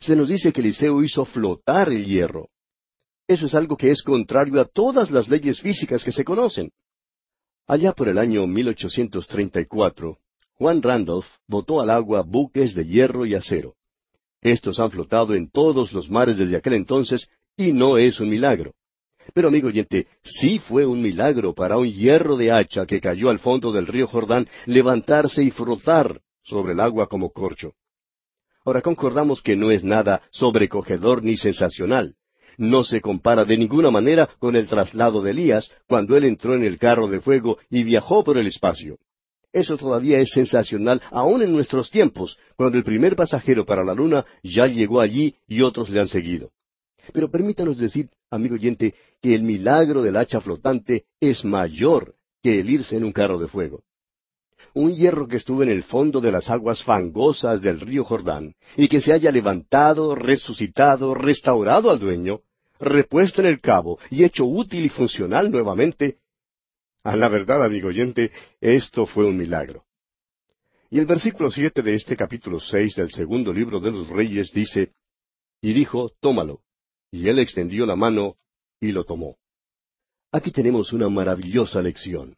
Se 0.00 0.16
nos 0.16 0.28
dice 0.28 0.52
que 0.52 0.60
Eliseo 0.60 1.02
hizo 1.02 1.24
flotar 1.24 1.90
el 1.90 2.06
hierro. 2.06 2.48
Eso 3.26 3.46
es 3.46 3.54
algo 3.54 3.76
que 3.76 3.90
es 3.90 4.02
contrario 4.02 4.60
a 4.60 4.66
todas 4.66 5.10
las 5.10 5.28
leyes 5.28 5.60
físicas 5.60 6.04
que 6.04 6.12
se 6.12 6.24
conocen. 6.24 6.70
Allá 7.66 7.92
por 7.92 8.08
el 8.08 8.18
año 8.18 8.46
1834, 8.46 10.18
Juan 10.54 10.82
Randolph 10.82 11.26
botó 11.46 11.80
al 11.80 11.90
agua 11.90 12.22
buques 12.22 12.74
de 12.74 12.86
hierro 12.86 13.24
y 13.24 13.34
acero. 13.34 13.74
Estos 14.42 14.78
han 14.78 14.90
flotado 14.90 15.34
en 15.34 15.50
todos 15.50 15.92
los 15.92 16.10
mares 16.10 16.36
desde 16.36 16.56
aquel 16.56 16.74
entonces 16.74 17.28
y 17.56 17.72
no 17.72 17.96
es 17.96 18.20
un 18.20 18.28
milagro. 18.28 18.74
Pero 19.32 19.48
amigo 19.48 19.68
oyente, 19.68 20.06
sí 20.22 20.58
fue 20.58 20.84
un 20.84 21.00
milagro 21.00 21.54
para 21.54 21.78
un 21.78 21.90
hierro 21.90 22.36
de 22.36 22.52
hacha 22.52 22.86
que 22.86 23.00
cayó 23.00 23.30
al 23.30 23.38
fondo 23.38 23.72
del 23.72 23.86
río 23.86 24.06
Jordán 24.06 24.48
levantarse 24.66 25.42
y 25.42 25.50
frotar 25.50 26.20
sobre 26.42 26.72
el 26.74 26.80
agua 26.80 27.08
como 27.08 27.30
corcho. 27.30 27.72
Ahora 28.64 28.82
concordamos 28.82 29.42
que 29.42 29.56
no 29.56 29.70
es 29.70 29.84
nada 29.84 30.22
sobrecogedor 30.30 31.22
ni 31.22 31.36
sensacional 31.36 32.16
no 32.58 32.84
se 32.84 33.00
compara 33.00 33.44
de 33.44 33.56
ninguna 33.56 33.90
manera 33.90 34.28
con 34.38 34.56
el 34.56 34.68
traslado 34.68 35.22
de 35.22 35.32
Elías 35.32 35.70
cuando 35.86 36.16
él 36.16 36.24
entró 36.24 36.54
en 36.54 36.64
el 36.64 36.78
carro 36.78 37.08
de 37.08 37.20
fuego 37.20 37.58
y 37.70 37.82
viajó 37.82 38.24
por 38.24 38.38
el 38.38 38.46
espacio. 38.46 38.98
Eso 39.52 39.76
todavía 39.76 40.18
es 40.18 40.30
sensacional 40.32 41.00
aún 41.12 41.42
en 41.42 41.52
nuestros 41.52 41.90
tiempos, 41.90 42.36
cuando 42.56 42.76
el 42.76 42.84
primer 42.84 43.14
pasajero 43.14 43.64
para 43.64 43.84
la 43.84 43.94
luna 43.94 44.24
ya 44.42 44.66
llegó 44.66 45.00
allí 45.00 45.36
y 45.46 45.62
otros 45.62 45.90
le 45.90 46.00
han 46.00 46.08
seguido. 46.08 46.50
Pero 47.12 47.30
permítanos 47.30 47.78
decir, 47.78 48.08
amigo 48.30 48.54
oyente, 48.54 48.94
que 49.20 49.34
el 49.34 49.42
milagro 49.42 50.02
del 50.02 50.16
hacha 50.16 50.40
flotante 50.40 51.06
es 51.20 51.44
mayor 51.44 52.14
que 52.42 52.60
el 52.60 52.70
irse 52.70 52.96
en 52.96 53.04
un 53.04 53.12
carro 53.12 53.38
de 53.38 53.48
fuego 53.48 53.82
un 54.74 54.92
hierro 54.94 55.28
que 55.28 55.36
estuvo 55.36 55.62
en 55.62 55.68
el 55.68 55.84
fondo 55.84 56.20
de 56.20 56.32
las 56.32 56.50
aguas 56.50 56.82
fangosas 56.82 57.62
del 57.62 57.80
río 57.80 58.04
Jordán, 58.04 58.54
y 58.76 58.88
que 58.88 59.00
se 59.00 59.12
haya 59.12 59.30
levantado, 59.30 60.14
resucitado, 60.16 61.14
restaurado 61.14 61.90
al 61.90 62.00
dueño, 62.00 62.40
repuesto 62.80 63.40
en 63.40 63.46
el 63.46 63.60
cabo 63.60 63.98
y 64.10 64.24
hecho 64.24 64.44
útil 64.44 64.84
y 64.84 64.88
funcional 64.88 65.50
nuevamente, 65.50 66.18
a 67.04 67.16
la 67.16 67.28
verdad, 67.28 67.62
amigo 67.64 67.88
oyente, 67.88 68.32
esto 68.60 69.06
fue 69.06 69.26
un 69.26 69.36
milagro. 69.36 69.84
Y 70.90 70.98
el 70.98 71.06
versículo 71.06 71.50
siete 71.50 71.82
de 71.82 71.94
este 71.94 72.16
capítulo 72.16 72.60
seis 72.60 72.96
del 72.96 73.10
segundo 73.10 73.52
libro 73.52 73.78
de 73.78 73.90
los 73.90 74.08
Reyes 74.08 74.52
dice, 74.52 74.92
Y 75.60 75.72
dijo, 75.72 76.10
Tómalo. 76.20 76.60
Y 77.14 77.28
él 77.28 77.38
extendió 77.38 77.86
la 77.86 77.94
mano 77.94 78.34
y 78.80 78.90
lo 78.90 79.04
tomó. 79.04 79.36
Aquí 80.32 80.50
tenemos 80.50 80.92
una 80.92 81.08
maravillosa 81.08 81.80
lección. 81.80 82.34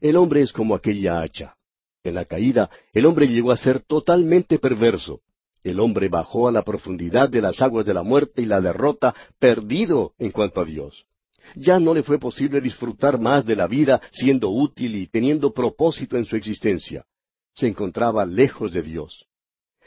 El 0.00 0.16
hombre 0.16 0.42
es 0.42 0.52
como 0.52 0.74
aquella 0.74 1.20
hacha. 1.22 1.54
En 2.02 2.16
la 2.16 2.24
caída, 2.24 2.68
el 2.92 3.06
hombre 3.06 3.28
llegó 3.28 3.52
a 3.52 3.56
ser 3.56 3.78
totalmente 3.78 4.58
perverso. 4.58 5.20
El 5.62 5.78
hombre 5.78 6.08
bajó 6.08 6.48
a 6.48 6.50
la 6.50 6.64
profundidad 6.64 7.28
de 7.28 7.40
las 7.40 7.62
aguas 7.62 7.86
de 7.86 7.94
la 7.94 8.02
muerte 8.02 8.42
y 8.42 8.46
la 8.46 8.60
derrota, 8.60 9.14
perdido 9.38 10.12
en 10.18 10.32
cuanto 10.32 10.60
a 10.60 10.64
Dios. 10.64 11.06
Ya 11.54 11.78
no 11.78 11.94
le 11.94 12.02
fue 12.02 12.18
posible 12.18 12.60
disfrutar 12.60 13.20
más 13.20 13.46
de 13.46 13.54
la 13.54 13.68
vida 13.68 14.00
siendo 14.10 14.50
útil 14.50 14.96
y 14.96 15.06
teniendo 15.06 15.52
propósito 15.52 16.16
en 16.16 16.24
su 16.24 16.34
existencia. 16.34 17.06
Se 17.54 17.68
encontraba 17.68 18.26
lejos 18.26 18.72
de 18.72 18.82
Dios. 18.82 19.28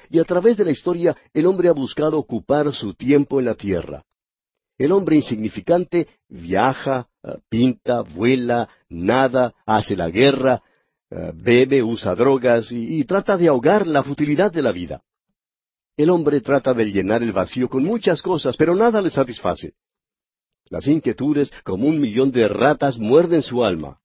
Y 0.09 0.17
a 0.17 0.23
través 0.23 0.55
de 0.55 0.63
la 0.63 0.71
historia 0.71 1.17
el 1.33 1.45
hombre 1.45 1.67
ha 1.67 1.73
buscado 1.73 2.17
ocupar 2.17 2.73
su 2.73 2.93
tiempo 2.93 3.39
en 3.39 3.45
la 3.45 3.55
tierra. 3.55 4.05
El 4.80 4.93
hombre 4.93 5.17
insignificante 5.17 6.07
viaja, 6.30 7.09
eh, 7.21 7.38
pinta, 7.49 8.01
vuela, 8.01 8.69
nada, 8.88 9.53
hace 9.65 9.93
la 9.97 10.09
guerra, 10.09 10.63
eh, 11.11 11.34
bebe, 11.36 11.84
usa 11.84 12.15
drogas 12.15 12.71
y, 12.71 12.99
y 12.99 13.03
trata 13.03 13.36
de 13.36 13.49
ahogar 13.49 13.86
la 13.86 14.03
futilidad 14.03 14.53
de 14.53 14.61
la 14.61 14.71
vida. 14.71 15.03
El 15.97 16.09
hombre 16.09 16.39
trata 16.39 16.73
de 16.73 16.86
llenar 16.86 17.21
el 17.21 17.34
vacío 17.34 17.67
con 17.67 17.84
muchas 17.84 18.21
cosas, 18.21 18.55
pero 18.55 18.73
nada 18.73 19.01
le 19.01 19.09
satisface. 19.09 19.73
Las 20.69 20.88
inquietudes, 20.88 21.51
como 21.65 21.86
un 21.86 21.99
millón 21.99 22.32
de 22.32 22.47
ratas, 22.47 22.97
muerden 22.97 23.41
su 23.41 23.65
alma. 23.65 23.99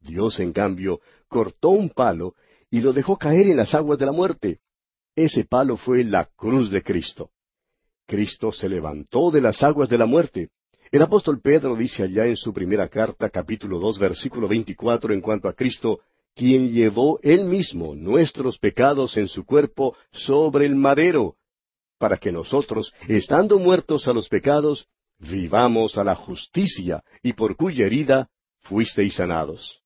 Dios, 0.00 0.40
en 0.40 0.54
cambio, 0.54 1.00
cortó 1.28 1.68
un 1.68 1.90
palo 1.90 2.34
y 2.70 2.80
lo 2.80 2.94
dejó 2.94 3.18
caer 3.18 3.48
en 3.48 3.58
las 3.58 3.74
aguas 3.74 3.98
de 3.98 4.06
la 4.06 4.12
muerte. 4.12 4.60
Ese 5.14 5.44
palo 5.44 5.76
fue 5.76 6.04
la 6.04 6.24
cruz 6.24 6.70
de 6.70 6.82
Cristo. 6.82 7.32
Cristo 8.08 8.50
se 8.52 8.70
levantó 8.70 9.30
de 9.30 9.42
las 9.42 9.62
aguas 9.62 9.90
de 9.90 9.98
la 9.98 10.06
muerte. 10.06 10.48
El 10.90 11.02
apóstol 11.02 11.42
Pedro 11.42 11.76
dice 11.76 12.04
allá 12.04 12.24
en 12.24 12.38
su 12.38 12.54
primera 12.54 12.88
carta, 12.88 13.28
capítulo 13.28 13.78
dos, 13.78 13.98
versículo 13.98 14.48
veinticuatro, 14.48 15.12
en 15.12 15.20
cuanto 15.20 15.46
a 15.46 15.52
Cristo, 15.52 16.00
quien 16.34 16.72
llevó 16.72 17.20
él 17.22 17.44
mismo 17.44 17.94
nuestros 17.94 18.58
pecados 18.58 19.18
en 19.18 19.28
su 19.28 19.44
cuerpo 19.44 19.94
sobre 20.10 20.64
el 20.64 20.74
madero, 20.74 21.34
para 21.98 22.16
que 22.16 22.32
nosotros, 22.32 22.94
estando 23.08 23.58
muertos 23.58 24.08
a 24.08 24.14
los 24.14 24.26
pecados, 24.30 24.86
vivamos 25.18 25.98
a 25.98 26.04
la 26.04 26.14
justicia, 26.14 27.04
y 27.22 27.34
por 27.34 27.56
cuya 27.56 27.84
herida 27.84 28.30
fuisteis 28.62 29.16
sanados. 29.16 29.77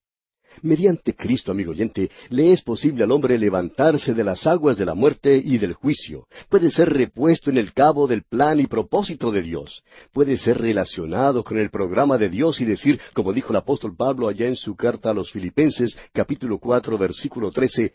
Mediante 0.61 1.15
Cristo, 1.15 1.51
amigo 1.51 1.71
oyente, 1.71 2.11
le 2.29 2.53
es 2.53 2.63
posible 2.63 3.05
al 3.05 3.11
hombre 3.11 3.39
levantarse 3.39 4.13
de 4.13 4.23
las 4.23 4.47
aguas 4.47 4.77
de 4.77 4.85
la 4.85 4.95
muerte 4.95 5.41
y 5.43 5.59
del 5.59 5.73
juicio. 5.73 6.27
Puede 6.49 6.71
ser 6.71 6.93
repuesto 6.93 7.51
en 7.51 7.57
el 7.57 7.73
cabo 7.73 8.07
del 8.07 8.23
plan 8.23 8.61
y 8.61 8.67
propósito 8.67 9.33
de 9.33 9.43
Dios. 9.43 9.83
Puede 10.13 10.37
ser 10.37 10.59
relacionado 10.59 11.43
con 11.43 11.59
el 11.59 11.71
programa 11.71 12.19
de 12.19 12.29
Dios 12.29 12.61
y 12.61 12.65
decir, 12.65 13.01
como 13.15 13.33
dijo 13.33 13.53
el 13.53 13.57
apóstol 13.57 13.97
Pablo 13.97 14.29
allá 14.29 14.47
en 14.47 14.57
su 14.57 14.77
carta 14.77 15.11
a 15.11 15.15
los 15.15 15.33
Filipenses, 15.33 15.99
capítulo 16.13 16.59
cuatro, 16.59 16.99
versículo 16.99 17.51
trece, 17.51 17.95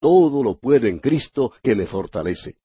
todo 0.00 0.42
lo 0.42 0.58
puedo 0.58 0.86
en 0.86 0.98
Cristo 0.98 1.52
que 1.62 1.74
me 1.74 1.86
fortalece. 1.86 2.56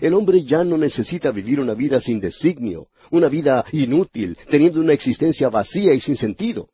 El 0.00 0.14
hombre 0.14 0.42
ya 0.42 0.64
no 0.64 0.76
necesita 0.76 1.30
vivir 1.30 1.60
una 1.60 1.74
vida 1.74 2.00
sin 2.00 2.20
designio, 2.20 2.88
una 3.10 3.28
vida 3.28 3.64
inútil, 3.72 4.36
teniendo 4.48 4.80
una 4.80 4.92
existencia 4.92 5.48
vacía 5.48 5.94
y 5.94 6.00
sin 6.00 6.16
sentido 6.16 6.70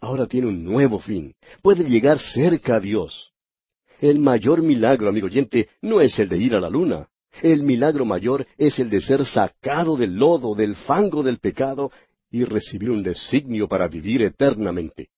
ahora 0.00 0.26
tiene 0.26 0.48
un 0.48 0.64
nuevo 0.64 0.98
fin. 0.98 1.34
Puede 1.62 1.84
llegar 1.84 2.18
cerca 2.18 2.76
a 2.76 2.80
Dios. 2.80 3.32
El 4.00 4.18
mayor 4.18 4.62
milagro, 4.62 5.08
amigo 5.08 5.26
oyente, 5.26 5.68
no 5.82 6.00
es 6.00 6.18
el 6.18 6.28
de 6.28 6.38
ir 6.38 6.54
a 6.54 6.60
la 6.60 6.70
luna. 6.70 7.08
El 7.42 7.62
milagro 7.62 8.04
mayor 8.04 8.46
es 8.56 8.78
el 8.78 8.90
de 8.90 9.00
ser 9.00 9.24
sacado 9.24 9.96
del 9.96 10.14
lodo, 10.16 10.54
del 10.54 10.74
fango 10.74 11.22
del 11.22 11.38
pecado 11.38 11.92
y 12.30 12.44
recibir 12.44 12.90
un 12.90 13.02
designio 13.02 13.68
para 13.68 13.88
vivir 13.88 14.22
eternamente. 14.22 15.10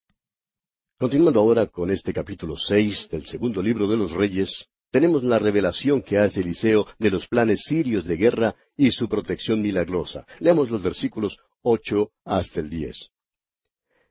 Continuando 0.99 1.41
ahora 1.41 1.67
con 1.67 1.91
este 1.91 2.13
capítulo 2.13 2.57
seis 2.57 3.09
del 3.11 3.25
segundo 3.25 3.63
libro 3.63 3.89
de 3.89 3.97
los 3.97 4.13
Reyes, 4.13 4.67
tenemos 4.91 5.25
la 5.25 5.39
revelación 5.39 6.03
que 6.03 6.19
hace 6.19 6.41
Eliseo 6.41 6.87
de 6.99 7.11
los 7.11 7.27
planes 7.27 7.63
sirios 7.65 8.05
de 8.05 8.17
guerra 8.17 8.55
y 8.77 8.91
su 8.91 9.09
protección 9.09 9.63
milagrosa. 9.63 10.27
Leamos 10.39 10.71
los 10.71 10.83
versículos 10.83 11.39
ocho 11.63 12.11
hasta 12.25 12.61
el 12.61 12.69
diez. 12.69 13.11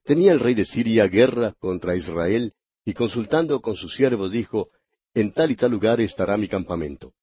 Tenía 0.03 0.31
el 0.31 0.39
rey 0.39 0.55
de 0.55 0.65
Siria 0.65 1.07
guerra 1.07 1.55
contra 1.59 1.95
Israel, 1.95 2.53
y 2.83 2.93
consultando 2.93 3.61
con 3.61 3.75
sus 3.75 3.95
siervos 3.95 4.31
dijo, 4.31 4.69
En 5.13 5.31
tal 5.31 5.51
y 5.51 5.55
tal 5.55 5.71
lugar 5.71 6.01
estará 6.01 6.37
mi 6.37 6.47
campamento. 6.47 7.13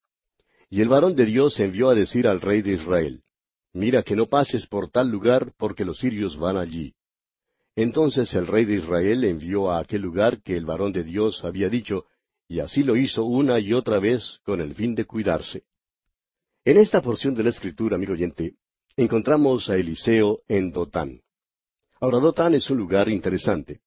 Y 0.70 0.80
el 0.80 0.88
varón 0.88 1.16
de 1.16 1.24
Dios 1.24 1.58
envió 1.60 1.88
a 1.88 1.94
decir 1.94 2.28
al 2.28 2.40
rey 2.40 2.62
de 2.62 2.72
Israel, 2.72 3.22
Mira 3.72 4.02
que 4.02 4.16
no 4.16 4.26
pases 4.26 4.66
por 4.66 4.90
tal 4.90 5.08
lugar, 5.08 5.52
porque 5.56 5.84
los 5.84 5.98
sirios 5.98 6.38
van 6.38 6.56
allí. 6.56 6.94
Entonces 7.76 8.32
el 8.34 8.46
rey 8.46 8.64
de 8.64 8.74
Israel 8.74 9.24
envió 9.24 9.70
a 9.70 9.80
aquel 9.80 10.02
lugar 10.02 10.42
que 10.42 10.56
el 10.56 10.64
varón 10.64 10.92
de 10.92 11.04
Dios 11.04 11.44
había 11.44 11.68
dicho, 11.68 12.06
y 12.48 12.60
así 12.60 12.82
lo 12.82 12.96
hizo 12.96 13.24
una 13.24 13.60
y 13.60 13.72
otra 13.72 14.00
vez 14.00 14.40
con 14.42 14.60
el 14.60 14.74
fin 14.74 14.94
de 14.94 15.04
cuidarse. 15.04 15.64
En 16.64 16.78
esta 16.78 17.02
porción 17.02 17.34
de 17.34 17.44
la 17.44 17.50
Escritura, 17.50 17.96
amigo 17.96 18.14
oyente, 18.14 18.54
encontramos 18.96 19.68
a 19.70 19.76
Eliseo 19.76 20.40
en 20.48 20.72
Dotán. 20.72 21.20
Ahora, 22.00 22.18
Dotán 22.18 22.54
es 22.54 22.70
un 22.70 22.78
lugar 22.78 23.08
interesante. 23.08 23.80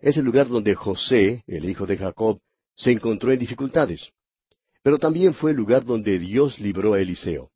Es 0.00 0.16
el 0.16 0.24
lugar 0.24 0.48
donde 0.48 0.74
José, 0.74 1.44
el 1.46 1.68
hijo 1.68 1.86
de 1.86 1.96
Jacob, 1.96 2.40
se 2.74 2.90
encontró 2.90 3.32
en 3.32 3.38
dificultades. 3.38 4.10
Pero 4.82 4.98
también 4.98 5.32
fue 5.32 5.52
el 5.52 5.56
lugar 5.56 5.84
donde 5.84 6.18
Dios 6.18 6.58
libró 6.58 6.94
a 6.94 7.00
Eliseo. 7.00 7.50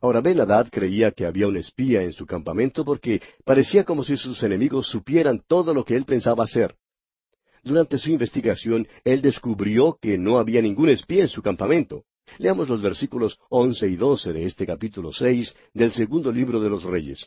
Ahora 0.00 0.22
Ben 0.22 0.38
creía 0.70 1.10
que 1.10 1.26
había 1.26 1.46
un 1.46 1.58
espía 1.58 2.02
en 2.02 2.14
su 2.14 2.24
campamento 2.24 2.84
porque 2.86 3.20
parecía 3.44 3.84
como 3.84 4.02
si 4.02 4.16
sus 4.16 4.42
enemigos 4.42 4.86
supieran 4.88 5.42
todo 5.46 5.74
lo 5.74 5.84
que 5.84 5.94
él 5.94 6.06
pensaba 6.06 6.44
hacer. 6.44 6.74
Durante 7.62 7.98
su 7.98 8.10
investigación, 8.10 8.88
él 9.04 9.20
descubrió 9.20 9.98
que 10.00 10.16
no 10.16 10.38
había 10.38 10.62
ningún 10.62 10.88
espía 10.88 11.22
en 11.22 11.28
su 11.28 11.42
campamento. 11.42 12.04
Leamos 12.38 12.70
los 12.70 12.80
versículos 12.80 13.38
once 13.50 13.86
y 13.86 13.96
doce 13.96 14.32
de 14.32 14.46
este 14.46 14.64
capítulo 14.64 15.12
seis 15.12 15.54
del 15.74 15.92
segundo 15.92 16.32
libro 16.32 16.60
de 16.60 16.70
los 16.70 16.84
Reyes. 16.84 17.26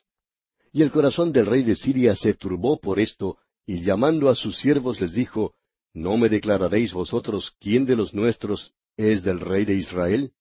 Y 0.74 0.82
el 0.82 0.92
corazón 0.92 1.32
del 1.32 1.46
rey 1.46 1.64
de 1.64 1.76
Siria 1.76 2.16
se 2.16 2.34
turbó 2.34 2.80
por 2.80 3.00
esto, 3.00 3.38
y 3.66 3.84
llamando 3.84 4.30
a 4.30 4.36
sus 4.36 4.58
siervos 4.58 5.00
les 5.00 5.14
dijo, 5.14 5.54
¿No 5.94 6.18
me 6.18 6.28
declararéis 6.28 6.94
vosotros 6.94 7.56
quién 7.60 7.86
de 7.86 7.96
los 7.96 8.16
nuestros 8.16 8.74
es 8.98 9.24
del 9.24 9.40
rey 9.40 9.66
de 9.66 9.76
Israel? 9.76 10.32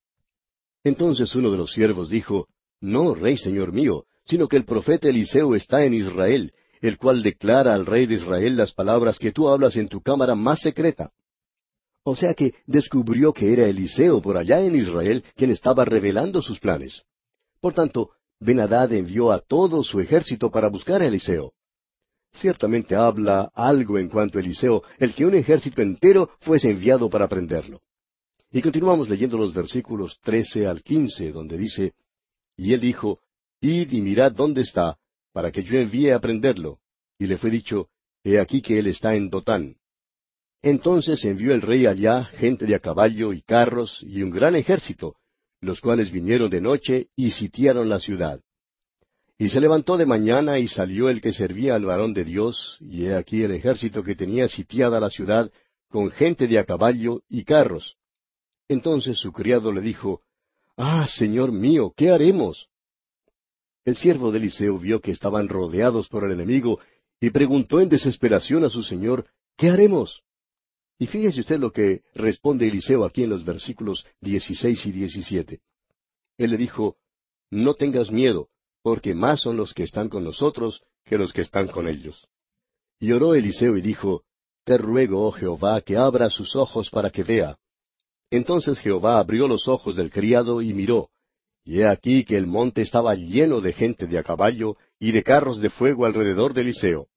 Entonces 0.82 1.34
uno 1.34 1.50
de 1.50 1.58
los 1.58 1.72
siervos 1.72 2.08
dijo, 2.08 2.48
No, 2.80 3.14
rey 3.14 3.36
señor 3.36 3.72
mío, 3.72 4.06
sino 4.24 4.48
que 4.48 4.56
el 4.56 4.64
profeta 4.64 5.10
Eliseo 5.10 5.54
está 5.54 5.84
en 5.84 5.92
Israel, 5.92 6.54
el 6.80 6.96
cual 6.96 7.22
declara 7.22 7.74
al 7.74 7.84
rey 7.84 8.06
de 8.06 8.14
Israel 8.14 8.56
las 8.56 8.72
palabras 8.72 9.18
que 9.18 9.32
tú 9.32 9.50
hablas 9.50 9.76
en 9.76 9.88
tu 9.88 10.00
cámara 10.00 10.34
más 10.34 10.62
secreta. 10.62 11.12
O 12.04 12.16
sea 12.16 12.32
que 12.32 12.54
descubrió 12.66 13.34
que 13.34 13.52
era 13.52 13.68
Eliseo 13.68 14.22
por 14.22 14.38
allá 14.38 14.60
en 14.62 14.74
Israel 14.76 15.22
quien 15.36 15.50
estaba 15.50 15.84
revelando 15.84 16.40
sus 16.40 16.58
planes. 16.58 17.02
Por 17.60 17.74
tanto, 17.74 18.10
Benadad 18.42 18.92
envió 18.92 19.30
a 19.30 19.38
todo 19.38 19.84
su 19.84 20.00
ejército 20.00 20.50
para 20.50 20.68
buscar 20.68 21.00
a 21.00 21.06
Eliseo. 21.06 21.52
Ciertamente 22.32 22.96
habla 22.96 23.52
algo 23.54 23.98
en 23.98 24.08
cuanto 24.08 24.36
a 24.36 24.40
Eliseo, 24.40 24.82
el 24.98 25.14
que 25.14 25.24
un 25.24 25.34
ejército 25.34 25.80
entero 25.80 26.28
fuese 26.40 26.70
enviado 26.70 27.08
para 27.08 27.28
prenderlo. 27.28 27.82
Y 28.50 28.60
continuamos 28.60 29.08
leyendo 29.08 29.38
los 29.38 29.54
versículos 29.54 30.18
trece 30.22 30.66
al 30.66 30.82
quince, 30.82 31.30
donde 31.30 31.56
dice, 31.56 31.92
Y 32.56 32.72
él 32.72 32.80
dijo, 32.80 33.20
Id 33.60 33.92
y 33.92 34.00
mirad 34.00 34.32
dónde 34.32 34.62
está, 34.62 34.98
para 35.32 35.52
que 35.52 35.62
yo 35.62 35.78
envíe 35.78 36.10
a 36.10 36.18
prenderlo. 36.18 36.80
Y 37.18 37.26
le 37.26 37.38
fue 37.38 37.50
dicho, 37.50 37.90
He 38.24 38.40
aquí 38.40 38.60
que 38.60 38.76
él 38.76 38.88
está 38.88 39.14
en 39.14 39.30
Dotán. 39.30 39.76
Entonces 40.62 41.24
envió 41.24 41.54
el 41.54 41.62
rey 41.62 41.86
allá 41.86 42.24
gente 42.24 42.66
de 42.66 42.74
a 42.74 42.80
caballo 42.80 43.32
y 43.32 43.42
carros 43.42 44.02
y 44.02 44.22
un 44.22 44.30
gran 44.30 44.56
ejército, 44.56 45.14
los 45.62 45.80
cuales 45.80 46.10
vinieron 46.10 46.50
de 46.50 46.60
noche 46.60 47.08
y 47.16 47.30
sitiaron 47.30 47.88
la 47.88 48.00
ciudad. 48.00 48.40
Y 49.38 49.48
se 49.48 49.60
levantó 49.60 49.96
de 49.96 50.04
mañana 50.04 50.58
y 50.58 50.68
salió 50.68 51.08
el 51.08 51.22
que 51.22 51.32
servía 51.32 51.76
al 51.76 51.84
varón 51.84 52.12
de 52.12 52.24
Dios, 52.24 52.76
y 52.80 53.06
he 53.06 53.14
aquí 53.14 53.42
el 53.42 53.52
ejército 53.52 54.02
que 54.02 54.16
tenía 54.16 54.48
sitiada 54.48 55.00
la 55.00 55.08
ciudad, 55.08 55.50
con 55.88 56.10
gente 56.10 56.48
de 56.48 56.58
a 56.58 56.64
caballo 56.64 57.22
y 57.28 57.44
carros. 57.44 57.96
Entonces 58.68 59.18
su 59.18 59.32
criado 59.32 59.72
le 59.72 59.80
dijo, 59.80 60.20
Ah, 60.76 61.06
señor 61.08 61.52
mío, 61.52 61.94
¿qué 61.96 62.10
haremos? 62.10 62.68
El 63.84 63.96
siervo 63.96 64.32
de 64.32 64.38
Eliseo 64.38 64.78
vio 64.78 65.00
que 65.00 65.12
estaban 65.12 65.48
rodeados 65.48 66.08
por 66.08 66.24
el 66.24 66.32
enemigo, 66.32 66.80
y 67.20 67.30
preguntó 67.30 67.80
en 67.80 67.88
desesperación 67.88 68.64
a 68.64 68.68
su 68.68 68.82
señor, 68.82 69.26
¿qué 69.56 69.70
haremos? 69.70 70.22
Y 71.02 71.08
fíjese 71.08 71.40
usted 71.40 71.58
lo 71.58 71.72
que 71.72 72.02
responde 72.14 72.68
Eliseo 72.68 73.04
aquí 73.04 73.24
en 73.24 73.30
los 73.30 73.44
versículos 73.44 74.06
16 74.20 74.86
y 74.86 74.92
17. 74.92 75.60
Él 76.38 76.50
le 76.52 76.56
dijo, 76.56 76.96
No 77.50 77.74
tengas 77.74 78.12
miedo, 78.12 78.50
porque 78.84 79.12
más 79.12 79.40
son 79.40 79.56
los 79.56 79.74
que 79.74 79.82
están 79.82 80.08
con 80.08 80.22
nosotros 80.22 80.84
que 81.04 81.18
los 81.18 81.32
que 81.32 81.40
están 81.40 81.66
con 81.66 81.88
ellos. 81.88 82.28
Y 83.00 83.10
oró 83.10 83.34
Eliseo 83.34 83.76
y 83.76 83.80
dijo, 83.80 84.22
Te 84.62 84.78
ruego, 84.78 85.26
oh 85.26 85.32
Jehová, 85.32 85.80
que 85.80 85.96
abra 85.96 86.30
sus 86.30 86.54
ojos 86.54 86.88
para 86.88 87.10
que 87.10 87.24
vea. 87.24 87.58
Entonces 88.30 88.78
Jehová 88.78 89.18
abrió 89.18 89.48
los 89.48 89.66
ojos 89.66 89.96
del 89.96 90.12
criado 90.12 90.62
y 90.62 90.72
miró, 90.72 91.10
y 91.64 91.80
he 91.80 91.88
aquí 91.88 92.24
que 92.24 92.36
el 92.36 92.46
monte 92.46 92.80
estaba 92.80 93.16
lleno 93.16 93.60
de 93.60 93.72
gente 93.72 94.06
de 94.06 94.20
a 94.20 94.22
caballo 94.22 94.76
y 95.00 95.10
de 95.10 95.24
carros 95.24 95.60
de 95.60 95.68
fuego 95.68 96.06
alrededor 96.06 96.54
de 96.54 96.60
Eliseo. 96.60 97.08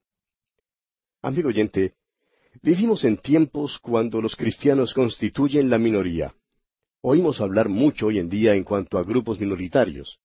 Amigo 1.21 1.49
oyente, 1.49 1.93
vivimos 2.61 3.03
en 3.03 3.17
tiempos 3.17 3.79
cuando 3.79 4.21
los 4.21 4.35
cristianos 4.35 4.93
constituyen 4.93 5.69
la 5.69 5.77
minoría. 5.77 6.33
Oímos 7.01 7.41
hablar 7.41 7.69
mucho 7.69 8.07
hoy 8.07 8.19
en 8.19 8.29
día 8.29 8.55
en 8.55 8.63
cuanto 8.63 8.97
a 8.97 9.03
grupos 9.03 9.39
minoritarios. 9.39 10.19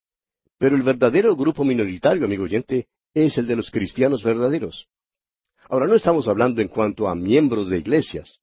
Pero 0.58 0.76
el 0.76 0.82
verdadero 0.82 1.36
grupo 1.36 1.64
minoritario, 1.64 2.24
amigo 2.24 2.44
oyente, 2.44 2.88
es 3.14 3.36
el 3.38 3.46
de 3.46 3.56
los 3.56 3.70
cristianos 3.70 4.22
verdaderos. 4.22 4.86
Ahora 5.68 5.86
no 5.86 5.94
estamos 5.94 6.26
hablando 6.28 6.60
en 6.62 6.68
cuanto 6.68 7.08
a 7.08 7.14
miembros 7.14 7.68
de 7.68 7.78
iglesias. 7.78 8.38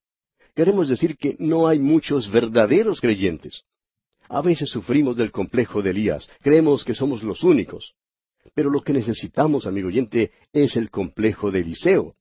Queremos 0.54 0.88
decir 0.88 1.16
que 1.16 1.36
no 1.38 1.68
hay 1.68 1.78
muchos 1.78 2.30
verdaderos 2.30 3.00
creyentes. 3.00 3.62
A 4.28 4.42
veces 4.42 4.68
sufrimos 4.68 5.16
del 5.16 5.30
complejo 5.30 5.82
de 5.82 5.90
Elías, 5.90 6.28
creemos 6.40 6.84
que 6.84 6.94
somos 6.94 7.22
los 7.22 7.42
únicos. 7.42 7.94
Pero 8.54 8.70
lo 8.70 8.82
que 8.82 8.92
necesitamos, 8.92 9.66
amigo 9.66 9.88
oyente, 9.88 10.32
es 10.52 10.76
el 10.76 10.90
complejo 10.90 11.50
de 11.50 11.60
Eliseo. 11.60 12.14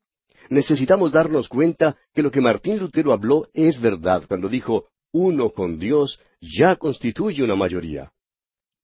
Necesitamos 0.49 1.11
darnos 1.11 1.49
cuenta 1.49 1.97
que 2.13 2.21
lo 2.21 2.31
que 2.31 2.41
Martín 2.41 2.77
Lutero 2.79 3.11
habló 3.11 3.47
es 3.53 3.81
verdad 3.81 4.23
cuando 4.27 4.47
dijo, 4.49 4.89
uno 5.11 5.49
con 5.49 5.79
Dios 5.79 6.19
ya 6.41 6.75
constituye 6.75 7.43
una 7.43 7.55
mayoría. 7.55 8.11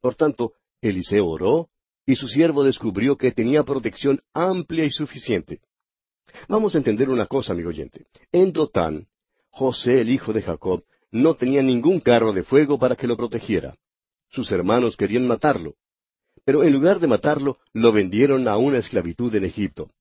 Por 0.01 0.15
tanto, 0.15 0.53
Eliseo 0.81 1.27
oró 1.27 1.69
y 2.05 2.15
su 2.15 2.27
siervo 2.27 2.63
descubrió 2.63 3.17
que 3.17 3.31
tenía 3.31 3.63
protección 3.63 4.21
amplia 4.33 4.83
y 4.83 4.91
suficiente. 4.91 5.61
Vamos 6.49 6.75
a 6.75 6.79
entender 6.79 7.09
una 7.09 7.27
cosa, 7.27 7.53
amigo 7.53 7.69
oyente. 7.69 8.07
En 8.31 8.51
Dotán, 8.51 9.07
José, 9.49 10.01
el 10.01 10.09
hijo 10.09 10.33
de 10.33 10.41
Jacob, 10.41 10.83
no 11.11 11.35
tenía 11.35 11.61
ningún 11.61 11.99
carro 11.99 12.33
de 12.33 12.43
fuego 12.43 12.79
para 12.79 12.95
que 12.95 13.07
lo 13.07 13.15
protegiera. 13.15 13.77
Sus 14.29 14.51
hermanos 14.51 14.97
querían 14.97 15.27
matarlo. 15.27 15.75
Pero 16.43 16.63
en 16.63 16.73
lugar 16.73 16.99
de 16.99 17.07
matarlo, 17.07 17.59
lo 17.71 17.91
vendieron 17.91 18.47
a 18.47 18.57
una 18.57 18.79
esclavitud 18.79 19.33
en 19.35 19.45
Egipto. 19.45 19.91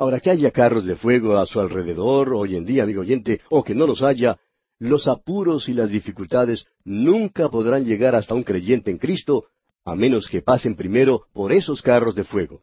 Ahora 0.00 0.18
que 0.18 0.30
haya 0.30 0.50
carros 0.50 0.86
de 0.86 0.96
fuego 0.96 1.36
a 1.36 1.44
su 1.44 1.60
alrededor 1.60 2.32
hoy 2.32 2.56
en 2.56 2.64
día, 2.64 2.84
amigo 2.84 3.02
oyente, 3.02 3.42
o 3.50 3.62
que 3.62 3.74
no 3.74 3.86
los 3.86 4.00
haya, 4.00 4.38
los 4.78 5.06
apuros 5.06 5.68
y 5.68 5.74
las 5.74 5.90
dificultades 5.90 6.64
nunca 6.84 7.50
podrán 7.50 7.84
llegar 7.84 8.14
hasta 8.14 8.32
un 8.32 8.42
creyente 8.42 8.90
en 8.90 8.96
Cristo, 8.96 9.48
a 9.84 9.94
menos 9.94 10.26
que 10.26 10.40
pasen 10.40 10.74
primero 10.74 11.26
por 11.34 11.52
esos 11.52 11.82
carros 11.82 12.14
de 12.14 12.24
fuego. 12.24 12.62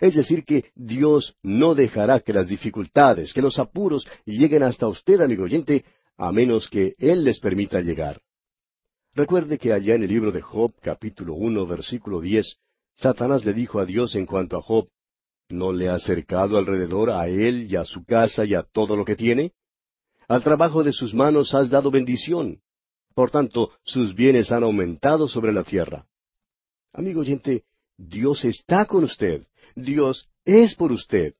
Es 0.00 0.16
decir, 0.16 0.44
que 0.44 0.72
Dios 0.74 1.36
no 1.40 1.76
dejará 1.76 2.18
que 2.18 2.32
las 2.32 2.48
dificultades, 2.48 3.32
que 3.32 3.42
los 3.42 3.60
apuros 3.60 4.04
lleguen 4.24 4.64
hasta 4.64 4.88
usted, 4.88 5.20
amigo 5.20 5.44
oyente, 5.44 5.84
a 6.16 6.32
menos 6.32 6.68
que 6.68 6.96
Él 6.98 7.22
les 7.22 7.38
permita 7.38 7.80
llegar. 7.80 8.20
Recuerde 9.14 9.56
que 9.56 9.72
allá 9.72 9.94
en 9.94 10.02
el 10.02 10.08
libro 10.08 10.32
de 10.32 10.42
Job, 10.42 10.72
capítulo 10.80 11.34
uno, 11.34 11.64
versículo 11.64 12.20
diez, 12.20 12.56
Satanás 12.96 13.44
le 13.44 13.52
dijo 13.52 13.78
a 13.78 13.86
Dios 13.86 14.16
en 14.16 14.26
cuanto 14.26 14.56
a 14.56 14.62
Job, 14.62 14.88
¿No 15.52 15.70
le 15.70 15.90
ha 15.90 15.98
cercado 15.98 16.56
alrededor 16.56 17.10
a 17.10 17.28
él 17.28 17.70
y 17.70 17.76
a 17.76 17.84
su 17.84 18.06
casa 18.06 18.46
y 18.46 18.54
a 18.54 18.62
todo 18.62 18.96
lo 18.96 19.04
que 19.04 19.16
tiene? 19.16 19.52
Al 20.26 20.42
trabajo 20.42 20.82
de 20.82 20.94
sus 20.94 21.12
manos 21.12 21.52
has 21.52 21.68
dado 21.68 21.90
bendición. 21.90 22.62
Por 23.14 23.30
tanto, 23.30 23.70
sus 23.84 24.14
bienes 24.14 24.50
han 24.50 24.62
aumentado 24.62 25.28
sobre 25.28 25.52
la 25.52 25.62
tierra. 25.62 26.06
Amigo 26.94 27.20
oyente, 27.20 27.64
Dios 27.98 28.46
está 28.46 28.86
con 28.86 29.04
usted. 29.04 29.46
Dios 29.76 30.26
es 30.46 30.74
por 30.74 30.90
usted. 30.90 31.34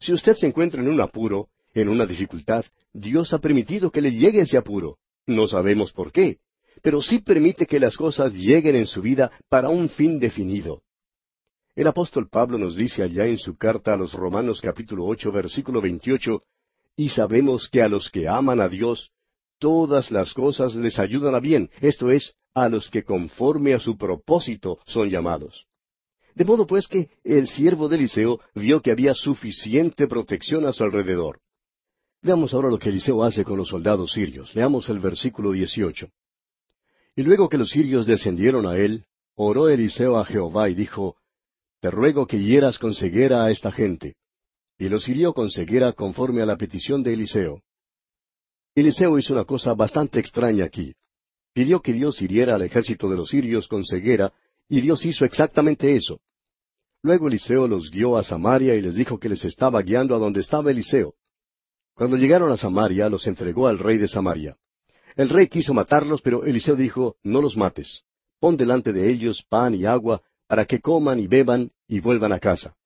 Si 0.00 0.12
usted 0.12 0.34
se 0.34 0.48
encuentra 0.48 0.82
en 0.82 0.88
un 0.88 1.00
apuro, 1.00 1.48
en 1.72 1.88
una 1.88 2.04
dificultad, 2.04 2.64
Dios 2.92 3.32
ha 3.32 3.38
permitido 3.38 3.92
que 3.92 4.00
le 4.00 4.10
llegue 4.10 4.40
ese 4.40 4.58
apuro. 4.58 4.98
No 5.24 5.46
sabemos 5.46 5.92
por 5.92 6.10
qué, 6.10 6.38
pero 6.82 7.00
sí 7.00 7.20
permite 7.20 7.64
que 7.64 7.78
las 7.78 7.96
cosas 7.96 8.32
lleguen 8.32 8.74
en 8.74 8.88
su 8.88 9.02
vida 9.02 9.30
para 9.48 9.68
un 9.68 9.88
fin 9.88 10.18
definido. 10.18 10.82
El 11.76 11.86
apóstol 11.88 12.30
Pablo 12.30 12.56
nos 12.56 12.74
dice 12.74 13.02
allá 13.02 13.26
en 13.26 13.36
su 13.36 13.58
carta 13.58 13.92
a 13.92 13.98
los 13.98 14.14
Romanos 14.14 14.62
capítulo 14.62 15.04
ocho 15.04 15.30
versículo 15.30 15.82
veintiocho, 15.82 16.42
y 16.96 17.10
sabemos 17.10 17.68
que 17.68 17.82
a 17.82 17.88
los 17.88 18.10
que 18.10 18.26
aman 18.26 18.62
a 18.62 18.68
Dios, 18.70 19.10
todas 19.58 20.10
las 20.10 20.32
cosas 20.32 20.74
les 20.74 20.98
ayudan 20.98 21.34
a 21.34 21.40
bien, 21.40 21.68
esto 21.82 22.10
es, 22.10 22.34
a 22.54 22.70
los 22.70 22.88
que 22.88 23.04
conforme 23.04 23.74
a 23.74 23.78
su 23.78 23.98
propósito 23.98 24.78
son 24.86 25.10
llamados. 25.10 25.66
De 26.34 26.46
modo 26.46 26.66
pues 26.66 26.88
que 26.88 27.10
el 27.22 27.46
siervo 27.46 27.90
de 27.90 27.96
Eliseo 27.96 28.40
vio 28.54 28.80
que 28.80 28.90
había 28.90 29.12
suficiente 29.12 30.08
protección 30.08 30.64
a 30.64 30.72
su 30.72 30.82
alrededor. 30.82 31.40
Veamos 32.22 32.54
ahora 32.54 32.70
lo 32.70 32.78
que 32.78 32.88
Eliseo 32.88 33.22
hace 33.22 33.44
con 33.44 33.58
los 33.58 33.68
soldados 33.68 34.12
sirios. 34.12 34.54
Leamos 34.54 34.88
el 34.88 34.98
versículo 34.98 35.52
18. 35.52 36.08
Y 37.16 37.22
luego 37.22 37.50
que 37.50 37.58
los 37.58 37.68
sirios 37.68 38.06
descendieron 38.06 38.66
a 38.66 38.78
él, 38.78 39.04
oró 39.34 39.68
Eliseo 39.68 40.16
a 40.16 40.24
Jehová 40.24 40.70
y 40.70 40.74
dijo, 40.74 41.16
Te 41.86 41.92
ruego 41.92 42.26
que 42.26 42.42
hieras 42.42 42.80
con 42.80 42.96
ceguera 42.96 43.44
a 43.44 43.52
esta 43.52 43.70
gente. 43.70 44.16
Y 44.76 44.88
los 44.88 45.08
hirió 45.08 45.32
con 45.32 45.52
ceguera 45.52 45.92
conforme 45.92 46.42
a 46.42 46.44
la 46.44 46.56
petición 46.56 47.00
de 47.00 47.14
Eliseo. 47.14 47.62
Eliseo 48.74 49.16
hizo 49.20 49.34
una 49.34 49.44
cosa 49.44 49.72
bastante 49.72 50.18
extraña 50.18 50.64
aquí. 50.64 50.94
Pidió 51.54 51.80
que 51.80 51.92
Dios 51.92 52.20
hiriera 52.20 52.56
al 52.56 52.62
ejército 52.62 53.08
de 53.08 53.14
los 53.14 53.28
sirios 53.28 53.68
con 53.68 53.84
ceguera, 53.84 54.32
y 54.68 54.80
Dios 54.80 55.06
hizo 55.06 55.24
exactamente 55.24 55.94
eso. 55.94 56.18
Luego 57.04 57.28
Eliseo 57.28 57.68
los 57.68 57.88
guió 57.88 58.16
a 58.16 58.24
Samaria 58.24 58.74
y 58.74 58.82
les 58.82 58.96
dijo 58.96 59.20
que 59.20 59.28
les 59.28 59.44
estaba 59.44 59.80
guiando 59.80 60.16
a 60.16 60.18
donde 60.18 60.40
estaba 60.40 60.72
Eliseo. 60.72 61.14
Cuando 61.94 62.16
llegaron 62.16 62.50
a 62.50 62.56
Samaria, 62.56 63.08
los 63.08 63.28
entregó 63.28 63.68
al 63.68 63.78
rey 63.78 63.96
de 63.96 64.08
Samaria. 64.08 64.56
El 65.14 65.28
rey 65.28 65.46
quiso 65.46 65.72
matarlos, 65.72 66.20
pero 66.20 66.42
Eliseo 66.42 66.74
dijo, 66.74 67.14
No 67.22 67.40
los 67.40 67.56
mates. 67.56 68.02
Pon 68.40 68.56
delante 68.56 68.92
de 68.92 69.08
ellos 69.08 69.44
pan 69.48 69.72
y 69.76 69.86
agua, 69.86 70.20
para 70.46 70.64
que 70.64 70.80
coman 70.80 71.18
y 71.18 71.26
beban 71.26 71.70
y 71.88 72.00
vuelvan 72.00 72.32
a 72.32 72.38
casa. 72.38 72.76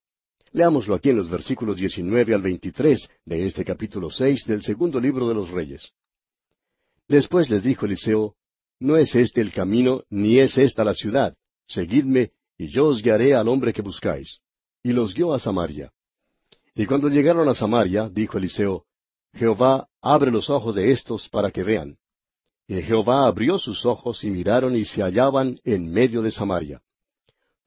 Leámoslo 0.53 0.95
aquí 0.95 1.11
en 1.11 1.17
los 1.17 1.31
versículos 1.31 1.77
19 1.77 2.35
al 2.35 2.43
23 2.43 3.09
de 3.25 3.47
este 3.47 3.65
capítulo 3.65 4.11
6 4.11 4.47
del 4.47 4.63
segundo 4.63 5.01
libro 5.01 5.29
de 5.29 5.35
los 5.35 5.51
Reyes. 5.51 5.93
Después 7.07 7.49
les 7.51 7.63
dijo 7.63 7.87
Eliseo, 7.87 8.35
No 8.81 8.97
es 8.97 9.15
este 9.15 9.41
el 9.41 9.53
camino, 9.53 10.03
ni 10.11 10.39
es 10.39 10.59
esta 10.59 10.85
la 10.85 10.95
ciudad. 10.95 11.37
Seguidme, 11.67 12.33
y 12.59 12.69
yo 12.69 12.87
os 12.87 13.03
guiaré 13.03 13.35
al 13.35 13.49
hombre 13.49 13.73
que 13.73 13.83
buscáis. 13.83 14.41
Y 14.83 14.93
los 14.93 15.15
guió 15.15 15.33
a 15.35 15.39
Samaria. 15.39 15.93
Y 16.75 16.87
cuando 16.87 17.09
llegaron 17.09 17.49
a 17.49 17.55
Samaria, 17.55 18.09
dijo 18.09 18.39
Eliseo, 18.39 18.85
Jehová, 19.35 19.89
abre 20.01 20.31
los 20.31 20.51
ojos 20.51 20.75
de 20.75 20.91
estos 20.91 21.29
para 21.29 21.51
que 21.51 21.63
vean. 21.63 21.97
Y 22.67 22.81
Jehová 22.83 23.27
abrió 23.27 23.59
sus 23.59 23.85
ojos 23.85 24.25
y 24.25 24.31
miraron 24.31 24.77
y 24.77 24.85
se 24.85 25.03
hallaban 25.03 25.61
en 25.65 25.93
medio 25.93 26.23
de 26.23 26.31
Samaria. 26.31 26.81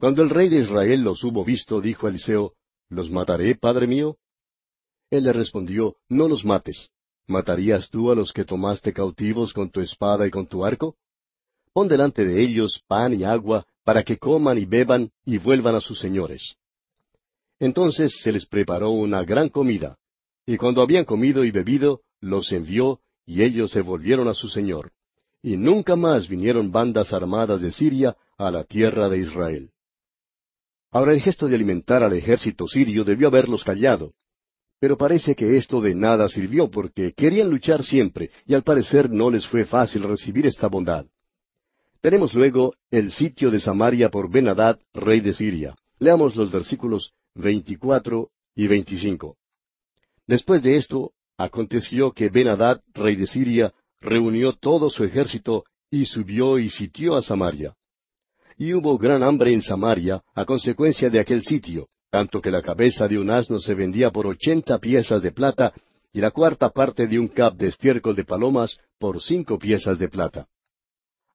Cuando 0.04 0.22
el 0.22 0.30
rey 0.30 0.50
de 0.50 0.60
Israel 0.60 1.02
los 1.02 1.24
hubo 1.24 1.46
visto, 1.46 1.80
dijo 1.80 2.10
Eliseo, 2.10 2.52
¿Los 2.90 3.10
mataré, 3.10 3.56
padre 3.56 3.88
mío? 3.88 4.18
Él 5.10 5.24
le 5.24 5.32
respondió, 5.32 5.96
No 6.10 6.28
los 6.28 6.44
mates. 6.44 6.90
¿Matarías 7.26 7.90
tú 7.90 8.12
a 8.12 8.16
los 8.16 8.34
que 8.34 8.44
tomaste 8.44 8.92
cautivos 8.92 9.54
con 9.54 9.72
tu 9.72 9.80
espada 9.80 10.28
y 10.28 10.30
con 10.30 10.46
tu 10.46 10.66
arco? 10.66 10.98
Pon 11.72 11.88
delante 11.88 12.26
de 12.26 12.44
ellos 12.44 12.82
pan 12.86 13.14
y 13.14 13.24
agua, 13.24 13.66
para 13.86 14.04
que 14.04 14.18
coman 14.18 14.58
y 14.58 14.66
beban 14.66 15.10
y 15.24 15.38
vuelvan 15.38 15.76
a 15.76 15.80
sus 15.80 16.00
señores. 16.00 16.58
Entonces 17.58 18.12
se 18.22 18.34
les 18.34 18.46
preparó 18.46 18.92
una 18.92 19.24
gran 19.24 19.48
comida, 19.48 19.96
y 20.46 20.58
cuando 20.58 20.82
habían 20.82 21.06
comido 21.06 21.46
y 21.46 21.52
bebido, 21.52 22.02
los 22.20 22.52
envió, 22.52 23.00
y 23.26 23.42
ellos 23.42 23.72
se 23.72 23.80
volvieron 23.80 24.28
a 24.28 24.34
su 24.34 24.50
señor. 24.50 24.92
Y 25.42 25.56
nunca 25.56 25.96
más 25.96 26.28
vinieron 26.28 26.74
bandas 26.74 27.14
armadas 27.14 27.62
de 27.62 27.72
Siria 27.72 28.18
a 28.38 28.52
la 28.52 28.66
tierra 28.66 29.08
de 29.08 29.20
Israel. 29.20 29.70
Ahora 30.94 31.12
el 31.12 31.22
gesto 31.22 31.48
de 31.48 31.56
alimentar 31.56 32.04
al 32.04 32.14
ejército 32.14 32.68
sirio 32.68 33.04
debió 33.04 33.28
haberlos 33.28 33.64
callado. 33.64 34.14
Pero 34.80 34.96
parece 34.96 35.34
que 35.34 35.58
esto 35.58 35.82
de 35.82 35.96
nada 35.96 36.30
sirvió 36.30 36.70
porque 36.70 37.14
querían 37.14 37.50
luchar 37.50 37.84
siempre 37.84 38.30
y 38.46 38.54
al 38.54 38.62
parecer 38.62 39.10
no 39.10 39.32
les 39.32 39.48
fue 39.48 39.66
fácil 39.66 40.04
recibir 40.04 40.46
esta 40.46 40.68
bondad. 40.68 41.08
Tenemos 42.00 42.36
luego 42.36 42.76
el 42.92 43.12
sitio 43.12 43.50
de 43.50 43.60
Samaria 43.60 44.10
por 44.10 44.30
Benadad, 44.30 44.78
rey 44.94 45.20
de 45.20 45.34
Siria. 45.34 45.76
Leamos 45.98 46.36
los 46.36 46.52
versículos 46.52 47.14
24 47.34 48.30
y 48.56 48.68
25. 48.68 49.36
Después 50.28 50.62
de 50.62 50.78
esto, 50.78 51.14
aconteció 51.38 52.12
que 52.12 52.30
Benadad, 52.30 52.82
rey 52.94 53.16
de 53.16 53.26
Siria, 53.26 53.74
reunió 54.00 54.54
todo 54.54 54.92
su 54.92 55.04
ejército 55.04 55.64
y 55.90 56.06
subió 56.06 56.60
y 56.60 56.70
sitió 56.70 57.16
a 57.16 57.24
Samaria. 57.24 57.74
Y 58.58 58.74
hubo 58.74 58.98
gran 58.98 59.24
hambre 59.24 59.54
en 59.54 59.62
Samaria 59.62 60.22
a 60.36 60.46
consecuencia 60.46 61.10
de 61.10 61.20
aquel 61.20 61.42
sitio, 61.42 61.88
tanto 62.10 62.42
que 62.42 62.52
la 62.52 62.62
cabeza 62.62 63.08
de 63.08 63.18
un 63.18 63.30
asno 63.32 63.60
se 63.60 63.74
vendía 63.74 64.12
por 64.12 64.28
ochenta 64.28 64.78
piezas 64.80 65.24
de 65.24 65.32
plata 65.32 65.74
y 66.12 66.22
la 66.22 66.32
cuarta 66.32 66.70
parte 66.70 67.08
de 67.08 67.18
un 67.18 67.28
cap 67.28 67.56
de 67.56 67.70
estiércol 67.70 68.16
de 68.16 68.24
palomas 68.24 68.78
por 69.00 69.22
cinco 69.22 69.58
piezas 69.58 69.98
de 69.98 70.10
plata. 70.10 70.48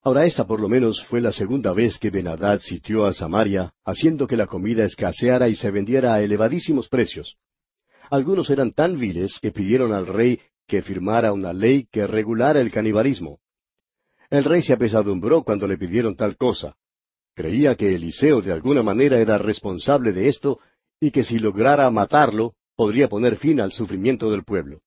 Ahora 0.02 0.24
esta 0.24 0.46
por 0.46 0.60
lo 0.60 0.68
menos 0.68 1.04
fue 1.06 1.20
la 1.20 1.32
segunda 1.32 1.72
vez 1.72 1.98
que 1.98 2.10
Benadad 2.10 2.60
sitió 2.60 3.04
a 3.04 3.12
Samaria, 3.12 3.72
haciendo 3.84 4.28
que 4.28 4.36
la 4.36 4.46
comida 4.46 4.84
escaseara 4.84 5.48
y 5.48 5.56
se 5.56 5.70
vendiera 5.72 6.14
a 6.14 6.22
elevadísimos 6.22 6.88
precios. 6.88 7.36
Algunos 8.08 8.48
eran 8.50 8.72
tan 8.72 8.98
viles 8.98 9.38
que 9.42 9.50
pidieron 9.50 9.92
al 9.92 10.06
rey 10.06 10.40
que 10.66 10.82
firmara 10.82 11.32
una 11.32 11.52
ley 11.52 11.88
que 11.90 12.06
regulara 12.06 12.60
el 12.60 12.70
canibalismo. 12.70 13.40
El 14.30 14.44
rey 14.44 14.62
se 14.62 14.74
apesadumbró 14.74 15.42
cuando 15.42 15.66
le 15.66 15.76
pidieron 15.76 16.14
tal 16.14 16.36
cosa. 16.36 16.76
Creía 17.38 17.76
que 17.76 17.94
Eliseo 17.94 18.42
de 18.42 18.50
alguna 18.50 18.82
manera 18.82 19.20
era 19.20 19.38
responsable 19.38 20.12
de 20.12 20.28
esto 20.28 20.58
y 20.98 21.12
que 21.12 21.22
si 21.22 21.38
lograra 21.38 21.88
matarlo 21.88 22.54
podría 22.74 23.08
poner 23.08 23.36
fin 23.36 23.60
al 23.60 23.70
sufrimiento 23.70 24.28
del 24.28 24.42
pueblo. 24.42 24.80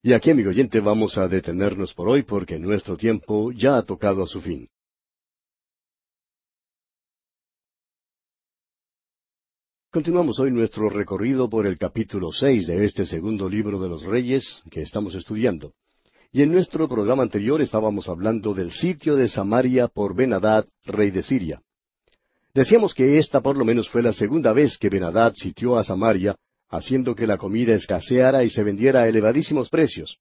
Y 0.00 0.12
aquí, 0.12 0.30
amigo 0.30 0.50
oyente, 0.50 0.78
vamos 0.78 1.18
a 1.18 1.26
detenernos 1.26 1.94
por 1.94 2.10
hoy 2.10 2.22
porque 2.22 2.60
nuestro 2.60 2.96
tiempo 2.96 3.50
ya 3.50 3.76
ha 3.76 3.82
tocado 3.82 4.22
a 4.22 4.28
su 4.28 4.40
fin. 4.40 4.68
Continuamos 9.90 10.38
hoy 10.38 10.52
nuestro 10.52 10.88
recorrido 10.88 11.50
por 11.50 11.66
el 11.66 11.76
capítulo 11.76 12.30
seis 12.30 12.68
de 12.68 12.84
este 12.84 13.04
segundo 13.04 13.48
libro 13.48 13.80
de 13.80 13.88
los 13.88 14.04
Reyes 14.04 14.62
que 14.70 14.82
estamos 14.82 15.16
estudiando. 15.16 15.72
Y 16.30 16.42
en 16.42 16.52
nuestro 16.52 16.88
programa 16.88 17.22
anterior 17.22 17.62
estábamos 17.62 18.06
hablando 18.06 18.52
del 18.52 18.70
sitio 18.70 19.16
de 19.16 19.30
Samaria 19.30 19.88
por 19.88 20.14
Benadad, 20.14 20.66
rey 20.84 21.10
de 21.10 21.22
Siria. 21.22 21.62
Decíamos 22.52 22.92
que 22.92 23.18
esta 23.18 23.40
por 23.40 23.56
lo 23.56 23.64
menos 23.64 23.88
fue 23.88 24.02
la 24.02 24.12
segunda 24.12 24.52
vez 24.52 24.76
que 24.76 24.90
Benadad 24.90 25.32
sitió 25.34 25.78
a 25.78 25.84
Samaria, 25.84 26.36
haciendo 26.68 27.14
que 27.14 27.26
la 27.26 27.38
comida 27.38 27.74
escaseara 27.74 28.44
y 28.44 28.50
se 28.50 28.62
vendiera 28.62 29.02
a 29.02 29.08
elevadísimos 29.08 29.70
precios. 29.70 30.18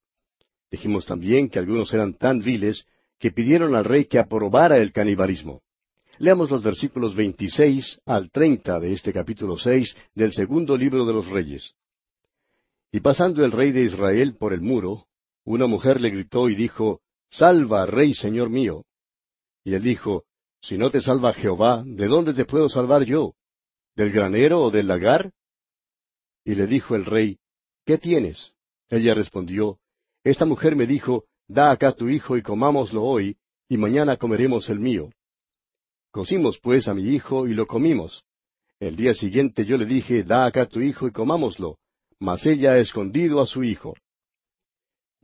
Dijimos 0.72 1.05
también 1.05 1.49
que 1.49 1.60
algunos 1.60 1.93
eran 1.93 2.14
tan 2.14 2.39
viles 2.39 2.86
que 3.20 3.32
pidieron 3.32 3.76
al 3.76 3.84
rey 3.84 4.05
que 4.05 4.20
aprobara 4.20 4.78
el 4.78 4.93
canibalismo. 4.93 5.62
Leamos 6.20 6.49
los 6.49 6.64
versículos 6.64 7.16
26 7.16 7.99
al 8.05 8.32
30 8.32 8.80
de 8.80 8.93
este 8.93 9.12
capítulo 9.12 9.58
6 9.58 9.95
del 10.16 10.32
segundo 10.32 10.78
libro 10.78 11.05
de 11.05 11.14
los 11.14 11.28
Reyes. 11.28 11.74
Y 12.93 13.01
pasando 13.01 13.43
el 13.43 13.51
rey 13.51 13.72
de 13.72 13.82
Israel 13.82 14.36
por 14.38 14.53
el 14.53 14.62
muro, 14.62 15.07
una 15.48 15.66
mujer 15.66 16.02
le 16.02 16.10
gritó 16.10 16.50
y 16.50 16.56
dijo, 16.56 17.00
Salva, 17.32 17.86
rey, 17.86 18.14
señor 18.14 18.50
mío. 18.50 18.84
Y 19.64 19.76
él 19.76 19.82
dijo, 19.82 20.26
Si 20.62 20.78
no 20.78 20.91
te 20.91 21.00
salva 21.00 21.34
Jehová, 21.34 21.84
¿de 21.86 22.08
dónde 22.08 22.34
te 22.34 22.43
puedo 22.43 22.68
salvar 22.68 23.06
yo? 23.06 23.34
¿Del 23.95 24.12
granero 24.12 24.62
o 24.62 24.72
del 24.72 24.88
lagar? 24.88 25.32
Y 26.43 26.56
le 26.56 26.68
dijo 26.68 26.95
el 26.95 27.06
rey, 27.06 27.39
¿qué 27.86 27.98
tienes? 27.98 28.56
Ella 28.89 29.14
respondió, 29.14 29.80
Esta 30.22 30.45
mujer 30.45 30.76
me 30.76 30.86
dijo, 30.86 31.24
Da 31.48 31.72
acá 31.72 31.93
tu 31.93 32.10
hijo 32.10 32.36
y 32.36 32.41
comámoslo 32.41 33.04
hoy, 33.04 33.38
y 33.70 33.78
mañana 33.78 34.18
comeremos 34.18 34.70
el 34.70 34.82
mío. 34.82 35.12
Cocimos 36.12 36.60
pues 36.60 36.89
a 36.89 36.93
mi 36.93 37.04
hijo 37.04 37.48
y 37.48 37.54
lo 37.54 37.68
comimos. 37.68 38.26
El 38.82 38.98
día 38.98 39.14
siguiente 39.14 39.66
yo 39.66 39.78
le 39.78 39.86
dije, 39.86 40.24
Da 40.24 40.45
acá 40.45 40.66
tu 40.66 40.82
hijo 40.82 41.08
y 41.08 41.12
comámoslo, 41.12 41.78
mas 42.20 42.45
ella 42.45 42.74
ha 42.74 42.80
escondido 42.80 43.39
a 43.39 43.45
su 43.45 43.64
hijo. 43.64 43.95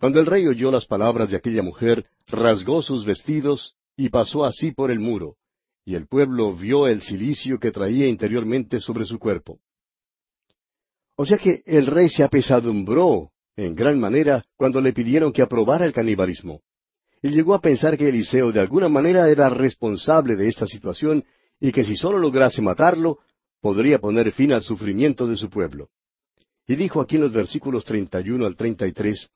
Cuando 0.03 0.19
el 0.19 0.25
rey 0.25 0.45
oyó 0.47 0.69
las 0.69 0.85
palabras 0.85 1.29
de 1.31 1.37
aquella 1.37 1.63
mujer, 1.63 2.05
rasgó 2.27 2.81
sus 2.81 3.05
vestidos 3.05 3.77
y 3.95 4.09
pasó 4.09 4.43
así 4.43 4.73
por 4.73 4.91
el 4.91 4.99
muro, 4.99 5.37
y 5.85 5.95
el 5.95 6.07
pueblo 6.07 6.53
vio 6.53 6.87
el 6.87 7.01
cilicio 7.01 7.57
que 7.57 7.71
traía 7.71 8.05
interiormente 8.07 8.81
sobre 8.81 9.05
su 9.05 9.17
cuerpo. 9.17 9.61
O 11.15 11.25
sea 11.25 11.37
que 11.37 11.61
el 11.65 11.85
rey 11.85 12.09
se 12.09 12.21
apesadumbró 12.21 13.31
en 13.55 13.75
gran 13.75 13.97
manera 13.97 14.43
cuando 14.57 14.81
le 14.81 14.91
pidieron 14.91 15.31
que 15.31 15.41
aprobara 15.41 15.85
el 15.85 15.93
canibalismo 15.93 16.59
y 17.21 17.29
llegó 17.29 17.53
a 17.53 17.61
pensar 17.61 17.97
que 17.97 18.09
Eliseo 18.09 18.51
de 18.51 18.59
alguna 18.59 18.89
manera 18.89 19.29
era 19.29 19.49
responsable 19.49 20.35
de 20.35 20.49
esta 20.49 20.67
situación 20.67 21.23
y 21.61 21.71
que 21.71 21.85
si 21.85 21.95
solo 21.95 22.19
lograse 22.19 22.61
matarlo, 22.61 23.19
podría 23.61 23.99
poner 23.99 24.33
fin 24.33 24.51
al 24.51 24.63
sufrimiento 24.63 25.27
de 25.27 25.37
su 25.37 25.49
pueblo. 25.49 25.91
Y 26.67 26.75
dijo 26.75 26.99
aquí 26.99 27.15
en 27.15 27.21
los 27.21 27.31
versículos 27.31 27.85
31 27.85 28.45
al 28.45 28.57
33, 28.57 29.29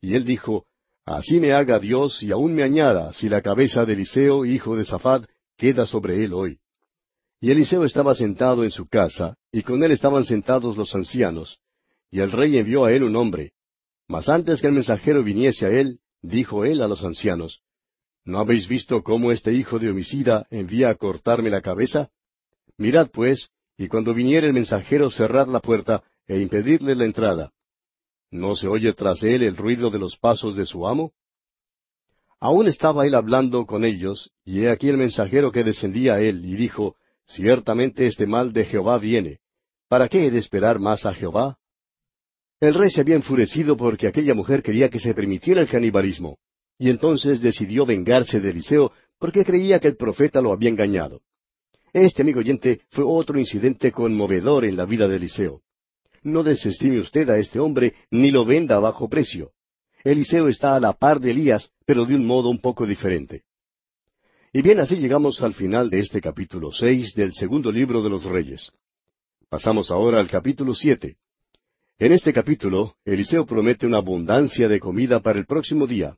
y 0.00 0.14
él 0.14 0.24
dijo, 0.24 0.64
Así 1.04 1.40
me 1.40 1.52
haga 1.52 1.78
Dios 1.78 2.22
y 2.22 2.32
aún 2.32 2.54
me 2.54 2.62
añada 2.62 3.12
si 3.14 3.28
la 3.28 3.40
cabeza 3.40 3.86
de 3.86 3.94
Eliseo, 3.94 4.44
hijo 4.44 4.76
de 4.76 4.84
Safad, 4.84 5.24
queda 5.56 5.86
sobre 5.86 6.22
él 6.22 6.34
hoy. 6.34 6.58
Y 7.40 7.50
Eliseo 7.50 7.84
estaba 7.84 8.14
sentado 8.14 8.64
en 8.64 8.70
su 8.70 8.86
casa, 8.86 9.36
y 9.50 9.62
con 9.62 9.82
él 9.82 9.92
estaban 9.92 10.24
sentados 10.24 10.76
los 10.76 10.94
ancianos, 10.94 11.58
y 12.10 12.20
el 12.20 12.32
rey 12.32 12.58
envió 12.58 12.84
a 12.84 12.92
él 12.92 13.04
un 13.04 13.16
hombre. 13.16 13.52
Mas 14.06 14.28
antes 14.28 14.60
que 14.60 14.66
el 14.66 14.72
mensajero 14.72 15.22
viniese 15.22 15.66
a 15.66 15.70
él, 15.70 16.00
dijo 16.20 16.64
él 16.64 16.82
a 16.82 16.88
los 16.88 17.04
ancianos, 17.04 17.60
¿No 18.24 18.40
habéis 18.40 18.68
visto 18.68 19.02
cómo 19.02 19.32
este 19.32 19.54
hijo 19.54 19.78
de 19.78 19.90
homicida 19.90 20.46
envía 20.50 20.90
a 20.90 20.96
cortarme 20.96 21.48
la 21.48 21.62
cabeza? 21.62 22.10
Mirad 22.76 23.08
pues, 23.10 23.48
y 23.78 23.88
cuando 23.88 24.12
viniere 24.12 24.48
el 24.48 24.52
mensajero 24.52 25.10
cerrad 25.10 25.48
la 25.48 25.60
puerta 25.60 26.02
e 26.26 26.38
impedirle 26.38 26.94
la 26.94 27.06
entrada. 27.06 27.52
¿No 28.30 28.56
se 28.56 28.68
oye 28.68 28.92
tras 28.92 29.22
él 29.22 29.42
el 29.42 29.56
ruido 29.56 29.90
de 29.90 29.98
los 29.98 30.16
pasos 30.16 30.54
de 30.54 30.66
su 30.66 30.86
amo? 30.86 31.12
Aún 32.40 32.68
estaba 32.68 33.06
él 33.06 33.14
hablando 33.14 33.66
con 33.66 33.84
ellos, 33.84 34.30
y 34.44 34.60
he 34.60 34.70
aquí 34.70 34.88
el 34.88 34.96
mensajero 34.96 35.50
que 35.50 35.64
descendía 35.64 36.14
a 36.14 36.20
él, 36.20 36.44
y 36.44 36.54
dijo, 36.56 36.96
Ciertamente 37.26 38.06
este 38.06 38.26
mal 38.26 38.52
de 38.52 38.64
Jehová 38.64 38.98
viene. 38.98 39.40
¿Para 39.88 40.08
qué 40.08 40.26
he 40.26 40.30
de 40.30 40.38
esperar 40.38 40.78
más 40.78 41.04
a 41.04 41.14
Jehová? 41.14 41.58
El 42.60 42.74
rey 42.74 42.90
se 42.90 43.00
había 43.00 43.16
enfurecido 43.16 43.76
porque 43.76 44.06
aquella 44.06 44.34
mujer 44.34 44.62
quería 44.62 44.88
que 44.88 44.98
se 44.98 45.14
permitiera 45.14 45.60
el 45.60 45.68
canibalismo, 45.68 46.38
y 46.78 46.90
entonces 46.90 47.40
decidió 47.40 47.86
vengarse 47.86 48.40
de 48.40 48.50
Eliseo 48.50 48.92
porque 49.18 49.44
creía 49.44 49.80
que 49.80 49.88
el 49.88 49.96
profeta 49.96 50.40
lo 50.40 50.52
había 50.52 50.68
engañado. 50.68 51.22
Este, 51.92 52.22
amigo 52.22 52.40
oyente, 52.40 52.82
fue 52.90 53.04
otro 53.06 53.38
incidente 53.38 53.90
conmovedor 53.90 54.64
en 54.64 54.76
la 54.76 54.84
vida 54.84 55.08
de 55.08 55.16
Eliseo. 55.16 55.62
No 56.28 56.42
desestime 56.42 57.00
usted 57.00 57.30
a 57.30 57.38
este 57.38 57.58
hombre 57.58 57.94
ni 58.10 58.30
lo 58.30 58.44
venda 58.44 58.76
a 58.76 58.80
bajo 58.80 59.08
precio. 59.08 59.52
Eliseo 60.04 60.48
está 60.48 60.76
a 60.76 60.80
la 60.80 60.92
par 60.92 61.20
de 61.20 61.30
Elías, 61.30 61.70
pero 61.86 62.04
de 62.04 62.14
un 62.14 62.26
modo 62.26 62.50
un 62.50 62.60
poco 62.60 62.86
diferente. 62.86 63.44
Y 64.52 64.60
bien, 64.60 64.78
así 64.78 64.96
llegamos 64.96 65.40
al 65.40 65.54
final 65.54 65.88
de 65.88 66.00
este 66.00 66.20
capítulo 66.20 66.70
seis 66.70 67.14
del 67.14 67.32
segundo 67.32 67.72
libro 67.72 68.02
de 68.02 68.10
los 68.10 68.24
Reyes. 68.24 68.70
Pasamos 69.48 69.90
ahora 69.90 70.20
al 70.20 70.28
capítulo 70.28 70.74
siete. 70.74 71.16
En 71.98 72.12
este 72.12 72.34
capítulo, 72.34 72.96
Eliseo 73.06 73.46
promete 73.46 73.86
una 73.86 73.96
abundancia 73.96 74.68
de 74.68 74.78
comida 74.78 75.20
para 75.20 75.38
el 75.38 75.46
próximo 75.46 75.86
día. 75.86 76.14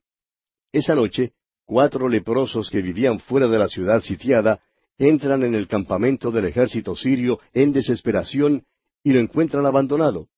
Esa 0.72 0.96
noche, 0.96 1.34
cuatro 1.64 2.08
leprosos 2.08 2.68
que 2.68 2.82
vivían 2.82 3.20
fuera 3.20 3.46
de 3.46 3.58
la 3.58 3.68
ciudad 3.68 4.00
sitiada 4.00 4.60
entran 4.98 5.44
en 5.44 5.54
el 5.54 5.68
campamento 5.68 6.32
del 6.32 6.46
ejército 6.46 6.96
sirio 6.96 7.38
en 7.54 7.72
desesperación 7.72 8.64
y 9.02 9.12
lo 9.12 9.20
encuentran 9.20 9.66
abandonado. 9.66 10.28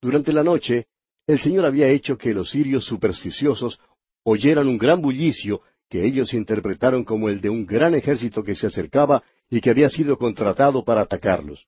Durante 0.00 0.32
la 0.32 0.42
noche, 0.42 0.86
el 1.26 1.40
Señor 1.40 1.64
había 1.64 1.88
hecho 1.88 2.18
que 2.18 2.34
los 2.34 2.50
sirios 2.50 2.84
supersticiosos 2.84 3.78
oyeran 4.24 4.68
un 4.68 4.78
gran 4.78 5.00
bullicio 5.00 5.62
que 5.88 6.04
ellos 6.04 6.34
interpretaron 6.34 7.04
como 7.04 7.28
el 7.28 7.40
de 7.40 7.50
un 7.50 7.66
gran 7.66 7.94
ejército 7.94 8.42
que 8.42 8.54
se 8.54 8.66
acercaba 8.66 9.22
y 9.48 9.60
que 9.60 9.70
había 9.70 9.88
sido 9.88 10.18
contratado 10.18 10.84
para 10.84 11.02
atacarlos. 11.02 11.66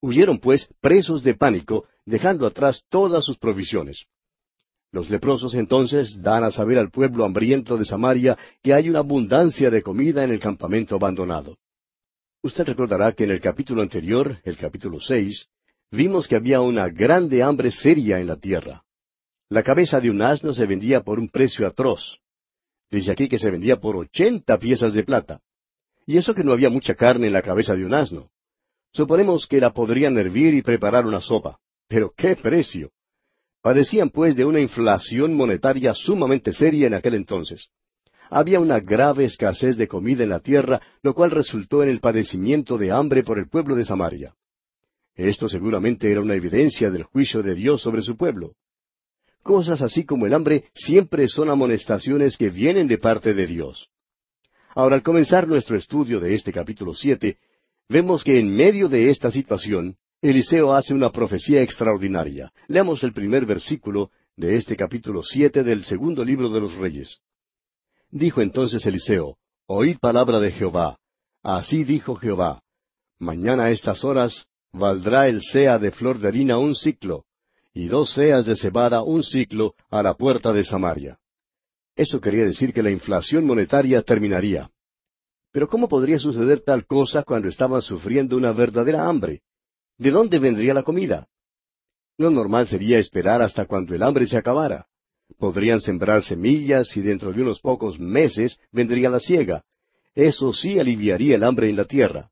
Huyeron, 0.00 0.38
pues, 0.38 0.68
presos 0.80 1.22
de 1.22 1.34
pánico, 1.34 1.86
dejando 2.06 2.46
atrás 2.46 2.84
todas 2.88 3.24
sus 3.24 3.36
provisiones. 3.36 4.06
Los 4.90 5.10
leprosos 5.10 5.54
entonces 5.54 6.22
dan 6.22 6.44
a 6.44 6.50
saber 6.50 6.78
al 6.78 6.90
pueblo 6.90 7.24
hambriento 7.24 7.76
de 7.76 7.84
Samaria 7.84 8.38
que 8.62 8.72
hay 8.72 8.88
una 8.88 9.00
abundancia 9.00 9.70
de 9.70 9.82
comida 9.82 10.24
en 10.24 10.30
el 10.30 10.40
campamento 10.40 10.94
abandonado. 10.94 11.58
Usted 12.42 12.64
recordará 12.64 13.12
que 13.12 13.24
en 13.24 13.32
el 13.32 13.40
capítulo 13.40 13.82
anterior, 13.82 14.38
el 14.44 14.56
capítulo 14.56 15.00
seis, 15.00 15.48
vimos 15.90 16.28
que 16.28 16.36
había 16.36 16.60
una 16.60 16.88
grande 16.88 17.42
hambre 17.42 17.70
seria 17.70 18.20
en 18.20 18.26
la 18.26 18.36
tierra. 18.36 18.84
La 19.48 19.62
cabeza 19.62 20.00
de 20.00 20.10
un 20.10 20.20
asno 20.20 20.52
se 20.52 20.66
vendía 20.66 21.02
por 21.02 21.18
un 21.18 21.28
precio 21.28 21.66
atroz. 21.66 22.18
Dice 22.90 23.10
aquí 23.10 23.28
que 23.28 23.38
se 23.38 23.50
vendía 23.50 23.76
por 23.76 23.96
ochenta 23.96 24.58
piezas 24.58 24.92
de 24.92 25.04
plata. 25.04 25.40
Y 26.06 26.16
eso 26.16 26.34
que 26.34 26.44
no 26.44 26.52
había 26.52 26.70
mucha 26.70 26.94
carne 26.94 27.26
en 27.26 27.32
la 27.32 27.42
cabeza 27.42 27.74
de 27.74 27.84
un 27.84 27.94
asno. 27.94 28.30
Suponemos 28.92 29.46
que 29.46 29.60
la 29.60 29.72
podrían 29.72 30.16
hervir 30.16 30.54
y 30.54 30.62
preparar 30.62 31.06
una 31.06 31.20
sopa. 31.20 31.58
Pero 31.86 32.12
qué 32.16 32.36
precio. 32.36 32.90
Padecían 33.62 34.10
pues 34.10 34.36
de 34.36 34.44
una 34.44 34.60
inflación 34.60 35.34
monetaria 35.34 35.94
sumamente 35.94 36.52
seria 36.52 36.86
en 36.86 36.94
aquel 36.94 37.14
entonces. 37.14 37.68
Había 38.30 38.60
una 38.60 38.80
grave 38.80 39.24
escasez 39.24 39.76
de 39.76 39.88
comida 39.88 40.22
en 40.22 40.30
la 40.30 40.40
tierra, 40.40 40.80
lo 41.02 41.14
cual 41.14 41.30
resultó 41.30 41.82
en 41.82 41.88
el 41.88 42.00
padecimiento 42.00 42.76
de 42.76 42.92
hambre 42.92 43.22
por 43.22 43.38
el 43.38 43.48
pueblo 43.48 43.74
de 43.74 43.84
Samaria. 43.84 44.34
Esto 45.18 45.48
seguramente 45.48 46.12
era 46.12 46.20
una 46.20 46.36
evidencia 46.36 46.90
del 46.92 47.02
juicio 47.02 47.42
de 47.42 47.56
Dios 47.56 47.82
sobre 47.82 48.02
su 48.02 48.16
pueblo. 48.16 48.54
Cosas 49.42 49.82
así 49.82 50.04
como 50.04 50.26
el 50.26 50.32
hambre 50.32 50.66
siempre 50.72 51.26
son 51.26 51.50
amonestaciones 51.50 52.36
que 52.36 52.50
vienen 52.50 52.86
de 52.86 52.98
parte 52.98 53.34
de 53.34 53.48
Dios. 53.48 53.88
Ahora, 54.76 54.94
al 54.94 55.02
comenzar 55.02 55.48
nuestro 55.48 55.76
estudio 55.76 56.20
de 56.20 56.36
este 56.36 56.52
capítulo 56.52 56.94
siete, 56.94 57.38
vemos 57.88 58.22
que 58.22 58.38
en 58.38 58.54
medio 58.54 58.88
de 58.88 59.10
esta 59.10 59.32
situación, 59.32 59.96
Eliseo 60.22 60.72
hace 60.72 60.94
una 60.94 61.10
profecía 61.10 61.62
extraordinaria. 61.62 62.52
Leamos 62.68 63.02
el 63.02 63.12
primer 63.12 63.44
versículo 63.44 64.12
de 64.36 64.54
este 64.54 64.76
capítulo 64.76 65.24
siete 65.24 65.64
del 65.64 65.84
segundo 65.84 66.24
libro 66.24 66.48
de 66.48 66.60
los 66.60 66.76
Reyes. 66.76 67.18
Dijo 68.08 68.40
entonces 68.40 68.86
Eliseo, 68.86 69.36
Oíd 69.66 69.98
palabra 69.98 70.38
de 70.38 70.52
Jehová. 70.52 70.96
Así 71.42 71.82
dijo 71.82 72.14
Jehová, 72.14 72.62
Mañana 73.18 73.64
a 73.64 73.70
estas 73.72 74.04
horas 74.04 74.46
valdrá 74.72 75.28
el 75.28 75.40
sea 75.42 75.78
de 75.78 75.90
flor 75.90 76.18
de 76.18 76.28
harina 76.28 76.58
un 76.58 76.74
ciclo, 76.74 77.24
y 77.72 77.86
dos 77.88 78.12
seas 78.12 78.46
de 78.46 78.56
cebada 78.56 79.02
un 79.02 79.22
ciclo 79.22 79.74
a 79.90 80.02
la 80.02 80.14
puerta 80.14 80.52
de 80.52 80.64
Samaria. 80.64 81.18
Eso 81.94 82.20
quería 82.20 82.44
decir 82.44 82.72
que 82.72 82.82
la 82.82 82.90
inflación 82.90 83.44
monetaria 83.44 84.02
terminaría. 84.02 84.70
Pero 85.52 85.68
¿cómo 85.68 85.88
podría 85.88 86.18
suceder 86.18 86.60
tal 86.60 86.86
cosa 86.86 87.22
cuando 87.22 87.48
estaban 87.48 87.82
sufriendo 87.82 88.36
una 88.36 88.52
verdadera 88.52 89.08
hambre? 89.08 89.42
¿De 89.96 90.10
dónde 90.10 90.38
vendría 90.38 90.74
la 90.74 90.82
comida? 90.82 91.26
Lo 92.16 92.30
normal 92.30 92.68
sería 92.68 92.98
esperar 92.98 93.42
hasta 93.42 93.66
cuando 93.66 93.94
el 93.94 94.02
hambre 94.02 94.26
se 94.26 94.36
acabara. 94.36 94.86
Podrían 95.38 95.80
sembrar 95.80 96.22
semillas 96.22 96.96
y 96.96 97.00
dentro 97.00 97.32
de 97.32 97.42
unos 97.42 97.60
pocos 97.60 97.98
meses 97.98 98.58
vendría 98.72 99.10
la 99.10 99.20
siega. 99.20 99.64
Eso 100.14 100.52
sí 100.52 100.78
aliviaría 100.78 101.36
el 101.36 101.44
hambre 101.44 101.68
en 101.68 101.76
la 101.76 101.84
tierra. 101.84 102.30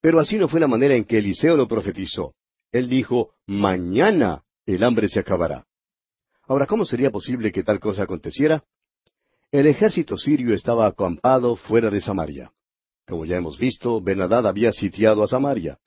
Pero 0.00 0.20
así 0.20 0.36
no 0.36 0.48
fue 0.48 0.60
la 0.60 0.68
manera 0.68 0.94
en 0.94 1.04
que 1.04 1.18
Eliseo 1.18 1.56
lo 1.56 1.66
profetizó. 1.66 2.34
Él 2.72 2.88
dijo, 2.88 3.34
mañana 3.46 4.44
el 4.66 4.84
hambre 4.84 5.08
se 5.08 5.20
acabará. 5.20 5.66
Ahora, 6.46 6.66
¿cómo 6.66 6.84
sería 6.84 7.10
posible 7.10 7.52
que 7.52 7.62
tal 7.62 7.80
cosa 7.80 8.04
aconteciera? 8.04 8.64
El 9.50 9.66
ejército 9.66 10.16
sirio 10.18 10.54
estaba 10.54 10.86
acampado 10.86 11.56
fuera 11.56 11.90
de 11.90 12.00
Samaria. 12.00 12.52
Como 13.06 13.24
ya 13.24 13.36
hemos 13.36 13.58
visto, 13.58 14.00
Benadad 14.00 14.46
había 14.46 14.72
sitiado 14.72 15.22
a 15.22 15.28
Samaria. 15.28 15.78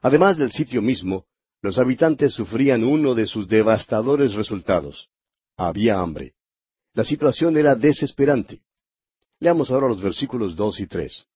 Además 0.00 0.38
del 0.38 0.50
sitio 0.52 0.80
mismo, 0.80 1.26
los 1.60 1.78
habitantes 1.78 2.32
sufrían 2.32 2.84
uno 2.84 3.14
de 3.14 3.26
sus 3.26 3.48
devastadores 3.48 4.34
resultados. 4.34 5.08
Había 5.56 6.00
hambre. 6.00 6.34
La 6.94 7.04
situación 7.04 7.56
era 7.56 7.74
desesperante. 7.74 8.62
Leamos 9.38 9.70
ahora 9.70 9.88
los 9.88 10.00
versículos 10.00 10.56
dos 10.56 10.80
y 10.80 10.86
tres. 10.86 11.26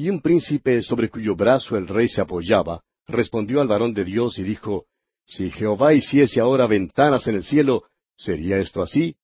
Y 0.00 0.08
un 0.08 0.22
príncipe 0.22 0.82
sobre 0.82 1.10
cuyo 1.10 1.36
brazo 1.36 1.76
el 1.76 1.86
rey 1.86 2.08
se 2.08 2.22
apoyaba, 2.22 2.82
respondió 3.06 3.60
al 3.60 3.68
varón 3.68 3.92
de 3.92 4.02
Dios 4.02 4.38
y 4.38 4.42
dijo, 4.42 4.86
Si 5.26 5.50
Jehová 5.50 5.92
hiciese 5.92 6.40
ahora 6.40 6.66
ventanas 6.66 7.26
en 7.26 7.34
el 7.34 7.44
cielo, 7.44 7.84
¿sería 8.16 8.56
esto 8.56 8.80
así? 8.80 9.16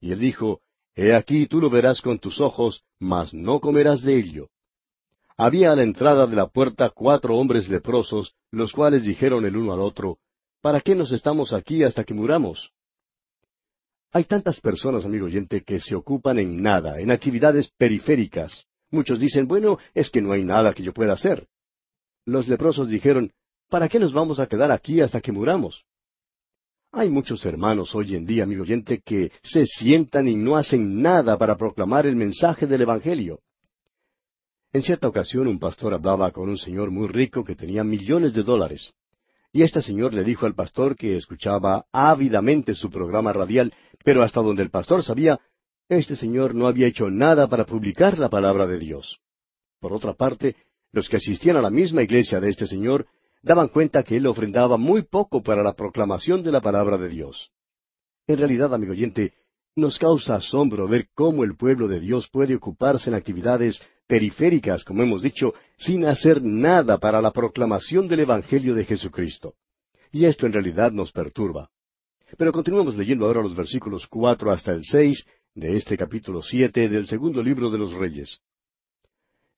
Y 0.00 0.10
él 0.10 0.20
dijo, 0.20 0.62
He 0.94 1.12
aquí 1.14 1.46
tú 1.48 1.60
lo 1.60 1.68
verás 1.68 2.00
con 2.00 2.18
tus 2.18 2.40
ojos, 2.40 2.82
mas 2.98 3.34
no 3.34 3.60
comerás 3.60 4.00
de 4.00 4.16
ello. 4.16 4.48
Había 5.36 5.70
a 5.70 5.76
la 5.76 5.82
entrada 5.82 6.26
de 6.26 6.34
la 6.34 6.46
puerta 6.46 6.88
cuatro 6.88 7.36
hombres 7.36 7.68
leprosos, 7.68 8.34
los 8.50 8.72
cuales 8.72 9.04
dijeron 9.04 9.44
el 9.44 9.54
uno 9.54 9.74
al 9.74 9.80
otro, 9.80 10.16
¿Para 10.62 10.80
qué 10.80 10.94
nos 10.94 11.12
estamos 11.12 11.52
aquí 11.52 11.82
hasta 11.82 12.04
que 12.04 12.14
muramos? 12.14 12.70
Hay 14.12 14.24
tantas 14.24 14.62
personas, 14.62 15.04
amigo 15.04 15.26
oyente, 15.26 15.62
que 15.62 15.78
se 15.78 15.94
ocupan 15.94 16.38
en 16.38 16.62
nada, 16.62 17.00
en 17.00 17.10
actividades 17.10 17.70
periféricas, 17.76 18.66
Muchos 18.92 19.18
dicen, 19.18 19.48
bueno, 19.48 19.78
es 19.94 20.10
que 20.10 20.20
no 20.20 20.32
hay 20.32 20.44
nada 20.44 20.74
que 20.74 20.82
yo 20.82 20.92
pueda 20.92 21.14
hacer. 21.14 21.48
Los 22.26 22.46
leprosos 22.46 22.88
dijeron, 22.88 23.32
¿para 23.70 23.88
qué 23.88 23.98
nos 23.98 24.12
vamos 24.12 24.38
a 24.38 24.46
quedar 24.46 24.70
aquí 24.70 25.00
hasta 25.00 25.22
que 25.22 25.32
muramos? 25.32 25.84
Hay 26.92 27.08
muchos 27.08 27.44
hermanos 27.46 27.94
hoy 27.94 28.14
en 28.14 28.26
día, 28.26 28.44
amigo 28.44 28.64
oyente, 28.64 29.00
que 29.00 29.32
se 29.42 29.64
sientan 29.64 30.28
y 30.28 30.36
no 30.36 30.56
hacen 30.56 31.00
nada 31.00 31.38
para 31.38 31.56
proclamar 31.56 32.06
el 32.06 32.16
mensaje 32.16 32.66
del 32.66 32.82
Evangelio. 32.82 33.40
En 34.74 34.82
cierta 34.82 35.08
ocasión 35.08 35.48
un 35.48 35.58
pastor 35.58 35.94
hablaba 35.94 36.30
con 36.30 36.50
un 36.50 36.58
señor 36.58 36.90
muy 36.90 37.08
rico 37.08 37.44
que 37.44 37.56
tenía 37.56 37.82
millones 37.82 38.34
de 38.34 38.42
dólares. 38.42 38.92
Y 39.54 39.62
este 39.62 39.80
señor 39.80 40.12
le 40.12 40.22
dijo 40.22 40.44
al 40.44 40.54
pastor 40.54 40.96
que 40.96 41.16
escuchaba 41.16 41.86
ávidamente 41.92 42.74
su 42.74 42.90
programa 42.90 43.32
radial, 43.32 43.72
pero 44.04 44.22
hasta 44.22 44.42
donde 44.42 44.62
el 44.62 44.70
pastor 44.70 45.02
sabía, 45.02 45.40
este 45.88 46.16
señor 46.16 46.54
no 46.54 46.66
había 46.66 46.86
hecho 46.86 47.10
nada 47.10 47.48
para 47.48 47.66
publicar 47.66 48.18
la 48.18 48.30
palabra 48.30 48.66
de 48.66 48.78
Dios. 48.78 49.18
Por 49.80 49.92
otra 49.92 50.14
parte, 50.14 50.56
los 50.92 51.08
que 51.08 51.16
asistían 51.16 51.56
a 51.56 51.62
la 51.62 51.70
misma 51.70 52.02
iglesia 52.02 52.40
de 52.40 52.50
este 52.50 52.66
señor 52.66 53.06
daban 53.42 53.68
cuenta 53.68 54.02
que 54.02 54.16
él 54.16 54.26
ofrendaba 54.26 54.76
muy 54.76 55.02
poco 55.02 55.42
para 55.42 55.62
la 55.62 55.74
proclamación 55.74 56.42
de 56.42 56.52
la 56.52 56.60
palabra 56.60 56.96
de 56.96 57.08
Dios. 57.08 57.50
En 58.26 58.38
realidad, 58.38 58.72
amigo 58.72 58.92
oyente, 58.92 59.34
nos 59.74 59.98
causa 59.98 60.36
asombro 60.36 60.86
ver 60.86 61.08
cómo 61.14 61.44
el 61.44 61.56
pueblo 61.56 61.88
de 61.88 61.98
Dios 61.98 62.28
puede 62.30 62.54
ocuparse 62.54 63.10
en 63.10 63.14
actividades 63.14 63.80
periféricas, 64.06 64.84
como 64.84 65.02
hemos 65.02 65.22
dicho, 65.22 65.54
sin 65.78 66.04
hacer 66.04 66.42
nada 66.42 66.98
para 66.98 67.20
la 67.22 67.32
proclamación 67.32 68.06
del 68.06 68.20
Evangelio 68.20 68.74
de 68.74 68.84
Jesucristo. 68.84 69.54
Y 70.12 70.26
esto 70.26 70.46
en 70.46 70.52
realidad 70.52 70.92
nos 70.92 71.10
perturba. 71.10 71.70
Pero 72.36 72.52
continuemos 72.52 72.96
leyendo 72.96 73.26
ahora 73.26 73.42
los 73.42 73.56
versículos 73.56 74.06
cuatro 74.06 74.50
hasta 74.50 74.72
el 74.72 74.84
seis 74.84 75.26
de 75.54 75.76
este 75.76 75.98
capítulo 75.98 76.42
siete 76.42 76.88
del 76.88 77.06
segundo 77.06 77.42
libro 77.42 77.70
de 77.70 77.78
los 77.78 77.92
Reyes. 77.92 78.38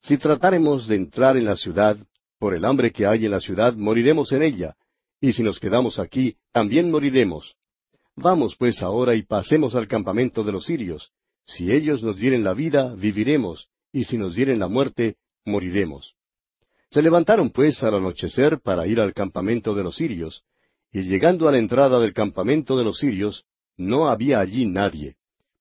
Si 0.01 0.17
tratáremos 0.17 0.87
de 0.87 0.97
entrar 0.97 1.37
en 1.37 1.45
la 1.45 1.55
ciudad, 1.55 1.97
por 2.37 2.53
el 2.53 2.65
hambre 2.65 2.91
que 2.91 3.05
hay 3.05 3.25
en 3.25 3.31
la 3.31 3.39
ciudad, 3.39 3.73
moriremos 3.73 4.31
en 4.33 4.43
ella, 4.43 4.75
y 5.21 5.31
si 5.31 5.41
nos 5.41 5.59
quedamos 5.59 5.97
aquí, 5.97 6.35
también 6.51 6.91
moriremos. 6.91 7.55
Vamos 8.15 8.55
pues 8.57 8.81
ahora 8.83 9.15
y 9.15 9.23
pasemos 9.23 9.73
al 9.73 9.87
campamento 9.87 10.43
de 10.43 10.51
los 10.51 10.65
sirios. 10.65 11.11
Si 11.45 11.71
ellos 11.71 12.03
nos 12.03 12.17
dieren 12.17 12.43
la 12.43 12.53
vida, 12.53 12.93
viviremos, 12.95 13.69
y 13.91 14.03
si 14.03 14.17
nos 14.17 14.35
dieren 14.35 14.59
la 14.59 14.67
muerte, 14.67 15.15
moriremos. 15.45 16.15
Se 16.91 17.01
levantaron 17.01 17.51
pues 17.51 17.81
al 17.83 17.95
anochecer 17.95 18.59
para 18.59 18.85
ir 18.85 18.99
al 18.99 19.13
campamento 19.13 19.73
de 19.73 19.83
los 19.83 19.95
sirios, 19.95 20.43
y 20.91 21.03
llegando 21.03 21.47
a 21.47 21.53
la 21.53 21.57
entrada 21.57 21.99
del 21.99 22.13
campamento 22.13 22.77
de 22.77 22.83
los 22.83 22.97
sirios, 22.97 23.45
no 23.77 24.07
había 24.09 24.39
allí 24.39 24.65
nadie 24.65 25.15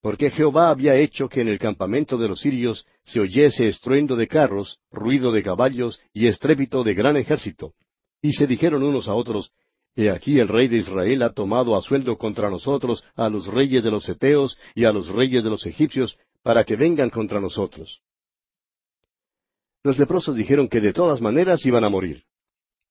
porque 0.05 0.31
Jehová 0.31 0.69
había 0.69 0.97
hecho 0.97 1.31
que 1.31 1.41
en 1.41 1.49
el 1.49 1.59
campamento 1.59 2.19
de 2.19 2.29
los 2.29 2.41
sirios 2.41 2.87
se 3.07 3.21
oyese 3.21 3.69
estruendo 3.69 4.17
de 4.17 4.29
carros, 4.29 4.79
ruido 4.91 5.33
de 5.33 5.43
caballos 5.43 5.99
y 6.13 6.27
estrépito 6.27 6.85
de 6.85 6.93
gran 6.93 7.17
ejército. 7.17 7.73
Y 8.21 8.35
se 8.35 8.47
dijeron 8.47 8.83
unos 8.83 9.09
a 9.09 9.15
otros, 9.15 9.51
He 9.97 10.11
aquí 10.11 10.39
el 10.39 10.49
rey 10.49 10.69
de 10.69 10.77
Israel 10.77 11.23
ha 11.23 11.33
tomado 11.33 11.75
a 11.75 11.81
sueldo 11.81 12.19
contra 12.19 12.51
nosotros 12.51 13.03
a 13.17 13.31
los 13.31 13.47
reyes 13.47 13.83
de 13.83 13.91
los 13.91 14.07
Eteos 14.07 14.59
y 14.75 14.85
a 14.85 14.93
los 14.93 15.09
reyes 15.09 15.43
de 15.43 15.49
los 15.49 15.65
egipcios, 15.65 16.19
para 16.43 16.65
que 16.65 16.77
vengan 16.77 17.09
contra 17.09 17.41
nosotros. 17.41 18.03
Los 19.83 19.99
leprosos 19.99 20.37
dijeron 20.37 20.69
que 20.69 20.83
de 20.83 20.93
todas 20.93 21.23
maneras 21.23 21.65
iban 21.65 21.83
a 21.83 21.89
morir. 21.89 22.25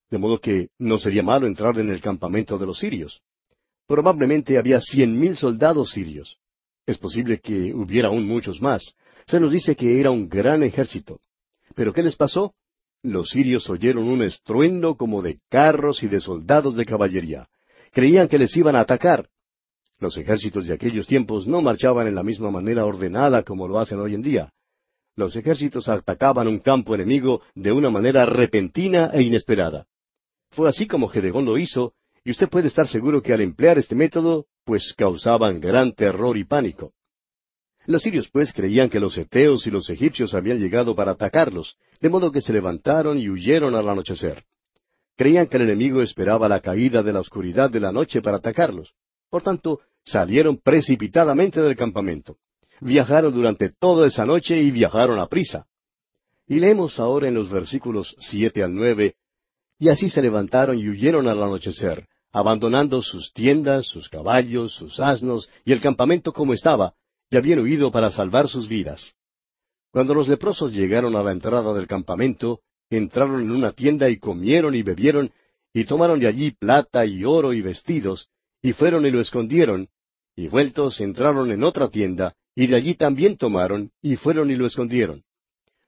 De 0.09 0.17
modo 0.17 0.39
que 0.39 0.69
no 0.79 0.97
sería 0.97 1.21
malo 1.21 1.45
entrar 1.45 1.77
en 1.77 1.91
el 1.91 2.01
campamento 2.01 2.57
de 2.57 2.65
los 2.65 2.79
sirios. 2.79 3.21
Probablemente 3.85 4.57
había 4.57 4.81
cien 4.81 5.19
mil 5.19 5.37
soldados 5.37 5.91
sirios. 5.91 6.39
Es 6.85 6.97
posible 6.97 7.39
que 7.39 7.73
hubiera 7.73 8.09
aún 8.09 8.27
muchos 8.27 8.61
más. 8.61 8.95
Se 9.25 9.39
nos 9.39 9.51
dice 9.51 9.75
que 9.75 9.99
era 9.99 10.11
un 10.11 10.27
gran 10.27 10.63
ejército. 10.63 11.19
¿Pero 11.75 11.93
qué 11.93 12.03
les 12.03 12.15
pasó? 12.15 12.53
Los 13.01 13.29
sirios 13.29 13.69
oyeron 13.69 14.07
un 14.07 14.21
estruendo 14.21 14.95
como 14.95 15.21
de 15.21 15.39
carros 15.49 16.03
y 16.03 16.07
de 16.07 16.19
soldados 16.19 16.75
de 16.75 16.85
caballería. 16.85 17.47
Creían 17.91 18.27
que 18.27 18.37
les 18.37 18.55
iban 18.57 18.75
a 18.75 18.81
atacar. 18.81 19.29
Los 19.99 20.17
ejércitos 20.17 20.65
de 20.65 20.73
aquellos 20.73 21.07
tiempos 21.07 21.47
no 21.47 21.61
marchaban 21.61 22.07
en 22.07 22.15
la 22.15 22.23
misma 22.23 22.51
manera 22.51 22.85
ordenada 22.85 23.43
como 23.43 23.67
lo 23.67 23.79
hacen 23.79 23.99
hoy 23.99 24.15
en 24.15 24.21
día. 24.21 24.53
Los 25.15 25.35
ejércitos 25.35 25.87
atacaban 25.87 26.47
un 26.47 26.59
campo 26.59 26.95
enemigo 26.95 27.41
de 27.55 27.71
una 27.71 27.89
manera 27.89 28.25
repentina 28.25 29.11
e 29.13 29.21
inesperada. 29.21 29.85
Fue 30.49 30.67
así 30.67 30.87
como 30.87 31.07
Gedegón 31.07 31.45
lo 31.45 31.57
hizo, 31.57 31.93
y 32.25 32.31
usted 32.31 32.49
puede 32.49 32.67
estar 32.67 32.87
seguro 32.87 33.21
que 33.21 33.33
al 33.33 33.41
emplear 33.41 33.77
este 33.77 33.95
método, 33.95 34.45
pues 34.63 34.93
causaban 34.97 35.59
gran 35.59 35.93
terror 35.93 36.37
y 36.37 36.45
pánico. 36.45 36.93
Los 37.85 38.03
sirios 38.03 38.29
pues 38.29 38.53
creían 38.53 38.89
que 38.89 38.99
los 38.99 39.17
eteos 39.17 39.67
y 39.67 39.71
los 39.71 39.89
egipcios 39.89 40.33
habían 40.33 40.59
llegado 40.59 40.95
para 40.95 41.11
atacarlos, 41.11 41.75
de 41.99 42.09
modo 42.09 42.31
que 42.31 42.39
se 42.39 42.53
levantaron 42.53 43.17
y 43.19 43.29
huyeron 43.29 43.75
al 43.75 43.89
anochecer. 43.89 44.45
Creían 45.17 45.47
que 45.47 45.57
el 45.57 45.63
enemigo 45.63 46.01
esperaba 46.01 46.47
la 46.47 46.61
caída 46.61 47.03
de 47.03 47.11
la 47.11 47.19
oscuridad 47.19 47.69
de 47.69 47.81
la 47.81 47.91
noche 47.91 48.21
para 48.21 48.37
atacarlos. 48.37 48.93
Por 49.29 49.41
tanto, 49.41 49.81
salieron 50.05 50.57
precipitadamente 50.57 51.61
del 51.61 51.75
campamento. 51.75 52.37
Viajaron 52.79 53.33
durante 53.33 53.69
toda 53.69 54.07
esa 54.07 54.25
noche 54.25 54.61
y 54.61 54.71
viajaron 54.71 55.19
a 55.19 55.27
prisa. 55.27 55.67
Y 56.47 56.59
leemos 56.59 56.99
ahora 56.99 57.27
en 57.27 57.33
los 57.33 57.49
versículos 57.49 58.15
siete 58.19 58.63
al 58.63 58.73
nueve, 58.73 59.15
y 59.77 59.89
así 59.89 60.09
se 60.09 60.21
levantaron 60.21 60.79
y 60.79 60.87
huyeron 60.87 61.27
al 61.27 61.41
anochecer, 61.41 62.07
abandonando 62.33 63.01
sus 63.03 63.31
tiendas, 63.31 63.85
sus 63.85 64.09
caballos, 64.09 64.73
sus 64.73 64.99
asnos 64.99 65.49
y 65.63 65.71
el 65.71 65.79
campamento 65.79 66.33
como 66.33 66.53
estaba, 66.53 66.95
y 67.29 67.37
habían 67.37 67.59
huido 67.59 67.91
para 67.91 68.09
salvar 68.09 68.49
sus 68.49 68.67
vidas. 68.67 69.13
Cuando 69.91 70.15
los 70.15 70.27
leprosos 70.27 70.73
llegaron 70.73 71.15
a 71.15 71.21
la 71.21 71.31
entrada 71.31 71.73
del 71.73 71.87
campamento, 71.87 72.61
entraron 72.89 73.41
en 73.41 73.51
una 73.51 73.71
tienda 73.71 74.09
y 74.09 74.17
comieron 74.17 74.73
y 74.73 74.81
bebieron, 74.81 75.31
y 75.71 75.85
tomaron 75.85 76.19
de 76.19 76.27
allí 76.27 76.51
plata 76.51 77.05
y 77.05 77.23
oro 77.23 77.53
y 77.53 77.61
vestidos, 77.61 78.29
y 78.61 78.73
fueron 78.73 79.05
y 79.05 79.11
lo 79.11 79.21
escondieron, 79.21 79.89
y 80.35 80.47
vueltos 80.47 80.99
entraron 81.01 81.51
en 81.51 81.63
otra 81.63 81.89
tienda, 81.89 82.35
y 82.55 82.65
de 82.65 82.75
allí 82.75 82.95
también 82.95 83.37
tomaron, 83.37 83.91
y 84.01 84.15
fueron 84.15 84.49
y 84.49 84.55
lo 84.55 84.65
escondieron. 84.65 85.23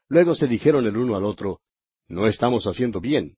Luego 0.07 0.35
se 0.35 0.47
dijeron 0.47 0.85
el 0.85 0.95
uno 0.95 1.15
al 1.15 1.23
otro, 1.23 1.59
No 2.07 2.27
estamos 2.27 2.67
haciendo 2.67 3.01
bien. 3.01 3.35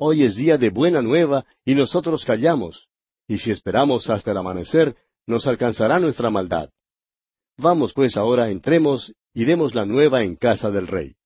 Hoy 0.00 0.22
es 0.22 0.36
día 0.36 0.56
de 0.58 0.70
buena 0.70 1.02
nueva 1.02 1.44
y 1.64 1.74
nosotros 1.74 2.24
callamos, 2.24 2.86
y 3.26 3.38
si 3.38 3.50
esperamos 3.50 4.08
hasta 4.08 4.30
el 4.30 4.36
amanecer, 4.36 4.94
nos 5.26 5.48
alcanzará 5.48 5.98
nuestra 5.98 6.30
maldad. 6.30 6.70
Vamos 7.56 7.94
pues 7.94 8.16
ahora, 8.16 8.48
entremos 8.48 9.12
y 9.34 9.44
demos 9.44 9.74
la 9.74 9.84
nueva 9.84 10.22
en 10.22 10.36
casa 10.36 10.70
del 10.70 10.86
rey. 10.86 11.16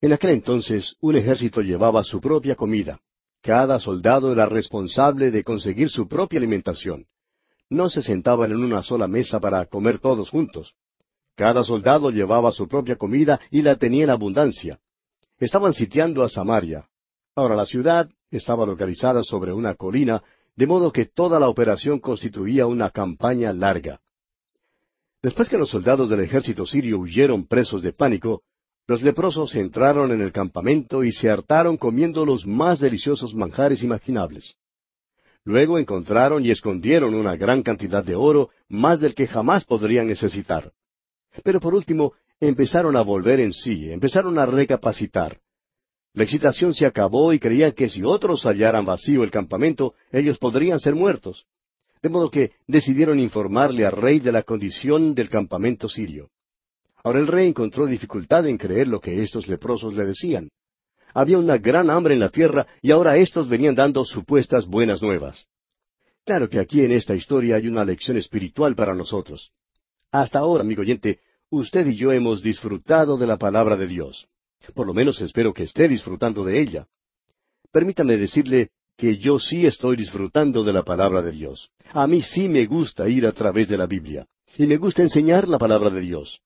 En 0.00 0.12
aquel 0.12 0.30
entonces 0.30 0.94
un 1.00 1.16
ejército 1.16 1.60
llevaba 1.60 2.04
su 2.04 2.20
propia 2.20 2.54
comida, 2.54 3.00
Cada 3.40 3.80
soldado 3.80 4.30
era 4.30 4.46
responsable 4.46 5.32
de 5.32 5.42
conseguir 5.42 5.88
su 5.88 6.06
propia 6.06 6.38
alimentación. 6.38 7.06
No 7.68 7.88
se 7.88 8.00
sentaban 8.00 8.52
en 8.52 8.62
una 8.62 8.84
sola 8.84 9.08
mesa 9.08 9.40
para 9.40 9.66
comer 9.66 9.98
todos 9.98 10.30
juntos. 10.30 10.76
Cada 11.34 11.64
soldado 11.64 12.10
llevaba 12.10 12.52
su 12.52 12.68
propia 12.68 12.94
comida 12.94 13.40
y 13.50 13.62
la 13.62 13.74
tenía 13.74 14.04
en 14.04 14.10
abundancia. 14.10 14.78
Estaban 15.40 15.74
sitiando 15.74 16.22
a 16.22 16.28
Samaria. 16.28 16.88
Ahora 17.34 17.56
la 17.56 17.66
ciudad 17.66 18.10
estaba 18.30 18.66
localizada 18.66 19.22
sobre 19.22 19.52
una 19.52 19.74
colina, 19.74 20.22
de 20.54 20.66
modo 20.66 20.92
que 20.92 21.06
toda 21.06 21.40
la 21.40 21.48
operación 21.48 21.98
constituía 21.98 22.66
una 22.66 22.90
campaña 22.90 23.52
larga. 23.52 24.00
Después 25.22 25.48
que 25.48 25.56
los 25.56 25.70
soldados 25.70 26.10
del 26.10 26.20
ejército 26.20 26.66
sirio 26.66 26.98
huyeron 26.98 27.46
presos 27.46 27.80
de 27.80 27.92
pánico, 27.92 28.42
los 28.86 29.02
leprosos 29.02 29.54
entraron 29.54 30.10
en 30.12 30.20
el 30.20 30.32
campamento 30.32 31.04
y 31.04 31.12
se 31.12 31.30
hartaron 31.30 31.76
comiendo 31.76 32.26
los 32.26 32.46
más 32.46 32.80
deliciosos 32.80 33.34
manjares 33.34 33.82
imaginables. 33.82 34.56
Luego 35.44 35.78
encontraron 35.78 36.44
y 36.44 36.50
escondieron 36.50 37.14
una 37.14 37.36
gran 37.36 37.62
cantidad 37.62 38.04
de 38.04 38.14
oro, 38.14 38.50
más 38.68 39.00
del 39.00 39.14
que 39.14 39.26
jamás 39.26 39.64
podrían 39.64 40.06
necesitar. 40.06 40.72
Pero 41.42 41.60
por 41.60 41.74
último, 41.74 42.12
empezaron 42.40 42.96
a 42.96 43.02
volver 43.02 43.40
en 43.40 43.52
sí, 43.52 43.90
empezaron 43.90 44.38
a 44.38 44.46
recapacitar. 44.46 45.40
La 46.14 46.24
excitación 46.24 46.74
se 46.74 46.84
acabó 46.84 47.32
y 47.32 47.38
creían 47.38 47.72
que 47.72 47.88
si 47.88 48.02
otros 48.02 48.44
hallaran 48.44 48.84
vacío 48.84 49.24
el 49.24 49.30
campamento, 49.30 49.94
ellos 50.10 50.38
podrían 50.38 50.78
ser 50.78 50.94
muertos. 50.94 51.46
De 52.02 52.10
modo 52.10 52.30
que 52.30 52.52
decidieron 52.66 53.18
informarle 53.18 53.86
al 53.86 53.92
rey 53.92 54.20
de 54.20 54.32
la 54.32 54.42
condición 54.42 55.14
del 55.14 55.30
campamento 55.30 55.88
sirio. 55.88 56.28
Ahora 57.02 57.20
el 57.20 57.26
rey 57.26 57.48
encontró 57.48 57.86
dificultad 57.86 58.46
en 58.46 58.58
creer 58.58 58.88
lo 58.88 59.00
que 59.00 59.22
estos 59.22 59.48
leprosos 59.48 59.94
le 59.94 60.04
decían. 60.04 60.50
Había 61.14 61.38
una 61.38 61.58
gran 61.58 61.90
hambre 61.90 62.14
en 62.14 62.20
la 62.20 62.28
tierra 62.28 62.66
y 62.80 62.90
ahora 62.90 63.16
éstos 63.16 63.48
venían 63.48 63.74
dando 63.74 64.04
supuestas 64.04 64.66
buenas 64.66 65.02
nuevas. 65.02 65.46
Claro 66.24 66.48
que 66.48 66.58
aquí 66.58 66.82
en 66.82 66.92
esta 66.92 67.14
historia 67.14 67.56
hay 67.56 67.66
una 67.66 67.84
lección 67.84 68.16
espiritual 68.16 68.74
para 68.74 68.94
nosotros. 68.94 69.50
Hasta 70.10 70.38
ahora, 70.38 70.62
amigo 70.62 70.82
oyente, 70.82 71.20
usted 71.50 71.86
y 71.86 71.96
yo 71.96 72.12
hemos 72.12 72.42
disfrutado 72.42 73.16
de 73.16 73.26
la 73.26 73.38
palabra 73.38 73.76
de 73.76 73.86
Dios. 73.86 74.28
Por 74.74 74.86
lo 74.86 74.94
menos 74.94 75.20
espero 75.20 75.52
que 75.52 75.64
esté 75.64 75.88
disfrutando 75.88 76.44
de 76.44 76.60
ella. 76.60 76.86
Permítame 77.70 78.16
decirle 78.16 78.70
que 78.96 79.18
yo 79.18 79.38
sí 79.38 79.66
estoy 79.66 79.96
disfrutando 79.96 80.62
de 80.62 80.72
la 80.72 80.82
palabra 80.82 81.22
de 81.22 81.32
Dios. 81.32 81.70
A 81.92 82.06
mí 82.06 82.22
sí 82.22 82.48
me 82.48 82.66
gusta 82.66 83.08
ir 83.08 83.26
a 83.26 83.32
través 83.32 83.68
de 83.68 83.76
la 83.76 83.86
Biblia. 83.86 84.26
Y 84.56 84.66
me 84.66 84.76
gusta 84.76 85.02
enseñar 85.02 85.48
la 85.48 85.58
palabra 85.58 85.90
de 85.90 86.00
Dios. 86.00 86.40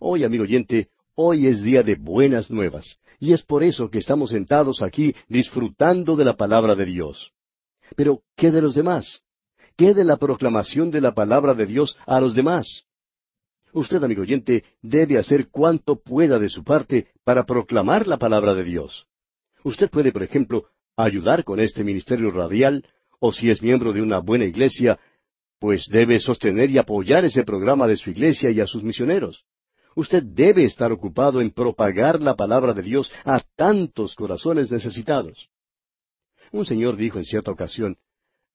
Hoy, 0.00 0.24
amigo 0.24 0.44
oyente, 0.44 0.88
hoy 1.14 1.48
es 1.48 1.62
día 1.62 1.82
de 1.82 1.96
buenas 1.96 2.50
nuevas. 2.50 2.98
Y 3.18 3.32
es 3.32 3.42
por 3.42 3.62
eso 3.62 3.90
que 3.90 3.98
estamos 3.98 4.30
sentados 4.30 4.82
aquí 4.82 5.14
disfrutando 5.28 6.16
de 6.16 6.24
la 6.24 6.36
palabra 6.36 6.74
de 6.74 6.86
Dios. 6.86 7.32
Pero, 7.96 8.22
¿qué 8.36 8.50
de 8.50 8.62
los 8.62 8.74
demás? 8.74 9.22
¿Qué 9.76 9.94
de 9.94 10.04
la 10.04 10.16
proclamación 10.16 10.90
de 10.90 11.00
la 11.00 11.14
palabra 11.14 11.54
de 11.54 11.66
Dios 11.66 11.96
a 12.06 12.20
los 12.20 12.34
demás? 12.34 12.84
Usted, 13.72 14.02
amigo 14.04 14.22
oyente, 14.22 14.64
debe 14.82 15.18
hacer 15.18 15.48
cuanto 15.48 15.96
pueda 15.96 16.38
de 16.38 16.50
su 16.50 16.62
parte 16.62 17.08
para 17.24 17.44
proclamar 17.44 18.06
la 18.06 18.18
palabra 18.18 18.54
de 18.54 18.64
Dios. 18.64 19.06
Usted 19.64 19.88
puede, 19.88 20.12
por 20.12 20.22
ejemplo, 20.22 20.66
ayudar 20.96 21.42
con 21.42 21.58
este 21.58 21.82
ministerio 21.82 22.30
radial, 22.30 22.84
o 23.18 23.32
si 23.32 23.50
es 23.50 23.62
miembro 23.62 23.92
de 23.92 24.02
una 24.02 24.18
buena 24.18 24.44
iglesia, 24.44 24.98
pues 25.58 25.86
debe 25.90 26.20
sostener 26.20 26.70
y 26.70 26.78
apoyar 26.78 27.24
ese 27.24 27.44
programa 27.44 27.86
de 27.86 27.96
su 27.96 28.10
iglesia 28.10 28.50
y 28.50 28.60
a 28.60 28.66
sus 28.66 28.82
misioneros. 28.82 29.44
Usted 29.94 30.22
debe 30.22 30.64
estar 30.64 30.92
ocupado 30.92 31.40
en 31.40 31.50
propagar 31.50 32.20
la 32.20 32.34
palabra 32.34 32.74
de 32.74 32.82
Dios 32.82 33.10
a 33.24 33.40
tantos 33.56 34.14
corazones 34.14 34.70
necesitados. 34.70 35.48
Un 36.50 36.66
señor 36.66 36.96
dijo 36.96 37.18
en 37.18 37.24
cierta 37.24 37.50
ocasión, 37.50 37.96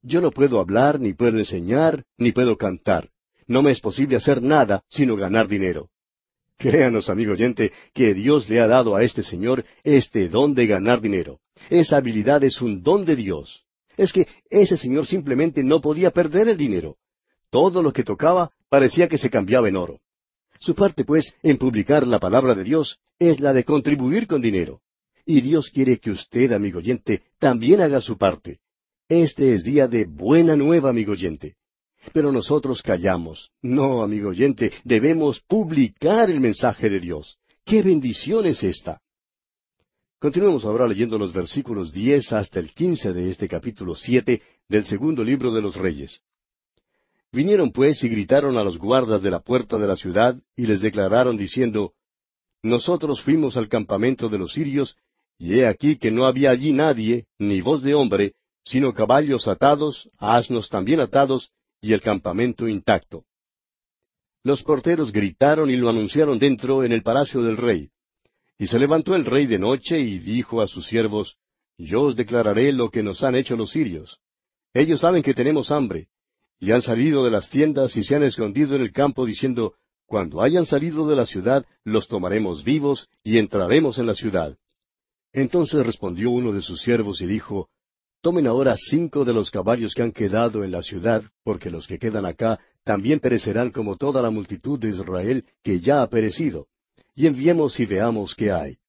Yo 0.01 0.21
no 0.21 0.29
puedo 0.29 0.59
hablar, 0.59 0.99
ni 0.99 1.13
puedo 1.13 1.39
enseñar, 1.39 2.05
ni 2.17 2.31
puedo 2.31 2.57
cantar, 2.57 3.09
no 3.47 3.63
me 3.63 3.71
es 3.71 3.79
posible 3.79 4.17
hacer 4.17 4.41
nada 4.41 4.83
sino 4.89 5.15
ganar 5.15 5.47
dinero. 5.47 5.89
Créanos, 6.57 7.09
amigo 7.09 7.33
oyente, 7.33 7.71
que 7.93 8.13
Dios 8.13 8.49
le 8.49 8.59
ha 8.59 8.67
dado 8.67 8.95
a 8.95 9.03
este 9.03 9.21
señor 9.21 9.63
este 9.83 10.27
don 10.27 10.55
de 10.55 10.65
ganar 10.65 11.01
dinero. 11.01 11.39
Esa 11.69 11.97
habilidad 11.97 12.43
es 12.43 12.61
un 12.61 12.81
don 12.81 13.05
de 13.05 13.15
Dios. 13.15 13.63
Es 13.95 14.11
que 14.11 14.27
ese 14.49 14.75
señor 14.75 15.05
simplemente 15.05 15.63
no 15.63 15.81
podía 15.81 16.11
perder 16.11 16.49
el 16.49 16.57
dinero. 16.57 16.97
Todo 17.51 17.83
lo 17.83 17.93
que 17.93 18.03
tocaba 18.03 18.51
parecía 18.69 19.07
que 19.07 19.17
se 19.17 19.29
cambiaba 19.29 19.69
en 19.69 19.77
oro. 19.77 19.99
Su 20.59 20.73
parte, 20.73 21.05
pues, 21.05 21.35
en 21.43 21.57
publicar 21.57 22.07
la 22.07 22.19
palabra 22.19 22.55
de 22.55 22.63
Dios 22.63 22.99
es 23.19 23.39
la 23.39 23.53
de 23.53 23.63
contribuir 23.63 24.25
con 24.25 24.41
dinero. 24.41 24.81
Y 25.25 25.41
Dios 25.41 25.69
quiere 25.69 25.99
que 25.99 26.09
usted, 26.09 26.51
amigo 26.51 26.79
oyente, 26.79 27.21
también 27.37 27.81
haga 27.81 28.01
su 28.01 28.17
parte. 28.17 28.59
Este 29.07 29.53
es 29.53 29.63
día 29.63 29.87
de 29.87 30.05
buena 30.05 30.55
nueva, 30.55 30.89
amigo 30.89 31.11
oyente. 31.11 31.56
Pero 32.13 32.31
nosotros 32.31 32.81
callamos. 32.81 33.51
No, 33.61 34.01
amigo 34.01 34.29
oyente, 34.29 34.71
debemos 34.83 35.39
publicar 35.41 36.29
el 36.29 36.39
mensaje 36.39 36.89
de 36.89 36.99
Dios. 36.99 37.37
¡Qué 37.65 37.81
bendición 37.81 38.45
es 38.45 38.63
esta! 38.63 39.01
Continuemos 40.19 40.65
ahora 40.65 40.87
leyendo 40.87 41.19
los 41.19 41.31
versículos 41.31 41.93
diez 41.93 42.33
hasta 42.33 42.59
el 42.59 42.73
quince 42.73 43.13
de 43.13 43.29
este 43.29 43.47
capítulo 43.47 43.95
siete 43.95 44.41
del 44.67 44.83
segundo 44.85 45.23
libro 45.23 45.53
de 45.53 45.61
los 45.61 45.75
Reyes. 45.75 46.21
Vinieron 47.31 47.71
pues 47.71 48.03
y 48.03 48.09
gritaron 48.09 48.57
a 48.57 48.63
los 48.63 48.79
guardas 48.79 49.21
de 49.21 49.29
la 49.29 49.41
puerta 49.41 49.77
de 49.77 49.87
la 49.87 49.95
ciudad 49.95 50.35
y 50.55 50.65
les 50.65 50.81
declararon 50.81 51.37
diciendo, 51.37 51.93
Nosotros 52.63 53.21
fuimos 53.21 53.57
al 53.57 53.67
campamento 53.67 54.27
de 54.27 54.39
los 54.39 54.53
sirios, 54.53 54.95
y 55.37 55.59
he 55.59 55.67
aquí 55.67 55.97
que 55.97 56.09
no 56.09 56.25
había 56.25 56.49
allí 56.49 56.71
nadie, 56.71 57.27
ni 57.37 57.61
voz 57.61 57.83
de 57.83 57.93
hombre, 57.93 58.33
sino 58.65 58.93
caballos 58.93 59.47
atados, 59.47 60.09
asnos 60.17 60.69
también 60.69 60.99
atados, 60.99 61.51
y 61.81 61.93
el 61.93 62.01
campamento 62.01 62.67
intacto. 62.67 63.25
Los 64.43 64.63
porteros 64.63 65.11
gritaron 65.11 65.69
y 65.69 65.75
lo 65.75 65.89
anunciaron 65.89 66.39
dentro 66.39 66.83
en 66.83 66.91
el 66.91 67.03
palacio 67.03 67.41
del 67.41 67.57
rey. 67.57 67.89
Y 68.57 68.67
se 68.67 68.79
levantó 68.79 69.15
el 69.15 69.25
rey 69.25 69.45
de 69.45 69.59
noche 69.59 69.99
y 69.99 70.19
dijo 70.19 70.61
a 70.61 70.67
sus 70.67 70.87
siervos, 70.87 71.37
Yo 71.77 72.01
os 72.01 72.15
declararé 72.15 72.71
lo 72.71 72.89
que 72.89 73.03
nos 73.03 73.23
han 73.23 73.35
hecho 73.35 73.55
los 73.55 73.71
sirios. 73.71 74.19
Ellos 74.73 75.01
saben 75.01 75.21
que 75.21 75.33
tenemos 75.33 75.71
hambre, 75.71 76.07
y 76.59 76.71
han 76.71 76.81
salido 76.81 77.23
de 77.23 77.31
las 77.31 77.49
tiendas 77.49 77.95
y 77.95 78.03
se 78.03 78.15
han 78.15 78.23
escondido 78.23 78.75
en 78.75 78.81
el 78.81 78.91
campo 78.91 79.25
diciendo, 79.25 79.75
Cuando 80.05 80.41
hayan 80.41 80.65
salido 80.65 81.07
de 81.07 81.15
la 81.15 81.25
ciudad, 81.25 81.65
los 81.83 82.07
tomaremos 82.07 82.63
vivos 82.63 83.09
y 83.23 83.37
entraremos 83.37 83.99
en 83.99 84.07
la 84.07 84.15
ciudad. 84.15 84.57
Entonces 85.33 85.85
respondió 85.85 86.31
uno 86.31 86.51
de 86.51 86.61
sus 86.61 86.81
siervos 86.81 87.21
y 87.21 87.27
dijo, 87.27 87.69
Tomen 88.27 88.45
ahora 88.45 88.75
cinco 88.75 89.23
de 89.23 89.31
los 89.31 89.49
caballos 89.49 89.93
que 89.93 90.01
han 90.01 90.11
quedado 90.11 90.65
en 90.65 90.69
la 90.73 90.83
ciudad, 90.83 91.23
porque 91.45 91.69
los 91.69 91.87
que 91.87 91.97
quedan 91.97 92.25
acá 92.25 92.59
también 92.83 93.21
perecerán 93.21 93.71
como 93.71 93.95
toda 93.95 94.21
la 94.21 94.29
multitud 94.29 94.77
de 94.77 94.89
Israel 94.89 95.45
que 95.63 95.79
ya 95.79 96.01
ha 96.01 96.09
perecido. 96.09 96.67
Y 97.15 97.25
enviemos 97.25 97.79
y 97.79 97.85
veamos 97.85 98.35
qué 98.35 98.51
hay. 98.51 98.79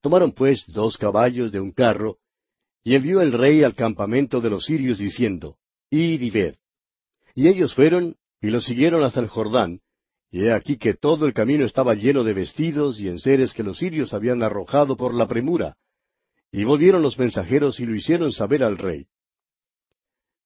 Tomaron 0.00 0.32
pues 0.32 0.64
dos 0.66 0.96
caballos 0.96 1.52
de 1.52 1.60
un 1.60 1.70
carro, 1.70 2.16
y 2.82 2.96
envió 2.96 3.20
el 3.20 3.32
rey 3.32 3.62
al 3.62 3.76
campamento 3.76 4.40
de 4.40 4.50
los 4.50 4.64
sirios 4.64 4.98
diciendo, 4.98 5.56
Id 5.90 6.20
y 6.20 6.30
ved. 6.30 6.54
Y 7.32 7.46
ellos 7.46 7.76
fueron 7.76 8.16
y 8.40 8.50
los 8.50 8.64
siguieron 8.64 9.04
hasta 9.04 9.20
el 9.20 9.28
Jordán, 9.28 9.82
y 10.32 10.46
he 10.46 10.52
aquí 10.52 10.78
que 10.78 10.94
todo 10.94 11.26
el 11.26 11.32
camino 11.32 11.64
estaba 11.64 11.94
lleno 11.94 12.24
de 12.24 12.34
vestidos 12.34 12.98
y 12.98 13.06
enseres 13.06 13.52
que 13.52 13.62
los 13.62 13.78
sirios 13.78 14.12
habían 14.12 14.42
arrojado 14.42 14.96
por 14.96 15.14
la 15.14 15.28
premura, 15.28 15.76
y 16.56 16.62
volvieron 16.62 17.02
los 17.02 17.18
mensajeros 17.18 17.80
y 17.80 17.84
lo 17.84 17.96
hicieron 17.96 18.30
saber 18.30 18.62
al 18.62 18.78
rey. 18.78 19.08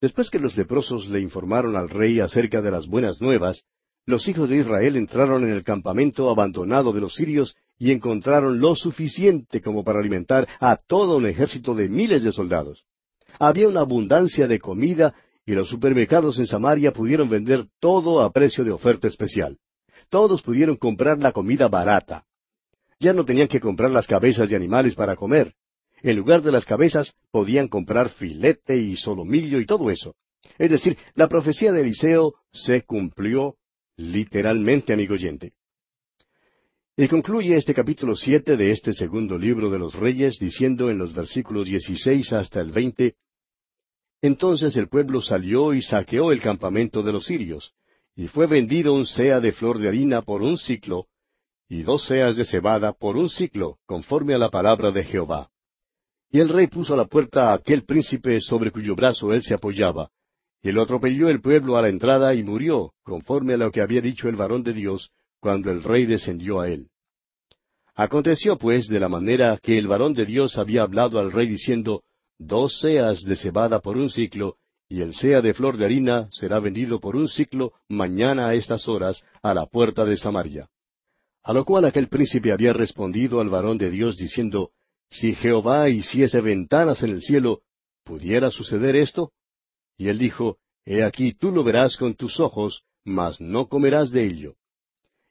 Después 0.00 0.30
que 0.30 0.38
los 0.38 0.56
leprosos 0.56 1.06
le 1.10 1.20
informaron 1.20 1.76
al 1.76 1.90
rey 1.90 2.18
acerca 2.20 2.62
de 2.62 2.70
las 2.70 2.86
buenas 2.86 3.20
nuevas, 3.20 3.64
los 4.06 4.26
hijos 4.26 4.48
de 4.48 4.56
Israel 4.56 4.96
entraron 4.96 5.44
en 5.44 5.50
el 5.50 5.62
campamento 5.64 6.30
abandonado 6.30 6.94
de 6.94 7.02
los 7.02 7.14
sirios 7.14 7.56
y 7.78 7.92
encontraron 7.92 8.58
lo 8.58 8.74
suficiente 8.74 9.60
como 9.60 9.84
para 9.84 9.98
alimentar 9.98 10.48
a 10.60 10.76
todo 10.76 11.18
un 11.18 11.26
ejército 11.26 11.74
de 11.74 11.90
miles 11.90 12.22
de 12.22 12.32
soldados. 12.32 12.86
Había 13.38 13.68
una 13.68 13.80
abundancia 13.80 14.48
de 14.48 14.58
comida 14.58 15.12
y 15.44 15.52
los 15.52 15.68
supermercados 15.68 16.38
en 16.38 16.46
Samaria 16.46 16.90
pudieron 16.90 17.28
vender 17.28 17.66
todo 17.80 18.22
a 18.22 18.32
precio 18.32 18.64
de 18.64 18.70
oferta 18.70 19.08
especial. 19.08 19.58
Todos 20.08 20.40
pudieron 20.40 20.76
comprar 20.76 21.18
la 21.18 21.32
comida 21.32 21.68
barata. 21.68 22.24
Ya 22.98 23.12
no 23.12 23.26
tenían 23.26 23.48
que 23.48 23.60
comprar 23.60 23.90
las 23.90 24.06
cabezas 24.06 24.48
de 24.48 24.56
animales 24.56 24.94
para 24.94 25.14
comer. 25.14 25.54
En 26.02 26.16
lugar 26.16 26.42
de 26.42 26.52
las 26.52 26.64
cabezas 26.64 27.14
podían 27.30 27.68
comprar 27.68 28.10
filete 28.10 28.76
y 28.76 28.96
solomillo 28.96 29.60
y 29.60 29.66
todo 29.66 29.90
eso. 29.90 30.14
Es 30.58 30.70
decir, 30.70 30.96
la 31.14 31.28
profecía 31.28 31.72
de 31.72 31.80
Eliseo 31.80 32.34
se 32.52 32.82
cumplió 32.82 33.56
literalmente, 33.96 34.92
amigo 34.92 35.14
oyente. 35.14 35.52
Y 36.96 37.06
concluye 37.08 37.56
este 37.56 37.74
capítulo 37.74 38.16
siete 38.16 38.56
de 38.56 38.72
este 38.72 38.92
segundo 38.92 39.38
libro 39.38 39.70
de 39.70 39.78
los 39.78 39.94
Reyes 39.94 40.38
diciendo 40.38 40.90
en 40.90 40.98
los 40.98 41.14
versículos 41.14 41.66
dieciséis 41.66 42.32
hasta 42.32 42.60
el 42.60 42.72
veinte 42.72 43.14
Entonces 44.20 44.76
el 44.76 44.88
pueblo 44.88 45.20
salió 45.20 45.74
y 45.74 45.82
saqueó 45.82 46.32
el 46.32 46.40
campamento 46.40 47.02
de 47.02 47.12
los 47.12 47.26
sirios, 47.26 47.72
y 48.16 48.26
fue 48.26 48.46
vendido 48.46 48.94
un 48.94 49.06
sea 49.06 49.38
de 49.38 49.52
flor 49.52 49.78
de 49.78 49.88
harina 49.88 50.22
por 50.22 50.42
un 50.42 50.58
ciclo, 50.58 51.06
y 51.68 51.82
dos 51.82 52.04
seas 52.06 52.36
de 52.36 52.44
cebada 52.44 52.92
por 52.92 53.16
un 53.16 53.28
ciclo, 53.28 53.78
conforme 53.86 54.34
a 54.34 54.38
la 54.38 54.50
palabra 54.50 54.90
de 54.90 55.04
Jehová 55.04 55.50
Y 56.30 56.40
el 56.40 56.48
rey 56.48 56.66
puso 56.66 56.94
a 56.94 56.96
la 56.96 57.06
puerta 57.06 57.50
a 57.50 57.54
aquel 57.54 57.84
príncipe 57.84 58.40
sobre 58.40 58.70
cuyo 58.70 58.94
brazo 58.94 59.32
él 59.32 59.42
se 59.42 59.54
apoyaba, 59.54 60.10
y 60.62 60.72
lo 60.72 60.82
atropelló 60.82 61.28
el 61.28 61.40
pueblo 61.40 61.76
a 61.76 61.82
la 61.82 61.88
entrada 61.88 62.34
y 62.34 62.42
murió, 62.42 62.92
conforme 63.02 63.54
a 63.54 63.56
lo 63.56 63.70
que 63.70 63.80
había 63.80 64.00
dicho 64.00 64.28
el 64.28 64.36
varón 64.36 64.62
de 64.62 64.72
Dios, 64.74 65.10
cuando 65.40 65.70
el 65.70 65.82
rey 65.82 66.04
descendió 66.04 66.60
a 66.60 66.68
él. 66.68 66.88
Aconteció 67.94 68.58
pues 68.58 68.88
de 68.88 69.00
la 69.00 69.08
manera 69.08 69.58
que 69.62 69.78
el 69.78 69.88
varón 69.88 70.12
de 70.12 70.26
Dios 70.26 70.58
había 70.58 70.82
hablado 70.82 71.18
al 71.18 71.32
rey 71.32 71.48
diciendo, 71.48 72.02
Dos 72.38 72.78
seas 72.78 73.22
de 73.24 73.34
cebada 73.34 73.80
por 73.80 73.96
un 73.96 74.10
ciclo, 74.10 74.56
y 74.88 75.00
el 75.00 75.14
sea 75.14 75.42
de 75.42 75.52
flor 75.54 75.76
de 75.76 75.84
harina 75.84 76.28
será 76.30 76.60
vendido 76.60 77.00
por 77.00 77.16
un 77.16 77.28
ciclo 77.28 77.72
mañana 77.88 78.48
a 78.48 78.54
estas 78.54 78.86
horas 78.88 79.24
a 79.42 79.52
la 79.52 79.66
puerta 79.66 80.04
de 80.04 80.16
Samaria. 80.16 80.68
A 81.42 81.52
lo 81.52 81.64
cual 81.64 81.84
aquel 81.86 82.08
príncipe 82.08 82.52
había 82.52 82.72
respondido 82.72 83.40
al 83.40 83.48
varón 83.48 83.78
de 83.78 83.90
Dios 83.90 84.16
diciendo, 84.16 84.70
Si 85.10 85.34
Jehová 85.34 85.88
hiciese 85.88 86.40
ventanas 86.40 87.02
en 87.02 87.10
el 87.10 87.22
cielo, 87.22 87.62
¿pudiera 88.04 88.50
suceder 88.50 88.96
esto? 88.96 89.32
Y 89.96 90.08
él 90.08 90.18
dijo, 90.18 90.58
He 90.84 91.02
aquí 91.02 91.32
tú 91.34 91.50
lo 91.50 91.64
verás 91.64 91.96
con 91.96 92.14
tus 92.14 92.40
ojos, 92.40 92.82
mas 93.04 93.40
no 93.40 93.68
comerás 93.68 94.10
de 94.10 94.24
ello. 94.24 94.56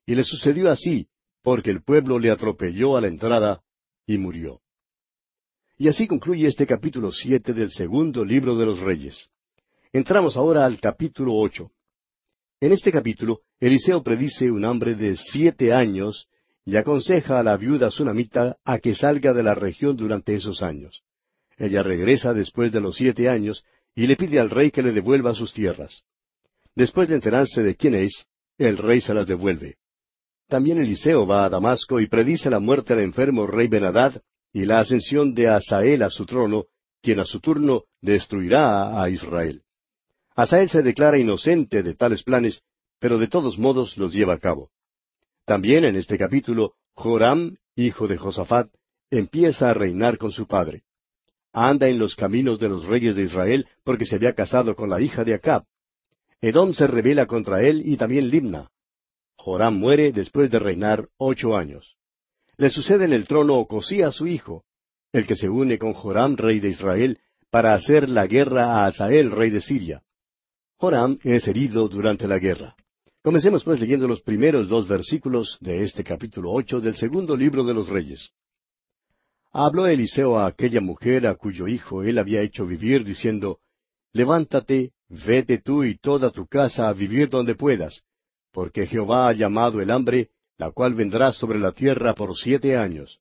Y 0.05 0.15
le 0.15 0.23
sucedió 0.23 0.69
así, 0.69 1.09
porque 1.41 1.69
el 1.69 1.83
pueblo 1.83 2.19
le 2.19 2.31
atropelló 2.31 2.97
a 2.97 3.01
la 3.01 3.07
entrada 3.07 3.61
y 4.05 4.17
murió. 4.17 4.61
Y 5.77 5.87
así 5.87 6.07
concluye 6.07 6.47
este 6.47 6.65
capítulo 6.65 7.11
siete 7.11 7.53
del 7.53 7.71
segundo 7.71 8.25
libro 8.25 8.55
de 8.55 8.65
los 8.65 8.79
Reyes. 8.79 9.29
Entramos 9.93 10.35
ahora 10.35 10.65
al 10.65 10.79
capítulo 10.79 11.35
ocho. 11.35 11.71
En 12.59 12.71
este 12.71 12.91
capítulo, 12.91 13.41
Eliseo 13.59 14.01
predice 14.01 14.49
un 14.51 14.65
hambre 14.65 14.95
de 14.95 15.15
siete 15.15 15.71
años 15.71 16.27
y 16.67 16.75
aconseja 16.75 17.39
a 17.39 17.43
la 17.43 17.55
viuda 17.55 17.89
sunamita 17.89 18.57
a 18.65 18.79
que 18.79 18.93
salga 18.93 19.31
de 19.31 19.41
la 19.41 19.55
región 19.55 19.95
durante 19.95 20.35
esos 20.35 20.61
años. 20.61 21.01
Ella 21.57 21.81
regresa 21.81 22.33
después 22.33 22.73
de 22.73 22.81
los 22.81 22.97
siete 22.97 23.29
años 23.29 23.63
y 23.95 24.05
le 24.05 24.17
pide 24.17 24.37
al 24.37 24.49
rey 24.49 24.69
que 24.69 24.83
le 24.83 24.91
devuelva 24.91 25.33
sus 25.33 25.53
tierras. 25.53 26.03
Después 26.75 27.07
de 27.07 27.15
enterarse 27.15 27.63
de 27.63 27.77
quién 27.77 27.95
es, 27.95 28.25
el 28.57 28.77
rey 28.77 28.99
se 28.99 29.13
las 29.13 29.25
devuelve. 29.25 29.77
También 30.49 30.77
Eliseo 30.79 31.25
va 31.25 31.45
a 31.45 31.49
Damasco 31.49 32.01
y 32.01 32.07
predice 32.07 32.49
la 32.49 32.59
muerte 32.59 32.95
del 32.95 33.05
enfermo 33.05 33.47
rey 33.47 33.69
Benadad 33.69 34.21
y 34.51 34.65
la 34.65 34.81
ascensión 34.81 35.33
de 35.33 35.47
Asael 35.47 36.03
a 36.03 36.09
su 36.09 36.25
trono, 36.25 36.65
quien 37.01 37.21
a 37.21 37.25
su 37.25 37.39
turno 37.39 37.83
destruirá 38.01 39.01
a 39.01 39.09
Israel. 39.09 39.61
Asael 40.35 40.67
se 40.67 40.83
declara 40.83 41.17
inocente 41.17 41.81
de 41.81 41.95
tales 41.95 42.23
planes, 42.23 42.61
pero 42.99 43.17
de 43.17 43.29
todos 43.29 43.57
modos 43.57 43.97
los 43.97 44.13
lleva 44.13 44.33
a 44.33 44.39
cabo. 44.39 44.69
También 45.47 45.85
en 45.85 45.95
este 45.95 46.17
capítulo, 46.17 46.73
Joram, 46.93 47.55
hijo 47.73 48.05
de 48.09 48.17
Josafat, 48.17 48.69
empieza 49.09 49.69
a 49.69 49.73
reinar 49.73 50.17
con 50.17 50.33
su 50.33 50.45
padre. 50.45 50.83
Anda 51.53 51.87
en 51.87 51.99
los 51.99 52.17
caminos 52.17 52.59
de 52.59 52.67
los 52.67 52.83
reyes 52.83 53.15
de 53.15 53.21
Israel 53.21 53.65
porque 53.85 54.05
se 54.05 54.17
había 54.17 54.33
casado 54.33 54.75
con 54.75 54.89
la 54.89 54.99
hija 54.99 55.23
de 55.23 55.35
Acab. 55.35 55.63
Edom 56.41 56.73
se 56.73 56.85
rebela 56.85 57.27
contra 57.27 57.63
él 57.63 57.81
y 57.85 57.95
también 57.95 58.27
Limna. 58.27 58.71
Joram 59.37 59.79
muere 59.79 60.11
después 60.11 60.51
de 60.51 60.59
reinar 60.59 61.07
ocho 61.15 61.55
años. 61.55 61.95
Le 62.57 62.69
sucede 62.69 63.05
en 63.05 63.13
el 63.13 63.25
trono 63.25 63.55
Ocosía 63.55 64.11
su 64.11 64.27
hijo, 64.27 64.65
el 65.13 65.25
que 65.25 65.37
se 65.37 65.47
une 65.47 65.79
con 65.79 65.93
Joram, 65.93 66.35
rey 66.35 66.59
de 66.59 66.71
Israel, 66.71 67.21
para 67.49 67.73
hacer 67.73 68.09
la 68.09 68.27
guerra 68.27 68.65
a 68.65 68.87
Asael, 68.87 69.31
rey 69.31 69.49
de 69.49 69.61
Siria. 69.61 70.03
Joram 70.75 71.17
es 71.23 71.47
herido 71.47 71.87
durante 71.87 72.27
la 72.27 72.37
guerra. 72.37 72.75
Comencemos 73.23 73.63
pues 73.63 73.79
leyendo 73.79 74.07
los 74.07 74.21
primeros 74.21 74.69
dos 74.69 74.87
versículos 74.87 75.57
de 75.59 75.83
este 75.83 76.03
capítulo 76.03 76.51
ocho 76.51 76.79
del 76.79 76.95
segundo 76.95 77.35
libro 77.35 77.63
de 77.63 77.73
los 77.73 77.89
Reyes. 77.89 78.29
Habló 79.51 79.87
Eliseo 79.87 80.37
a 80.37 80.45
aquella 80.45 80.81
mujer 80.81 81.27
a 81.27 81.35
cuyo 81.35 81.67
hijo 81.67 82.03
él 82.03 82.19
había 82.19 82.41
hecho 82.41 82.65
vivir, 82.65 83.03
diciendo, 83.03 83.59
Levántate, 84.13 84.91
vete 85.09 85.57
tú 85.59 85.83
y 85.83 85.97
toda 85.97 86.31
tu 86.31 86.47
casa 86.47 86.87
a 86.87 86.93
vivir 86.93 87.29
donde 87.29 87.55
puedas, 87.55 88.01
porque 88.51 88.87
Jehová 88.87 89.27
ha 89.27 89.33
llamado 89.33 89.81
el 89.81 89.91
hambre, 89.91 90.29
la 90.57 90.71
cual 90.71 90.93
vendrá 90.93 91.33
sobre 91.33 91.59
la 91.59 91.71
tierra 91.71 92.13
por 92.13 92.35
siete 92.35 92.77
años. 92.77 93.19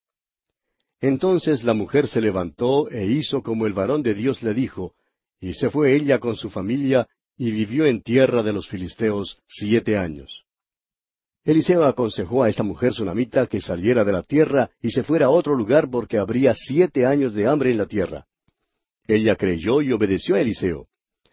Entonces 1.01 1.65
la 1.65 1.75
mujer 1.75 2.07
se 2.07 2.21
levantó 2.21 2.89
e 2.91 3.07
hizo 3.07 3.43
como 3.43 3.67
el 3.67 3.73
varón 3.73 4.03
de 4.03 4.15
Dios 4.15 4.43
le 4.43 4.55
dijo, 4.55 4.95
y 5.41 5.53
se 5.55 5.69
fue 5.69 5.95
ella 5.95 6.19
con 6.19 6.37
su 6.37 6.49
familia 6.49 7.09
y 7.37 7.51
vivió 7.51 7.87
en 7.87 8.03
tierra 8.03 8.43
de 8.43 8.53
los 8.53 8.69
filisteos 8.69 9.39
siete 9.47 9.97
años. 9.97 10.45
Eliseo 11.45 11.85
aconsejó 11.85 12.43
a 12.43 12.49
esta 12.49 12.65
mujer 12.65 12.93
sunamita 12.93 13.47
que 13.47 13.61
saliera 13.61 14.05
de 14.05 14.13
la 14.13 14.23
tierra 14.23 14.71
y 14.83 14.91
se 14.91 15.05
fuera 15.05 15.27
a 15.27 15.31
otro 15.31 15.55
lugar 15.55 15.89
porque 15.89 16.19
habría 16.19 16.55
siete 16.55 17.07
años 17.07 17.35
de 17.35 17.47
hambre 17.47 17.71
en 17.71 17.79
la 17.79 17.87
tierra. 17.87 18.27
Ella 19.07 19.37
creyó 19.37 19.81
y 19.81 19.93
obedeció 19.93 20.35
a 20.35 20.41
Eliseo. 20.41 20.89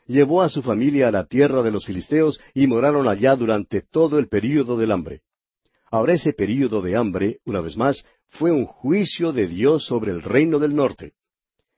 Llevó 0.06 0.42
a 0.44 0.50
su 0.50 0.62
familia 0.62 1.08
a 1.08 1.12
la 1.12 1.26
tierra 1.26 1.64
de 1.64 1.72
los 1.72 1.86
filisteos 1.86 2.40
y 2.54 2.68
moraron 2.68 3.08
allá 3.08 3.36
durante 3.36 3.82
todo 3.82 4.20
el 4.20 4.28
período 4.28 4.78
del 4.78 4.92
hambre. 4.92 5.22
Ahora 5.90 6.14
ese 6.14 6.34
período 6.34 6.82
de 6.82 6.96
hambre, 6.96 7.40
una 7.46 7.62
vez 7.62 7.78
más, 7.78 8.06
fue 8.28 8.52
un 8.52 8.66
juicio 8.66 9.32
de 9.32 9.48
Dios 9.48 9.86
sobre 9.86 10.12
el 10.12 10.22
reino 10.22 10.60
del 10.60 10.76
norte. 10.76 11.14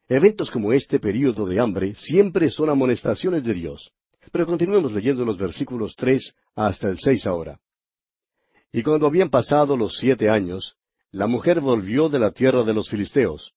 Eventos 0.10 0.52
como 0.52 0.74
este 0.74 1.00
período 1.00 1.46
de 1.46 1.60
hambre 1.60 1.96
siempre 1.96 2.50
son 2.50 2.70
amonestaciones 2.70 3.44
de 3.44 3.54
Dios. 3.54 3.92
Pero 4.36 4.48
continuemos 4.48 4.92
leyendo 4.92 5.24
los 5.24 5.38
versículos 5.38 5.96
tres 5.96 6.36
hasta 6.56 6.90
el 6.90 7.00
seis 7.00 7.26
ahora. 7.26 7.58
Y 8.70 8.84
cuando 8.84 9.08
habían 9.08 9.30
pasado 9.30 9.78
los 9.78 9.98
siete 9.98 10.30
años, 10.30 10.76
la 11.12 11.26
mujer 11.26 11.62
volvió 11.62 12.10
de 12.10 12.20
la 12.20 12.32
tierra 12.32 12.64
de 12.64 12.74
los 12.74 12.90
filisteos. 12.90 13.54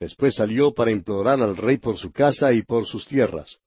Después 0.00 0.36
salió 0.36 0.72
para 0.72 0.92
implorar 0.92 1.42
al 1.42 1.58
rey 1.58 1.76
por 1.76 1.98
su 1.98 2.10
casa 2.10 2.54
y 2.54 2.62
por 2.62 2.86
sus 2.86 3.06
tierras. 3.06 3.58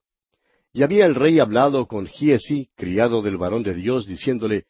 Y 0.73 0.81
había 0.81 1.05
el 1.05 1.13
rey 1.13 1.37
hablado 1.37 1.85
con 1.85 2.07
Giesi, 2.07 2.71
criado 2.75 3.21
del 3.21 3.37
varón 3.37 3.61
de 3.61 3.75
Dios, 3.75 4.07
diciéndole, 4.07 4.65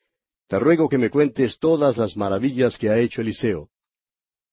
Te 0.49 0.59
ruego 0.59 0.89
que 0.89 0.97
me 0.97 1.09
cuentes 1.09 1.57
todas 1.57 1.95
las 1.95 2.17
maravillas 2.17 2.77
que 2.77 2.89
ha 2.89 2.99
hecho 2.99 3.21
Eliseo. 3.21 3.69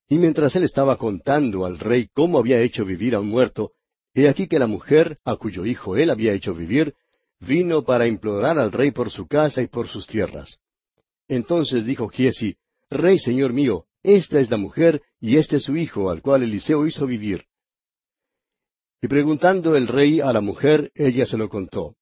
Y 0.09 0.18
mientras 0.18 0.55
él 0.55 0.62
estaba 0.62 0.97
contando 0.99 1.66
al 1.66 1.80
rey 1.80 2.11
cómo 2.14 2.39
había 2.39 2.61
hecho 2.61 2.85
vivir 2.85 3.16
a 3.16 3.18
un 3.18 3.26
muerto, 3.26 3.72
he 4.14 4.28
aquí 4.28 4.47
que 4.47 4.61
la 4.61 4.68
mujer, 4.68 5.18
a 5.24 5.35
cuyo 5.35 5.66
hijo 5.66 5.97
él 5.97 6.11
había 6.11 6.32
hecho 6.32 6.55
vivir, 6.55 6.95
vino 7.45 7.84
para 7.84 8.07
implorar 8.07 8.59
al 8.59 8.72
rey 8.72 8.90
por 8.90 9.11
su 9.11 9.26
casa 9.26 9.62
y 9.62 9.68
por 9.68 9.88
sus 9.88 10.07
tierras. 10.07 10.59
Entonces 11.28 11.86
dijo 11.86 12.09
Giesi, 12.09 12.57
Rey 12.90 13.18
señor 13.18 13.53
mío, 13.53 13.86
esta 14.03 14.38
es 14.40 14.51
la 14.51 14.57
mujer 14.57 15.03
y 15.20 15.38
este 15.38 15.57
es 15.57 15.64
su 15.64 15.76
hijo, 15.76 16.11
al 16.11 16.22
cual 16.22 16.42
Eliseo 16.42 16.86
hizo 16.86 17.07
vivir. 17.07 17.47
Y 19.01 19.09
preguntando 19.09 19.76
el 19.76 19.88
rey 19.88 20.20
a 20.20 20.32
la 20.32 20.40
mujer, 20.40 20.90
ella 20.95 21.26
se 21.26 21.36
lo 21.36 21.49
contó. 21.49 21.97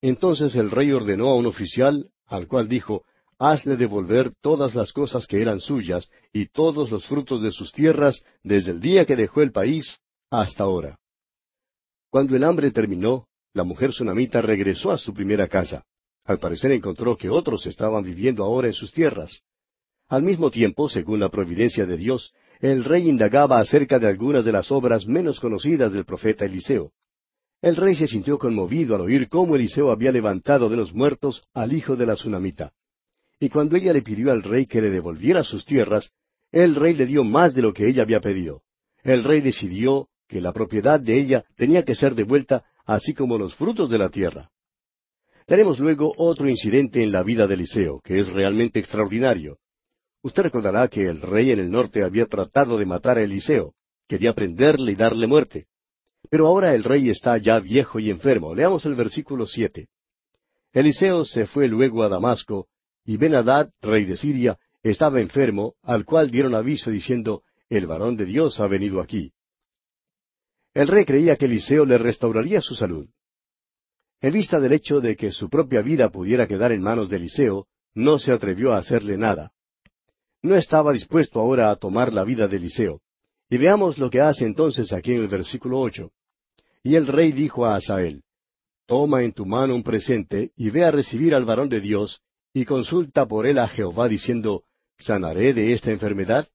Entonces 0.00 0.54
el 0.54 0.70
rey 0.70 0.92
ordenó 0.92 1.28
a 1.28 1.36
un 1.36 1.46
oficial, 1.46 2.10
al 2.26 2.46
cual 2.46 2.68
dijo, 2.68 3.04
Hazle 3.38 3.76
devolver 3.76 4.32
todas 4.40 4.74
las 4.74 4.92
cosas 4.92 5.26
que 5.26 5.42
eran 5.42 5.60
suyas 5.60 6.08
y 6.32 6.46
todos 6.46 6.90
los 6.90 7.04
frutos 7.04 7.42
de 7.42 7.52
sus 7.52 7.70
tierras 7.72 8.22
desde 8.42 8.72
el 8.72 8.80
día 8.80 9.04
que 9.04 9.14
dejó 9.14 9.42
el 9.42 9.52
país 9.52 9.98
hasta 10.30 10.64
ahora. 10.64 10.98
Cuando 12.08 12.34
el 12.34 12.44
hambre 12.44 12.70
terminó, 12.70 13.28
la 13.56 13.64
mujer 13.64 13.90
sunamita 13.90 14.42
regresó 14.42 14.90
a 14.90 14.98
su 14.98 15.14
primera 15.14 15.48
casa. 15.48 15.82
Al 16.26 16.38
parecer 16.38 16.72
encontró 16.72 17.16
que 17.16 17.30
otros 17.30 17.64
estaban 17.64 18.04
viviendo 18.04 18.44
ahora 18.44 18.66
en 18.66 18.74
sus 18.74 18.92
tierras. 18.92 19.40
Al 20.08 20.22
mismo 20.22 20.50
tiempo, 20.50 20.90
según 20.90 21.20
la 21.20 21.30
providencia 21.30 21.86
de 21.86 21.96
Dios, 21.96 22.34
el 22.60 22.84
rey 22.84 23.08
indagaba 23.08 23.58
acerca 23.58 23.98
de 23.98 24.08
algunas 24.08 24.44
de 24.44 24.52
las 24.52 24.70
obras 24.70 25.06
menos 25.06 25.40
conocidas 25.40 25.94
del 25.94 26.04
profeta 26.04 26.44
Eliseo. 26.44 26.92
El 27.62 27.76
rey 27.76 27.96
se 27.96 28.06
sintió 28.06 28.38
conmovido 28.38 28.94
al 28.94 29.00
oír 29.00 29.26
cómo 29.26 29.56
Eliseo 29.56 29.90
había 29.90 30.12
levantado 30.12 30.68
de 30.68 30.76
los 30.76 30.92
muertos 30.92 31.42
al 31.54 31.72
hijo 31.72 31.96
de 31.96 32.04
la 32.04 32.16
Sunamita. 32.16 32.74
Y 33.40 33.48
cuando 33.48 33.76
ella 33.76 33.94
le 33.94 34.02
pidió 34.02 34.32
al 34.32 34.42
rey 34.42 34.66
que 34.66 34.82
le 34.82 34.90
devolviera 34.90 35.44
sus 35.44 35.64
tierras, 35.64 36.12
el 36.52 36.74
rey 36.74 36.92
le 36.92 37.06
dio 37.06 37.24
más 37.24 37.54
de 37.54 37.62
lo 37.62 37.72
que 37.72 37.88
ella 37.88 38.02
había 38.02 38.20
pedido. 38.20 38.60
El 39.02 39.24
rey 39.24 39.40
decidió 39.40 40.08
que 40.28 40.42
la 40.42 40.52
propiedad 40.52 41.00
de 41.00 41.18
ella 41.18 41.44
tenía 41.56 41.84
que 41.84 41.94
ser 41.94 42.14
devuelta 42.14 42.66
así 42.86 43.12
como 43.12 43.36
los 43.36 43.54
frutos 43.54 43.90
de 43.90 43.98
la 43.98 44.08
tierra. 44.08 44.50
Tenemos 45.46 45.78
luego 45.78 46.12
otro 46.16 46.48
incidente 46.48 47.02
en 47.02 47.12
la 47.12 47.22
vida 47.22 47.46
de 47.46 47.54
Eliseo, 47.54 48.00
que 48.02 48.18
es 48.18 48.28
realmente 48.28 48.78
extraordinario. 48.78 49.58
Usted 50.22 50.44
recordará 50.44 50.88
que 50.88 51.06
el 51.06 51.20
rey 51.20 51.52
en 51.52 51.60
el 51.60 51.70
norte 51.70 52.02
había 52.02 52.26
tratado 52.26 52.78
de 52.78 52.86
matar 52.86 53.18
a 53.18 53.22
Eliseo, 53.22 53.74
quería 54.08 54.32
prenderle 54.32 54.92
y 54.92 54.96
darle 54.96 55.26
muerte. 55.26 55.66
Pero 56.30 56.46
ahora 56.46 56.74
el 56.74 56.82
rey 56.82 57.10
está 57.10 57.38
ya 57.38 57.60
viejo 57.60 58.00
y 58.00 58.10
enfermo. 58.10 58.54
Leamos 58.54 58.84
el 58.86 58.96
versículo 58.96 59.46
siete. 59.46 59.88
Eliseo 60.72 61.24
se 61.24 61.46
fue 61.46 61.68
luego 61.68 62.02
a 62.02 62.08
Damasco, 62.08 62.66
y 63.04 63.16
Ben-Hadad, 63.16 63.70
rey 63.80 64.04
de 64.04 64.16
Siria, 64.16 64.58
estaba 64.82 65.20
enfermo, 65.20 65.74
al 65.82 66.04
cual 66.04 66.30
dieron 66.30 66.54
aviso 66.54 66.90
diciendo, 66.90 67.42
El 67.68 67.86
varón 67.86 68.16
de 68.16 68.24
Dios 68.24 68.58
ha 68.58 68.66
venido 68.66 69.00
aquí. 69.00 69.32
El 70.76 70.88
rey 70.88 71.06
creía 71.06 71.36
que 71.36 71.46
Eliseo 71.46 71.86
le 71.86 71.96
restauraría 71.96 72.60
su 72.60 72.74
salud. 72.74 73.08
En 74.20 74.34
vista 74.34 74.60
del 74.60 74.74
hecho 74.74 75.00
de 75.00 75.16
que 75.16 75.32
su 75.32 75.48
propia 75.48 75.80
vida 75.80 76.10
pudiera 76.10 76.46
quedar 76.46 76.70
en 76.70 76.82
manos 76.82 77.08
de 77.08 77.16
Eliseo, 77.16 77.66
no 77.94 78.18
se 78.18 78.30
atrevió 78.30 78.74
a 78.74 78.76
hacerle 78.76 79.16
nada. 79.16 79.52
No 80.42 80.54
estaba 80.54 80.92
dispuesto 80.92 81.40
ahora 81.40 81.70
a 81.70 81.76
tomar 81.76 82.12
la 82.12 82.24
vida 82.24 82.46
de 82.46 82.58
Eliseo. 82.58 83.00
Y 83.48 83.56
veamos 83.56 83.96
lo 83.96 84.10
que 84.10 84.20
hace 84.20 84.44
entonces 84.44 84.92
aquí 84.92 85.14
en 85.14 85.22
el 85.22 85.28
versículo 85.28 85.80
ocho. 85.80 86.10
Y 86.82 86.96
el 86.96 87.06
rey 87.06 87.32
dijo 87.32 87.64
a 87.64 87.76
Asael, 87.76 88.22
Toma 88.84 89.22
en 89.22 89.32
tu 89.32 89.46
mano 89.46 89.74
un 89.74 89.82
presente 89.82 90.52
y 90.56 90.68
ve 90.68 90.84
a 90.84 90.90
recibir 90.90 91.34
al 91.34 91.46
varón 91.46 91.70
de 91.70 91.80
Dios, 91.80 92.20
y 92.52 92.66
consulta 92.66 93.24
por 93.24 93.46
él 93.46 93.60
a 93.60 93.68
Jehová 93.68 94.08
diciendo, 94.08 94.64
¿sanaré 94.98 95.54
de 95.54 95.72
esta 95.72 95.90
enfermedad? 95.90 96.46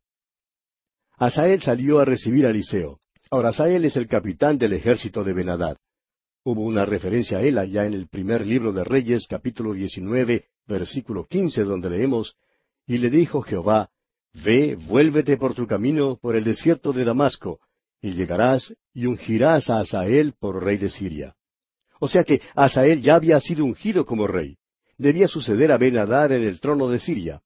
Asael 1.17 1.59
salió 1.63 1.97
a 1.97 2.05
recibir 2.05 2.45
a 2.45 2.51
Eliseo. 2.51 3.00
Ahora 3.33 3.49
Asael 3.49 3.85
es 3.85 3.95
el 3.95 4.09
capitán 4.09 4.57
del 4.57 4.73
ejército 4.73 5.23
de 5.23 5.31
Benadad. 5.31 5.77
Hubo 6.43 6.63
una 6.63 6.83
referencia 6.83 7.37
a 7.37 7.41
él 7.41 7.57
allá 7.57 7.85
en 7.85 7.93
el 7.93 8.09
primer 8.09 8.45
libro 8.45 8.73
de 8.73 8.83
Reyes, 8.83 9.25
capítulo 9.25 9.71
19, 9.71 10.47
versículo 10.67 11.25
15, 11.25 11.63
donde 11.63 11.89
leemos, 11.89 12.35
Y 12.85 12.97
le 12.97 13.09
dijo 13.09 13.41
Jehová, 13.41 13.89
Ve, 14.33 14.75
vuélvete 14.75 15.37
por 15.37 15.53
tu 15.53 15.65
camino 15.65 16.17
por 16.21 16.35
el 16.35 16.43
desierto 16.43 16.91
de 16.91 17.05
Damasco, 17.05 17.61
y 18.01 18.11
llegarás 18.15 18.75
y 18.93 19.05
ungirás 19.05 19.69
a 19.69 19.79
Asael 19.79 20.33
por 20.37 20.61
rey 20.61 20.75
de 20.75 20.89
Siria. 20.89 21.33
O 22.01 22.09
sea 22.09 22.25
que 22.25 22.41
Asael 22.53 23.01
ya 23.01 23.15
había 23.15 23.39
sido 23.39 23.63
ungido 23.63 24.05
como 24.05 24.27
rey. 24.27 24.57
Debía 24.97 25.29
suceder 25.29 25.71
a 25.71 25.77
Benadad 25.77 26.33
en 26.33 26.43
el 26.43 26.59
trono 26.59 26.89
de 26.89 26.99
Siria. 26.99 27.41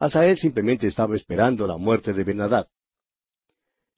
Asael 0.00 0.38
simplemente 0.38 0.86
estaba 0.86 1.14
esperando 1.16 1.66
la 1.66 1.76
muerte 1.76 2.14
de 2.14 2.24
Benadad. 2.24 2.66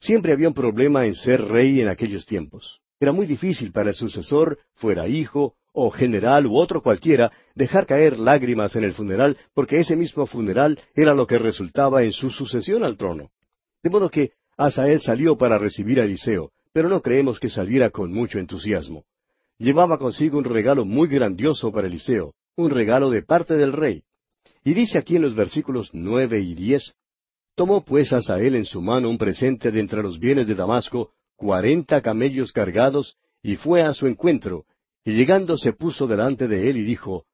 Siempre 0.00 0.32
había 0.32 0.48
un 0.48 0.54
problema 0.54 1.04
en 1.04 1.14
ser 1.14 1.42
rey 1.42 1.80
en 1.80 1.88
aquellos 1.88 2.24
tiempos. 2.24 2.80
Era 2.98 3.12
muy 3.12 3.26
difícil 3.26 3.70
para 3.70 3.90
el 3.90 3.94
sucesor, 3.94 4.58
fuera 4.74 5.06
hijo, 5.06 5.54
o 5.72 5.90
general 5.90 6.46
u 6.46 6.56
otro 6.56 6.82
cualquiera, 6.82 7.30
dejar 7.54 7.86
caer 7.86 8.18
lágrimas 8.18 8.74
en 8.76 8.84
el 8.84 8.94
funeral, 8.94 9.36
porque 9.54 9.78
ese 9.78 9.96
mismo 9.96 10.26
funeral 10.26 10.80
era 10.94 11.14
lo 11.14 11.26
que 11.26 11.38
resultaba 11.38 12.02
en 12.02 12.12
su 12.12 12.30
sucesión 12.30 12.82
al 12.82 12.96
trono. 12.96 13.30
De 13.82 13.90
modo 13.90 14.10
que 14.10 14.32
Asael 14.56 15.00
salió 15.00 15.36
para 15.36 15.58
recibir 15.58 16.00
a 16.00 16.04
Eliseo, 16.04 16.50
pero 16.72 16.88
no 16.88 17.00
creemos 17.00 17.38
que 17.38 17.48
saliera 17.48 17.90
con 17.90 18.12
mucho 18.12 18.38
entusiasmo. 18.38 19.04
Llevaba 19.58 19.98
consigo 19.98 20.38
un 20.38 20.44
regalo 20.44 20.84
muy 20.84 21.08
grandioso 21.08 21.70
para 21.72 21.86
Eliseo, 21.86 22.34
un 22.56 22.70
regalo 22.70 23.10
de 23.10 23.22
parte 23.22 23.54
del 23.54 23.72
rey. 23.72 24.02
Y 24.64 24.74
dice 24.74 24.98
aquí 24.98 25.16
en 25.16 25.22
los 25.22 25.34
versículos 25.34 25.90
nueve 25.92 26.40
y 26.40 26.54
diez, 26.54 26.94
Tomó 27.60 27.84
pues 27.84 28.10
Asael 28.14 28.54
en 28.54 28.64
su 28.64 28.80
mano 28.80 29.10
un 29.10 29.18
presente 29.18 29.70
de 29.70 29.80
entre 29.80 30.02
los 30.02 30.18
bienes 30.18 30.46
de 30.46 30.54
Damasco, 30.54 31.12
cuarenta 31.36 32.00
camellos 32.00 32.52
cargados, 32.52 33.18
y 33.42 33.56
fue 33.56 33.82
a 33.82 33.92
su 33.92 34.06
encuentro, 34.06 34.64
y 35.04 35.12
llegando 35.12 35.58
se 35.58 35.74
puso 35.74 36.06
delante 36.06 36.48
de 36.48 36.70
él 36.70 36.78
y 36.78 36.84
dijo, 36.84 37.26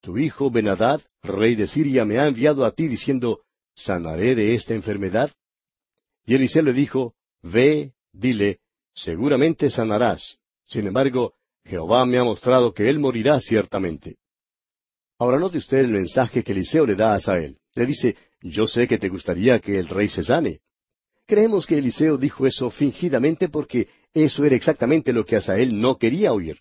Tu 0.00 0.16
hijo 0.16 0.50
Benadad, 0.50 1.02
rey 1.22 1.54
de 1.54 1.66
Siria, 1.66 2.06
me 2.06 2.18
ha 2.18 2.26
enviado 2.26 2.64
a 2.64 2.70
ti 2.70 2.88
diciendo, 2.88 3.42
¿sanaré 3.74 4.34
de 4.34 4.54
esta 4.54 4.72
enfermedad? 4.72 5.30
Y 6.24 6.34
Eliseo 6.34 6.62
le 6.62 6.72
dijo, 6.72 7.14
Ve, 7.42 7.92
dile, 8.10 8.60
seguramente 8.94 9.68
sanarás. 9.68 10.38
Sin 10.64 10.86
embargo, 10.86 11.34
Jehová 11.62 12.06
me 12.06 12.16
ha 12.16 12.24
mostrado 12.24 12.72
que 12.72 12.88
él 12.88 12.98
morirá 13.00 13.38
ciertamente. 13.38 14.16
Ahora 15.18 15.38
note 15.38 15.58
usted 15.58 15.80
el 15.80 15.90
mensaje 15.90 16.42
que 16.42 16.52
Eliseo 16.52 16.86
le 16.86 16.94
da 16.94 17.12
a 17.12 17.16
Asael. 17.16 17.58
Le 17.74 17.84
dice, 17.84 18.16
Yo 18.44 18.68
sé 18.68 18.86
que 18.86 18.98
te 18.98 19.08
gustaría 19.08 19.58
que 19.58 19.76
el 19.76 19.88
rey 19.88 20.08
se 20.08 20.22
sane. 20.22 20.60
Creemos 21.26 21.66
que 21.66 21.78
Eliseo 21.78 22.16
dijo 22.16 22.46
eso 22.46 22.70
fingidamente 22.70 23.48
porque 23.48 23.88
eso 24.12 24.44
era 24.44 24.54
exactamente 24.54 25.12
lo 25.12 25.24
que 25.24 25.34
Asael 25.34 25.80
no 25.80 25.96
quería 25.96 26.32
oír 26.32 26.60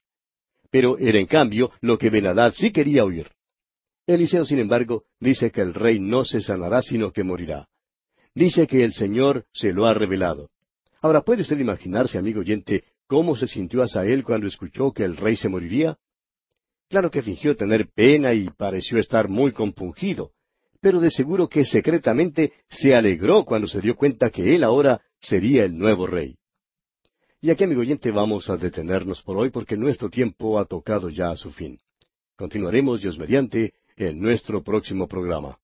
pero 0.74 0.98
era 0.98 1.20
en 1.20 1.28
cambio 1.28 1.70
lo 1.82 2.00
que 2.00 2.10
Benadad 2.10 2.52
sí 2.56 2.72
quería 2.72 3.06
oír. 3.06 3.30
Eliseo, 4.08 4.44
sin 4.44 4.58
embargo, 4.58 5.04
dice 5.20 5.52
que 5.52 5.62
el 5.62 5.76
rey 5.76 6.00
no 6.00 6.26
se 6.26 6.42
sanará, 6.42 6.82
sino 6.82 7.12
que 7.12 7.24
morirá. 7.24 7.68
Dice 8.34 8.66
que 8.66 8.84
el 8.84 8.92
Señor 8.92 9.46
se 9.54 9.72
lo 9.72 9.86
ha 9.86 9.94
revelado. 9.94 10.50
Ahora, 11.00 11.22
¿puede 11.22 11.44
usted 11.44 11.60
imaginarse, 11.60 12.18
amigo 12.18 12.40
oyente, 12.40 12.86
cómo 13.06 13.36
se 13.36 13.46
sintió 13.46 13.84
Asael 13.84 14.24
cuando 14.24 14.48
escuchó 14.48 14.92
que 14.92 15.04
el 15.04 15.16
rey 15.16 15.36
se 15.36 15.48
moriría? 15.48 15.96
Claro 16.90 17.12
que 17.12 17.22
fingió 17.22 17.56
tener 17.56 17.90
pena 17.94 18.34
y 18.34 18.50
pareció 18.50 18.98
estar 18.98 19.30
muy 19.30 19.52
compungido, 19.52 20.32
pero 20.84 21.00
de 21.00 21.12
seguro 21.12 21.48
que 21.48 21.64
secretamente 21.64 22.52
se 22.68 22.94
alegró 22.94 23.46
cuando 23.46 23.68
se 23.68 23.80
dio 23.80 23.96
cuenta 23.96 24.30
que 24.30 24.54
él 24.54 24.66
ahora 24.66 25.02
sería 25.18 25.64
el 25.64 25.78
nuevo 25.78 26.06
rey. 26.08 26.36
Y 27.40 27.52
aquí, 27.52 27.64
amigo 27.64 27.80
oyente, 27.80 28.12
vamos 28.12 28.50
a 28.50 28.58
detenernos 28.58 29.22
por 29.24 29.38
hoy 29.38 29.50
porque 29.50 29.78
nuestro 29.78 30.10
tiempo 30.10 30.60
ha 30.60 30.66
tocado 30.66 31.10
ya 31.10 31.32
a 31.32 31.38
su 31.38 31.52
fin. 31.52 31.80
Continuaremos, 32.36 33.02
Dios 33.02 33.18
mediante, 33.18 33.74
en 33.96 34.20
nuestro 34.20 34.62
próximo 34.62 35.08
programa. 35.08 35.58